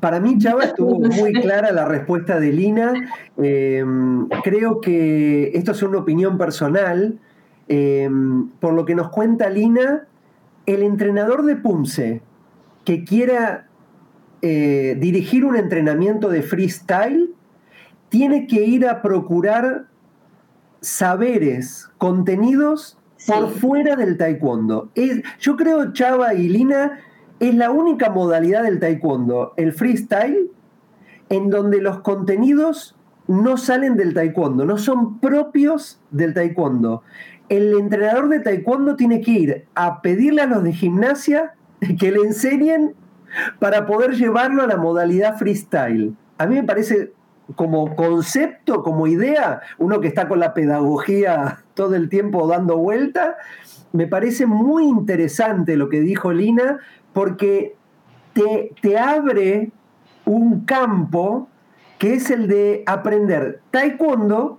para 0.00 0.20
mí, 0.20 0.38
Chava, 0.38 0.64
estuvo 0.64 0.98
muy 0.98 1.32
clara 1.34 1.70
la 1.72 1.84
respuesta 1.84 2.40
de 2.40 2.52
Lina. 2.52 2.92
Eh, 3.36 3.84
creo 4.42 4.80
que 4.80 5.52
esto 5.54 5.72
es 5.72 5.82
una 5.82 5.98
opinión 5.98 6.38
personal. 6.38 7.18
Eh, 7.68 8.10
por 8.58 8.74
lo 8.74 8.84
que 8.84 8.96
nos 8.96 9.10
cuenta 9.10 9.48
Lina, 9.48 10.08
el 10.66 10.82
entrenador 10.82 11.44
de 11.44 11.56
Punce 11.56 12.22
que 12.84 13.04
quiera 13.04 13.66
dirigir 14.42 15.44
un 15.44 15.54
entrenamiento 15.54 16.30
de 16.30 16.40
freestyle 16.40 17.34
tiene 18.08 18.46
que 18.46 18.64
ir 18.64 18.86
a 18.88 19.02
procurar 19.02 19.84
saberes, 20.80 21.90
contenidos 21.98 22.96
por 23.26 23.50
fuera 23.50 23.96
del 23.96 24.16
taekwondo. 24.16 24.90
yo 25.40 25.56
creo, 25.56 25.92
Chava 25.92 26.32
y 26.32 26.48
Lina, 26.48 27.00
es 27.40 27.54
la 27.54 27.70
única 27.70 28.10
modalidad 28.10 28.62
del 28.62 28.78
taekwondo, 28.78 29.54
el 29.56 29.72
freestyle, 29.72 30.50
en 31.30 31.48
donde 31.48 31.80
los 31.80 32.00
contenidos 32.00 32.96
no 33.26 33.56
salen 33.56 33.96
del 33.96 34.12
taekwondo, 34.12 34.66
no 34.66 34.76
son 34.76 35.18
propios 35.20 36.00
del 36.10 36.34
taekwondo. 36.34 37.02
El 37.48 37.72
entrenador 37.78 38.28
de 38.28 38.40
taekwondo 38.40 38.94
tiene 38.96 39.22
que 39.22 39.30
ir 39.30 39.64
a 39.74 40.02
pedirle 40.02 40.42
a 40.42 40.46
los 40.46 40.62
de 40.62 40.72
gimnasia 40.72 41.54
que 41.98 42.12
le 42.12 42.20
enseñen 42.20 42.94
para 43.58 43.86
poder 43.86 44.12
llevarlo 44.12 44.62
a 44.62 44.66
la 44.66 44.76
modalidad 44.76 45.38
freestyle. 45.38 46.14
A 46.36 46.46
mí 46.46 46.56
me 46.56 46.64
parece 46.64 47.12
como 47.54 47.96
concepto, 47.96 48.82
como 48.82 49.06
idea, 49.06 49.60
uno 49.78 50.00
que 50.00 50.08
está 50.08 50.28
con 50.28 50.40
la 50.40 50.52
pedagogía 50.54 51.64
todo 51.74 51.94
el 51.94 52.08
tiempo 52.08 52.46
dando 52.46 52.76
vuelta, 52.76 53.36
me 53.92 54.06
parece 54.06 54.46
muy 54.46 54.84
interesante 54.84 55.76
lo 55.76 55.88
que 55.88 56.00
dijo 56.00 56.32
Lina, 56.32 56.78
porque 57.12 57.76
te, 58.32 58.72
te 58.80 58.98
abre 58.98 59.70
un 60.24 60.64
campo 60.64 61.48
que 61.98 62.14
es 62.14 62.30
el 62.30 62.48
de 62.48 62.82
aprender 62.86 63.60
taekwondo 63.70 64.58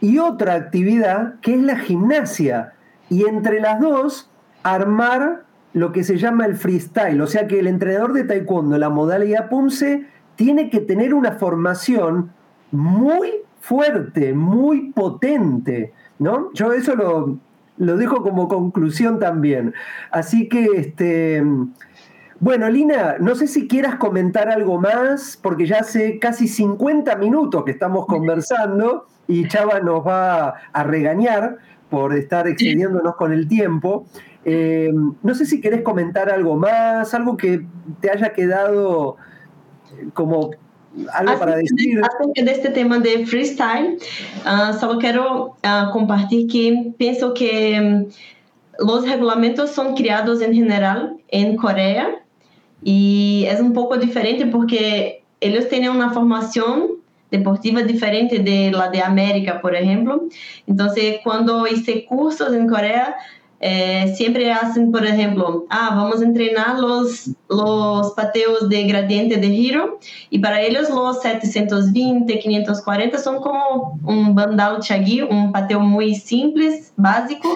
y 0.00 0.18
otra 0.18 0.54
actividad 0.54 1.34
que 1.40 1.54
es 1.54 1.62
la 1.62 1.76
gimnasia. 1.76 2.72
Y 3.10 3.26
entre 3.26 3.60
las 3.60 3.80
dos, 3.80 4.30
armar 4.62 5.44
lo 5.72 5.92
que 5.92 6.04
se 6.04 6.16
llama 6.16 6.46
el 6.46 6.56
freestyle. 6.56 7.20
O 7.20 7.26
sea 7.26 7.46
que 7.46 7.58
el 7.58 7.66
entrenador 7.66 8.12
de 8.12 8.24
taekwondo, 8.24 8.78
la 8.78 8.90
modalidad 8.90 9.48
Punce, 9.48 10.06
tiene 10.36 10.70
que 10.70 10.80
tener 10.80 11.14
una 11.14 11.32
formación 11.32 12.32
muy 12.70 13.32
fuerte, 13.60 14.32
muy 14.32 14.92
potente. 14.92 15.92
¿no? 16.18 16.50
Yo 16.54 16.72
eso 16.72 16.94
lo, 16.94 17.38
lo 17.78 17.96
dejo 17.96 18.22
como 18.22 18.48
conclusión 18.48 19.18
también. 19.18 19.74
Así 20.10 20.48
que, 20.48 20.66
este, 20.76 21.42
bueno, 22.40 22.68
Lina, 22.68 23.16
no 23.18 23.34
sé 23.34 23.46
si 23.46 23.66
quieras 23.66 23.96
comentar 23.96 24.48
algo 24.48 24.80
más, 24.80 25.38
porque 25.42 25.66
ya 25.66 25.78
hace 25.78 26.18
casi 26.18 26.46
50 26.46 27.16
minutos 27.16 27.64
que 27.64 27.72
estamos 27.72 28.06
conversando 28.06 29.06
y 29.26 29.48
Chava 29.48 29.80
nos 29.80 30.06
va 30.06 30.54
a 30.72 30.84
regañar 30.84 31.58
por 31.90 32.14
estar 32.14 32.46
excediéndonos 32.46 33.16
con 33.16 33.32
el 33.32 33.48
tiempo. 33.48 34.06
Eh, 34.44 34.92
no 35.22 35.34
sé 35.34 35.46
si 35.46 35.60
querés 35.60 35.82
comentar 35.82 36.30
algo 36.30 36.56
más, 36.56 37.12
algo 37.12 37.36
que 37.36 37.66
te 38.00 38.10
haya 38.10 38.32
quedado 38.32 39.16
como 40.14 40.50
algo 41.12 41.38
para 41.38 41.56
decir. 41.56 42.00
Acerca 42.02 42.42
de 42.42 42.50
este 42.50 42.70
tema 42.70 42.98
de 42.98 43.26
freestyle, 43.26 43.98
uh, 44.44 44.78
solo 44.78 44.98
quiero 44.98 45.56
uh, 45.64 45.90
compartir 45.92 46.46
que 46.48 46.92
pienso 46.96 47.34
que 47.34 47.78
um, 47.80 48.86
los 48.86 49.08
reglamentos 49.08 49.70
son 49.70 49.94
creados 49.94 50.40
en 50.40 50.54
general 50.54 51.16
en 51.28 51.56
Corea 51.56 52.22
y 52.82 53.44
es 53.48 53.60
un 53.60 53.72
poco 53.72 53.96
diferente 53.96 54.46
porque 54.46 55.22
ellos 55.40 55.68
tienen 55.68 55.90
una 55.90 56.10
formación 56.10 56.98
deportiva 57.30 57.82
diferente 57.82 58.38
de 58.38 58.70
la 58.70 58.88
de 58.88 59.02
América, 59.02 59.60
por 59.60 59.74
ejemplo. 59.74 60.28
Entonces, 60.66 61.16
cuando 61.22 61.66
hice 61.66 62.04
cursos 62.06 62.52
en 62.54 62.66
Corea, 62.68 63.16
eh, 63.60 64.14
siempre 64.16 64.52
hacen, 64.52 64.92
por 64.92 65.04
ejemplo, 65.04 65.66
ah, 65.68 65.90
vamos 65.90 66.20
a 66.20 66.24
entrenar 66.24 66.78
los, 66.78 67.30
los 67.48 68.12
pateos 68.12 68.68
de 68.68 68.84
gradiente 68.84 69.36
de 69.36 69.48
giro 69.48 69.98
y 70.30 70.38
para 70.38 70.62
ellos 70.62 70.88
los 70.90 71.20
720, 71.22 72.38
540 72.38 73.18
son 73.18 73.40
como 73.40 73.98
un 74.04 74.34
bandal 74.34 74.78
chagui, 74.80 75.22
un 75.22 75.50
pateo 75.50 75.80
muy 75.80 76.14
simple, 76.14 76.84
básico, 76.96 77.48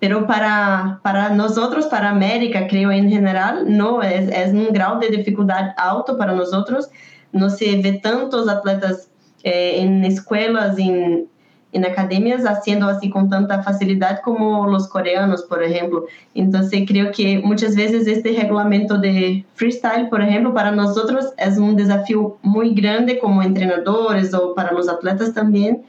pero 0.00 0.26
para, 0.26 0.98
para 1.02 1.30
nosotros, 1.30 1.86
para 1.86 2.10
América, 2.10 2.66
creo 2.66 2.90
en 2.90 3.08
general, 3.08 3.64
no, 3.66 4.02
es, 4.02 4.28
es 4.28 4.52
un 4.52 4.72
grado 4.72 4.98
de 4.98 5.08
dificultad 5.08 5.70
alto 5.76 6.18
para 6.18 6.32
nosotros. 6.34 6.90
No 7.32 7.48
se 7.48 7.80
ve 7.80 7.92
tantos 7.94 8.48
atletas 8.48 9.08
eh, 9.44 9.80
en 9.80 10.04
escuelas, 10.04 10.78
en 10.78 11.28
en 11.74 11.84
academias 11.84 12.44
haciendo 12.46 12.86
así 12.86 13.10
con 13.10 13.28
tanta 13.28 13.62
facilidad 13.62 14.20
como 14.22 14.66
los 14.68 14.88
coreanos, 14.88 15.42
por 15.42 15.62
ejemplo. 15.62 16.06
Entonces 16.34 16.84
creo 16.86 17.10
que 17.10 17.40
muchas 17.40 17.74
veces 17.74 18.06
este 18.06 18.32
reglamento 18.32 18.96
de 18.96 19.44
freestyle, 19.54 20.08
por 20.08 20.22
ejemplo, 20.22 20.54
para 20.54 20.70
nosotros 20.70 21.34
es 21.36 21.58
un 21.58 21.76
desafío 21.76 22.38
muy 22.42 22.74
grande 22.74 23.18
como 23.18 23.42
entrenadores 23.42 24.32
o 24.32 24.54
para 24.54 24.72
los 24.72 24.88
atletas 24.88 25.34
también, 25.34 25.82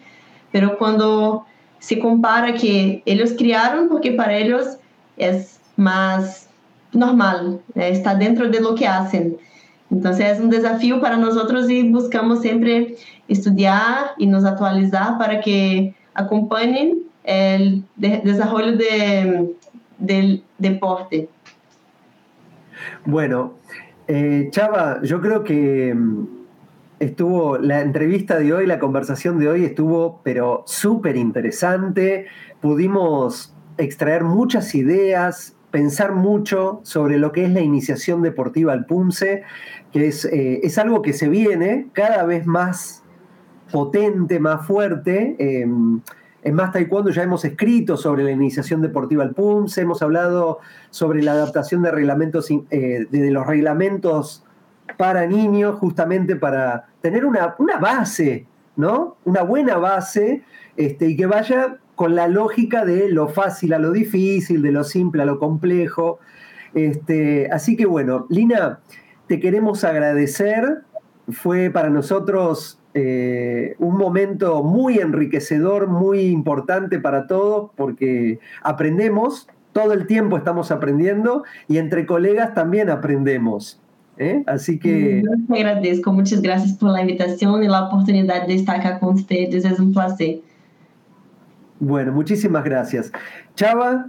pero 0.51 0.77
cuando 0.77 1.45
se 1.79 1.99
compara 1.99 2.55
que 2.55 3.03
ellos 3.05 3.33
criaron 3.38 3.88
porque 3.88 4.11
para 4.11 4.36
ellos 4.36 4.77
es 5.17 5.59
más 5.75 6.49
normal, 6.91 7.61
eh, 7.75 7.89
está 7.89 8.15
dentro 8.15 8.49
de 8.49 8.59
lo 8.59 8.73
que 8.73 8.88
hacen. 8.88 9.38
Entonces 9.91 10.33
es 10.33 10.39
un 10.39 10.49
desafío 10.49 10.99
para 10.99 11.17
nosotros 11.17 11.69
y 11.69 11.89
buscamos 11.91 12.41
siempre 12.41 12.95
estudiar 13.27 14.11
y 14.17 14.27
nos 14.27 14.45
actualizar 14.45 15.17
para 15.17 15.41
que 15.41 15.95
acompañen 16.13 17.03
el 17.23 17.83
desarrollo 17.95 18.77
del 19.97 20.43
deporte. 20.57 21.29
Bueno, 23.05 23.53
eh, 24.07 24.47
Chava, 24.51 25.01
yo 25.03 25.21
creo 25.21 25.43
que 25.43 25.93
mm, 25.93 26.27
estuvo 26.99 27.57
la 27.57 27.81
entrevista 27.81 28.38
de 28.38 28.53
hoy, 28.53 28.67
la 28.67 28.79
conversación 28.79 29.39
de 29.39 29.49
hoy 29.49 29.65
estuvo, 29.65 30.21
pero 30.23 30.63
súper 30.65 31.15
interesante. 31.15 32.27
Pudimos 32.61 33.53
extraer 33.77 34.23
muchas 34.23 34.73
ideas, 34.75 35.55
pensar 35.76 36.13
mucho 36.13 36.80
sobre 36.84 37.17
lo 37.17 37.34
que 37.34 37.43
es 37.43 37.51
la 37.51 37.59
iniciación 37.59 38.21
deportiva 38.21 38.71
al 38.71 38.86
PUMSE, 38.86 39.43
que 39.91 40.07
es, 40.07 40.23
eh, 40.23 40.61
es 40.63 40.78
algo 40.78 41.01
que 41.01 41.11
se 41.11 41.28
viene 41.28 41.88
cada 41.91 42.23
vez 42.23 42.45
más 42.45 43.03
potente, 43.73 44.39
más 44.39 44.65
fuerte. 44.65 45.36
Em, 45.38 45.99
en 46.43 46.55
Más 46.55 46.71
Taekwondo 46.71 47.11
ya 47.11 47.23
hemos 47.23 47.43
escrito 47.43 47.97
sobre 47.97 48.23
la 48.23 48.32
iniciación 48.32 48.82
deportiva 48.82 49.23
al 49.23 49.34
PUMSE, 49.34 49.82
hemos 49.82 50.01
hablado 50.01 50.59
sobre 50.91 51.21
la 51.21 51.34
adaptación 51.34 51.82
de, 51.82 51.91
reglamentos, 51.91 52.49
eh, 52.49 53.05
de 53.11 53.32
los 53.32 53.45
reglamentos 53.45 54.45
para 54.95 55.28
niños, 55.28 55.78
justamente 55.78 56.38
para 56.38 56.86
tener 57.01 57.26
una, 57.26 57.53
base, 57.82 58.45
¿no? 58.78 59.17
Una 59.26 59.41
buena 59.41 59.76
base 59.76 60.41
este, 60.78 61.09
y 61.09 61.17
que 61.17 61.26
vaya 61.26 61.80
con 61.96 62.16
la 62.16 62.28
lógica 62.28 62.86
de 62.86 63.10
lo 63.10 63.28
fácil 63.30 63.74
a 63.74 63.80
lo 63.80 63.91
difícil, 63.91 64.62
de 64.62 64.72
lo 64.72 64.84
simple 64.84 65.24
a 65.24 65.26
lo 65.26 65.39
complejo. 65.39 66.20
Este, 66.74 67.50
así 67.52 67.76
que 67.76 67.86
bueno, 67.86 68.28
Lina, 68.30 68.80
te 69.28 69.39
queremos 69.39 69.84
agradecer. 69.84 70.82
Fue 71.30 71.72
para 71.72 71.89
nosotros 71.89 72.80
eh, 72.93 73.76
un 73.80 73.98
momento 73.98 74.64
muy 74.64 75.00
enriquecedor, 75.00 75.88
muy 75.88 76.22
importante 76.22 77.00
para 77.00 77.28
todos, 77.28 77.72
porque 77.76 78.39
aprendemos, 78.62 79.48
todo 79.74 79.93
el 79.93 80.08
tiempo 80.08 80.38
estamos 80.38 80.72
aprendiendo 80.72 81.43
y 81.68 81.78
entre 81.78 82.06
colegas 82.06 82.54
también 82.54 82.89
aprendemos. 82.89 83.82
¿eh? 84.18 84.43
Así 84.48 84.80
que... 84.80 85.24
Yo 85.24 85.56
agradezco, 85.56 86.14
muchas 86.14 86.41
gracias 86.41 86.78
por 86.78 86.91
la 86.91 87.02
invitación 87.02 87.64
y 87.64 87.68
la 87.68 87.88
oportunidad 87.88 88.48
de 88.48 88.56
estar 88.56 88.80
acá 88.80 89.00
con 89.00 89.16
ustedes, 89.16 89.66
es 89.66 89.80
un 89.80 89.91
placer. 89.91 90.39
Bueno, 91.80 92.11
muchísimas 92.11 92.63
gracias. 92.63 93.11
Chava. 93.55 94.07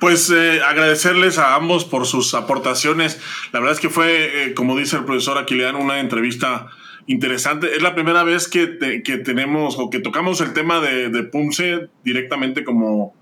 Pues 0.00 0.30
eh, 0.30 0.60
agradecerles 0.62 1.38
a 1.38 1.54
ambos 1.54 1.84
por 1.84 2.06
sus 2.06 2.34
aportaciones. 2.34 3.20
La 3.52 3.60
verdad 3.60 3.74
es 3.74 3.80
que 3.80 3.90
fue, 3.90 4.46
eh, 4.46 4.54
como 4.54 4.76
dice 4.76 4.96
el 4.96 5.04
profesor 5.04 5.36
Aquiliano, 5.36 5.78
una 5.78 6.00
entrevista 6.00 6.68
interesante. 7.06 7.74
Es 7.76 7.82
la 7.82 7.94
primera 7.94 8.22
vez 8.22 8.48
que, 8.48 8.66
tenemos 8.66 9.76
o 9.78 9.90
que 9.90 10.00
tocamos 10.00 10.40
el 10.40 10.52
tema 10.54 10.80
de, 10.80 11.10
de 11.10 11.22
PUMSE 11.24 11.90
directamente 12.04 12.64
como, 12.64 13.14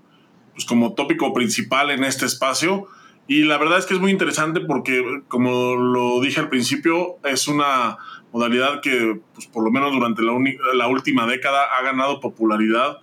pues 0.53 0.65
como 0.65 0.93
tópico 0.93 1.33
principal 1.33 1.91
en 1.91 2.03
este 2.03 2.25
espacio. 2.25 2.87
Y 3.27 3.43
la 3.43 3.57
verdad 3.57 3.77
es 3.77 3.85
que 3.85 3.93
es 3.93 3.99
muy 3.99 4.11
interesante 4.11 4.59
porque, 4.61 5.21
como 5.27 5.75
lo 5.75 6.19
dije 6.21 6.39
al 6.39 6.49
principio, 6.49 7.17
es 7.23 7.47
una 7.47 7.97
modalidad 8.31 8.81
que, 8.81 9.19
pues, 9.33 9.47
por 9.47 9.63
lo 9.63 9.71
menos 9.71 9.91
durante 9.91 10.21
la, 10.21 10.87
última 10.87 11.25
década, 11.25 11.63
ha 11.77 11.83
ganado 11.83 12.19
popularidad 12.19 12.99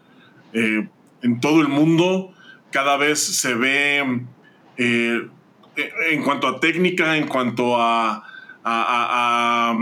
eh, 0.53 0.89
en 1.23 1.41
todo 1.41 1.61
el 1.61 1.69
mundo. 1.69 2.33
Cada 2.71 2.97
vez 2.97 3.19
se 3.19 3.55
ve, 3.55 4.23
eh, 4.77 5.29
en 6.11 6.23
cuanto 6.23 6.49
a 6.49 6.61
técnica, 6.61 7.17
en 7.17 7.27
cuanto 7.27 7.81
a, 7.81 8.25
a, 8.65 9.75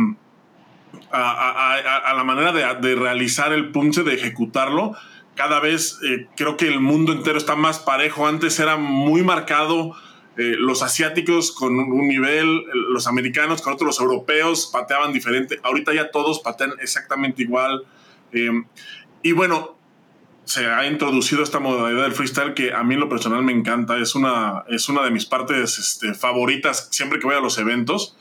la 2.16 2.24
manera 2.24 2.52
de, 2.52 2.94
realizar 2.94 3.52
el 3.52 3.70
punce, 3.70 4.02
de 4.02 4.14
ejecutarlo, 4.14 4.94
cada 5.34 5.60
vez 5.60 5.98
eh, 6.04 6.28
creo 6.36 6.56
que 6.56 6.68
el 6.68 6.80
mundo 6.80 7.12
entero 7.12 7.38
está 7.38 7.56
más 7.56 7.78
parejo. 7.80 8.26
Antes 8.26 8.58
era 8.60 8.76
muy 8.76 9.22
marcado 9.22 9.94
eh, 10.36 10.56
los 10.58 10.82
asiáticos 10.82 11.52
con 11.52 11.78
un 11.78 12.08
nivel, 12.08 12.64
los 12.90 13.06
americanos 13.06 13.62
con 13.62 13.74
otros, 13.74 13.86
los 13.86 14.00
europeos 14.00 14.68
pateaban 14.72 15.12
diferente. 15.12 15.60
Ahorita 15.62 15.94
ya 15.94 16.10
todos 16.10 16.40
patean 16.40 16.72
exactamente 16.80 17.42
igual. 17.42 17.84
Eh, 18.32 18.50
y 19.22 19.30
bueno, 19.30 19.76
se 20.44 20.66
ha 20.66 20.86
introducido 20.88 21.42
esta 21.42 21.60
modalidad 21.60 22.02
del 22.02 22.12
freestyle 22.12 22.52
que 22.52 22.72
a 22.72 22.82
mí 22.82 22.94
en 22.94 23.00
lo 23.00 23.08
personal 23.08 23.44
me 23.44 23.52
encanta. 23.52 23.96
Es 23.98 24.16
una, 24.16 24.64
es 24.68 24.88
una 24.88 25.04
de 25.04 25.12
mis 25.12 25.24
partes 25.24 25.78
este, 25.78 26.14
favoritas 26.14 26.88
siempre 26.90 27.20
que 27.20 27.26
voy 27.26 27.36
a 27.36 27.40
los 27.40 27.56
eventos. 27.58 28.16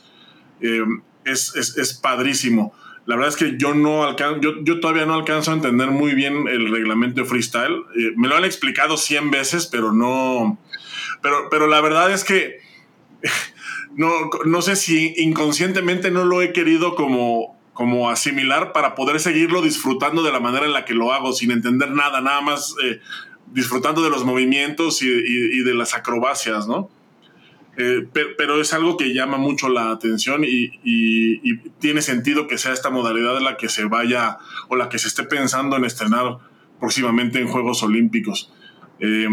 Eh, 0.62 0.84
es, 1.26 1.56
es, 1.56 1.78
es, 1.78 1.96
padrísimo. 1.96 2.76
La 3.08 3.16
verdad 3.16 3.30
es 3.30 3.38
que 3.38 3.58
yo, 3.58 3.74
no 3.74 4.04
alcanzo, 4.04 4.40
yo, 4.40 4.64
yo, 4.64 4.80
todavía 4.80 5.06
no 5.06 5.16
alcanzo 5.16 5.52
a 5.52 5.56
entender 5.56 5.90
muy 5.90 6.14
bien 6.14 6.48
el 6.48 6.72
reglamento 6.72 7.22
de 7.22 7.28
freestyle. 7.28 7.84
me 8.16 8.28
lo 8.28 8.36
han 8.36 8.46
explicado 8.46 8.98
100 8.98 9.32
veces, 9.32 9.66
pero 9.66 9.92
no, 9.92 10.60
pero, 11.24 11.50
pero 11.50 11.66
la 11.66 11.82
verdad 11.82 12.12
es 12.12 12.24
que 12.24 12.60
no, 13.96 14.10
no 14.46 14.62
sé 14.62 14.76
si 14.76 15.16
inconscientemente 15.18 16.12
no 16.12 16.26
lo 16.26 16.44
he 16.44 16.54
querido 16.54 16.94
como, 16.94 17.58
como 17.74 18.10
asimilar 18.10 18.72
para 18.74 18.94
poder 18.94 19.20
seguirlo 19.20 19.62
disfrutando 19.62 20.22
de 20.22 20.32
la 20.32 20.40
manera 20.40 20.66
en 20.66 20.74
la 20.74 20.86
que 20.86 20.94
lo 20.94 21.12
hago, 21.12 21.34
sin 21.34 21.52
entender 21.52 21.92
nada, 21.92 22.22
nada 22.22 22.42
más 22.42 22.76
eh, 22.84 23.00
disfrutando 23.52 24.04
de 24.04 24.10
los 24.10 24.26
movimientos 24.26 25.02
y, 25.02 25.64
de 25.64 25.74
las 25.74 25.96
acrobacias, 25.96 26.68
¿no? 26.68 26.90
Eh, 27.76 28.08
pero, 28.14 28.62
es 28.62 28.72
algo 28.74 28.98
que 28.98 29.16
llama 29.16 29.38
mucho 29.38 29.68
la 29.68 29.90
atención 29.90 30.44
y, 30.46 30.70
tiene 31.80 32.02
sentido 32.02 32.48
que 32.48 32.58
sea 32.58 32.72
esta 32.72 32.92
modalidad 32.92 33.40
la 33.42 33.58
que 33.58 33.68
se 33.68 33.86
vaya 33.86 34.38
o 34.70 34.76
la 34.76 34.90
que 34.90 35.00
se 35.00 35.08
esté 35.08 35.24
pensando 35.24 35.76
en 35.76 35.86
estrenar 35.86 36.38
próximamente 36.80 37.40
en 37.40 37.48
Juegos 37.48 37.82
Olímpicos. 37.84 38.54
Eh, 39.00 39.28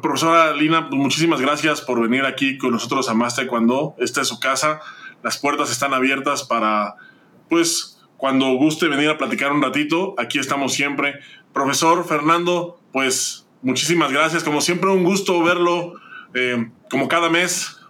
profesora 0.00 0.52
Lina, 0.52 0.88
pues, 0.88 1.00
muchísimas 1.00 1.40
gracias 1.40 1.80
por 1.80 2.00
venir 2.00 2.24
aquí 2.24 2.58
con 2.58 2.72
nosotros 2.72 3.08
a 3.08 3.14
Más 3.14 3.36
Taekwondo. 3.36 3.94
Esta 3.98 4.20
es 4.20 4.28
su 4.28 4.40
casa. 4.40 4.80
Las 5.22 5.38
puertas 5.38 5.70
están 5.70 5.94
abiertas 5.94 6.44
para, 6.44 6.96
pues, 7.48 8.02
cuando 8.16 8.54
guste 8.54 8.88
venir 8.88 9.08
a 9.10 9.18
platicar 9.18 9.52
un 9.52 9.62
ratito, 9.62 10.14
aquí 10.18 10.38
estamos 10.38 10.72
siempre. 10.74 11.14
Profesor 11.52 12.04
Fernando, 12.06 12.80
pues, 12.92 13.46
muchísimas 13.62 14.12
gracias. 14.12 14.44
Como 14.44 14.60
siempre, 14.60 14.90
un 14.90 15.04
gusto 15.04 15.42
verlo, 15.42 15.94
eh, 16.34 16.70
como 16.90 17.08
cada 17.08 17.28
mes. 17.30 17.80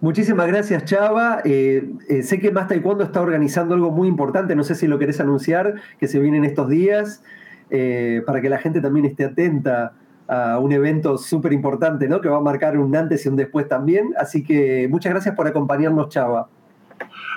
Muchísimas 0.00 0.46
gracias, 0.46 0.84
Chava. 0.84 1.40
Eh, 1.44 1.90
eh, 2.08 2.22
sé 2.22 2.38
que 2.38 2.50
Más 2.50 2.68
Taekwondo 2.68 3.02
está 3.02 3.20
organizando 3.20 3.74
algo 3.74 3.90
muy 3.90 4.08
importante, 4.08 4.54
no 4.54 4.62
sé 4.62 4.74
si 4.74 4.86
lo 4.86 4.98
querés 4.98 5.20
anunciar, 5.20 5.74
que 5.98 6.06
se 6.06 6.20
viene 6.20 6.36
en 6.36 6.44
estos 6.44 6.68
días. 6.68 7.22
Eh, 7.70 8.22
para 8.24 8.40
que 8.40 8.48
la 8.48 8.58
gente 8.58 8.80
también 8.80 9.06
esté 9.06 9.24
atenta 9.24 9.92
a 10.28 10.58
un 10.58 10.72
evento 10.72 11.18
súper 11.18 11.52
importante, 11.52 12.08
¿no? 12.08 12.20
Que 12.20 12.28
va 12.28 12.38
a 12.38 12.40
marcar 12.40 12.78
un 12.78 12.94
antes 12.94 13.26
y 13.26 13.28
un 13.28 13.36
después 13.36 13.68
también. 13.68 14.12
Así 14.18 14.42
que 14.42 14.88
muchas 14.88 15.12
gracias 15.12 15.34
por 15.34 15.46
acompañarnos, 15.46 16.08
Chava. 16.08 16.48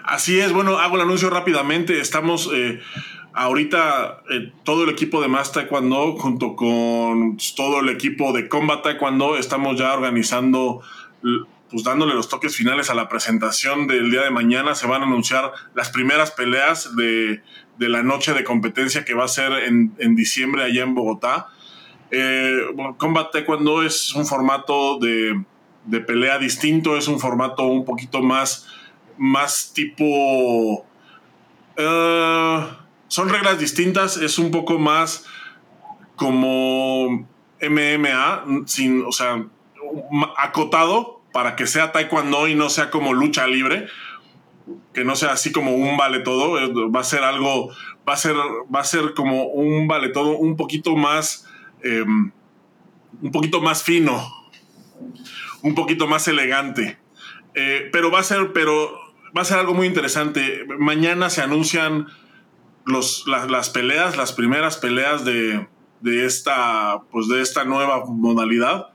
Así 0.03 0.39
es, 0.39 0.53
bueno, 0.53 0.77
hago 0.77 0.95
el 0.95 1.01
anuncio 1.01 1.29
rápidamente. 1.29 1.99
Estamos 1.99 2.49
eh, 2.53 2.79
ahorita, 3.33 4.21
eh, 4.31 4.51
todo 4.63 4.83
el 4.83 4.89
equipo 4.89 5.21
de 5.21 5.27
Más 5.27 5.51
Taekwondo, 5.51 6.15
junto 6.17 6.55
con 6.55 7.37
todo 7.55 7.81
el 7.81 7.89
equipo 7.89 8.33
de 8.33 8.47
Combat 8.47 8.83
Taekwondo, 8.83 9.37
estamos 9.37 9.77
ya 9.77 9.93
organizando 9.93 10.81
pues 11.69 11.83
dándole 11.83 12.15
los 12.15 12.29
toques 12.29 12.55
finales 12.55 12.89
a 12.89 12.95
la 12.95 13.07
presentación 13.07 13.87
del 13.87 14.09
día 14.09 14.23
de 14.23 14.31
mañana. 14.31 14.73
Se 14.73 14.87
van 14.87 15.03
a 15.03 15.05
anunciar 15.05 15.51
las 15.75 15.89
primeras 15.89 16.31
peleas 16.31 16.95
de, 16.95 17.43
de 17.79 17.87
la 17.87 18.03
noche 18.03 18.33
de 18.33 18.43
competencia 18.43 19.05
que 19.05 19.13
va 19.13 19.23
a 19.23 19.29
ser 19.29 19.53
en, 19.53 20.15
diciembre 20.15 20.63
allá 20.63 20.83
en 20.83 20.93
Bogotá. 20.93 21.47
Eh, 22.11 22.59
Combat 22.97 23.31
Taekwondo 23.31 23.83
es 23.83 24.13
un 24.13 24.25
formato 24.25 24.99
de, 24.99 25.41
de, 25.85 25.99
pelea 26.01 26.37
distinto, 26.39 26.97
es 26.97 27.07
un 27.07 27.19
formato 27.19 27.63
un 27.63 27.85
poquito 27.85 28.21
más, 28.21 28.67
más 29.17 29.71
tipo... 29.73 30.85
Eh, 31.77 32.67
son 33.07 33.29
reglas 33.29 33.57
distintas, 33.59 34.17
es 34.17 34.37
un 34.37 34.51
poco 34.51 34.77
más 34.77 35.25
como 36.17 37.25
MMA, 37.61 38.65
sin, 38.65 39.05
o 39.05 39.13
sea, 39.13 39.45
acotado, 40.37 41.21
para 41.31 41.55
que 41.55 41.65
sea 41.65 41.93
taekwondo 41.93 42.49
y 42.49 42.55
no 42.55 42.69
sea 42.69 42.89
como 42.89 43.13
lucha 43.13 43.47
libre, 43.47 43.87
no 45.03 45.15
sea 45.15 45.33
así 45.33 45.51
como 45.51 45.75
un 45.75 45.97
vale 45.97 46.19
todo, 46.19 46.53
va 46.91 46.99
a 46.99 47.03
ser 47.03 47.23
algo 47.23 47.71
va 48.09 48.13
a 48.13 48.17
ser, 48.17 48.35
va 48.35 48.79
a 48.79 48.83
ser 48.83 49.13
como 49.13 49.45
un 49.45 49.87
vale 49.87 50.09
todo 50.09 50.37
un 50.37 50.55
poquito 50.55 50.95
más, 50.95 51.47
em, 51.83 52.31
un 53.21 53.31
poquito 53.31 53.61
más 53.61 53.83
fino, 53.83 54.27
un 55.61 55.75
poquito 55.75 56.07
más 56.07 56.27
elegante. 56.27 56.97
Eh, 57.53 57.89
pero 57.91 58.11
va 58.11 58.19
a 58.19 58.23
ser, 58.23 58.51
pero 58.53 58.91
va 59.35 59.41
a 59.41 59.45
ser 59.45 59.59
algo 59.59 59.73
muy 59.73 59.85
interesante. 59.85 60.65
Mañana 60.79 61.29
se 61.29 61.41
anuncian 61.41 62.07
los, 62.85 63.25
las 63.27 63.69
peleas, 63.69 64.17
las 64.17 64.33
primeras 64.33 64.77
peleas 64.77 65.23
de, 65.25 65.67
de, 66.01 66.25
esta, 66.25 67.01
pues 67.11 67.27
de 67.27 67.41
esta 67.41 67.63
nueva 67.63 68.05
modalidad. 68.05 68.87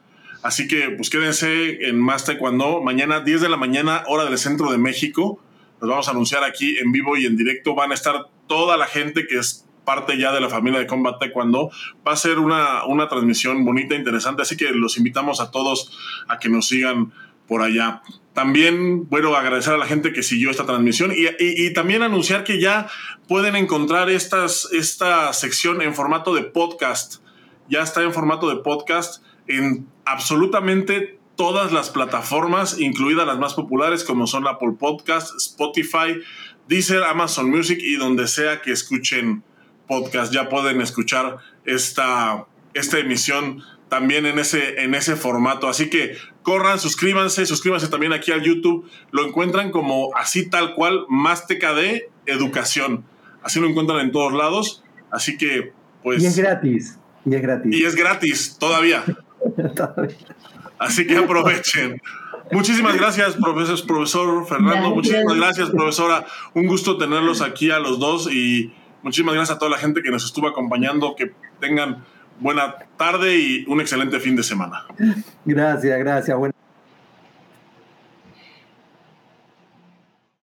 Así 0.43 0.69
que 0.69 0.91
pues 0.91 1.09
quédense 1.11 1.89
en 1.89 2.01
Más 2.01 2.25
Taekwondo. 2.25 2.83
Mañana 2.83 3.21
10 3.21 3.41
de 3.41 3.49
la 3.49 3.57
mañana, 3.57 4.03
hora 4.07 4.25
del 4.25 4.39
centro 4.39 4.71
de 4.71 4.79
México. 4.79 5.41
Vamos 5.89 6.09
a 6.09 6.12
anunciar 6.12 6.45
aquí 6.45 6.78
en 6.78 6.93
vivo 6.93 7.16
y 7.16 7.26
en 7.26 7.37
directo. 7.37 7.74
Van 7.74 7.91
a 7.91 7.95
estar 7.95 8.26
toda 8.47 8.76
la 8.76 8.87
gente 8.87 9.26
que 9.26 9.39
es 9.39 9.66
parte 9.85 10.18
ya 10.18 10.32
de 10.32 10.41
la 10.41 10.49
familia 10.49 10.80
de 10.80 10.87
Combat 10.87 11.18
Taekwondo. 11.18 11.70
Va 12.07 12.12
a 12.12 12.16
ser 12.16 12.39
una, 12.39 12.85
una 12.87 13.09
transmisión 13.09 13.64
bonita, 13.64 13.95
interesante. 13.95 14.43
Así 14.43 14.57
que 14.57 14.70
los 14.70 14.97
invitamos 14.97 15.41
a 15.41 15.51
todos 15.51 16.24
a 16.28 16.39
que 16.39 16.49
nos 16.49 16.68
sigan 16.68 17.12
por 17.47 17.62
allá. 17.62 18.03
También, 18.32 19.09
bueno, 19.09 19.35
agradecer 19.37 19.74
a 19.74 19.78
la 19.78 19.87
gente 19.87 20.12
que 20.12 20.22
siguió 20.22 20.51
esta 20.51 20.66
transmisión 20.66 21.12
y, 21.14 21.72
también 21.72 22.03
anunciar 22.03 22.43
que 22.43 22.61
ya 22.61 22.89
pueden 23.28 23.55
encontrar 23.55 24.11
estas, 24.11 24.68
esta 24.72 25.32
sección 25.32 25.82
en 25.82 25.95
formato 25.95 26.35
de 26.35 26.43
podcast. 26.43 27.22
Ya 27.68 27.82
está 27.82 28.03
en 28.03 28.12
formato 28.12 28.49
de 28.49 28.57
podcast 28.57 29.22
en 29.47 29.87
absolutamente 30.05 31.18
todas 31.37 31.72
las 31.72 31.91
plataformas, 31.91 32.78
incluidas 32.78 33.26
las 33.26 33.39
más 33.39 33.55
populares 33.55 34.05
como 34.05 34.26
son 34.26 34.47
Apple 34.47 34.74
Podcast, 34.78 35.35
Spotify, 35.37 36.20
Deezer, 36.68 37.03
Amazon 37.05 37.51
Music 37.51 37.78
y 37.80 37.97
donde 37.97 38.26
sea 38.28 38.62
que 38.62 38.72
escuchen 38.72 39.43
podcast. 39.87 40.32
Ya 40.32 40.49
pueden 40.49 40.80
escuchar 40.80 41.39
esta, 41.64 42.47
esta 42.72 42.99
emisión 42.99 43.62
también 43.89 44.26
en 44.26 44.39
ese, 44.39 44.82
en 44.82 44.95
ese 44.95 45.16
formato. 45.16 45.68
Así 45.68 45.91
que 45.91 46.16
corran, 46.43 46.78
suscríbanse, 46.78 47.47
suscríbanse 47.47 47.89
también 47.89 48.12
aquí 48.12 48.32
al 48.32 48.43
YouTube. 48.43 48.89
Lo 49.11 49.26
encuentran 49.26 49.70
como 49.70 50.14
así 50.16 50.49
tal 50.49 50.74
cual, 50.74 51.05
más 51.09 51.47
TKD 51.47 52.11
Educación. 52.26 53.05
Así 53.43 53.61
lo 53.61 53.68
encuentran 53.68 54.01
en 54.01 54.12
todos 54.12 54.32
lados. 54.32 54.82
Así 55.11 55.37
que, 55.37 55.72
pues. 56.03 56.22
Y 56.22 56.26
es 56.26 56.39
gratis. 56.39 56.99
Y 57.26 57.35
es 57.35 57.43
gratis. 57.43 57.76
Y 57.76 57.85
es 57.85 57.95
gratis, 57.95 58.57
todavía. 58.59 59.05
Así 60.85 61.07
que 61.07 61.16
aprovechen. 61.16 62.01
Muchísimas 62.53 62.97
gracias, 62.97 63.37
profesor, 63.37 63.87
profesor 63.87 64.47
Fernando. 64.47 64.95
Muchísimas 64.95 65.37
gracias, 65.37 65.70
profesora. 65.70 66.26
Un 66.53 66.66
gusto 66.66 66.99
tenerlos 66.99 67.41
aquí 67.41 67.70
a 67.70 67.78
los 67.78 67.99
dos 67.99 68.30
y 68.30 68.72
muchísimas 69.03 69.35
gracias 69.35 69.57
a 69.57 69.59
toda 69.59 69.70
la 69.70 69.78
gente 69.78 70.03
que 70.03 70.11
nos 70.11 70.24
estuvo 70.24 70.47
acompañando. 70.47 71.14
Que 71.16 71.32
tengan 71.61 72.05
buena 72.41 72.76
tarde 72.99 73.37
y 73.37 73.64
un 73.66 73.80
excelente 73.80 74.20
fin 74.20 74.37
de 74.37 74.43
semana. 74.43 74.85
Gracias, 75.45 75.99
gracias. 75.99 76.37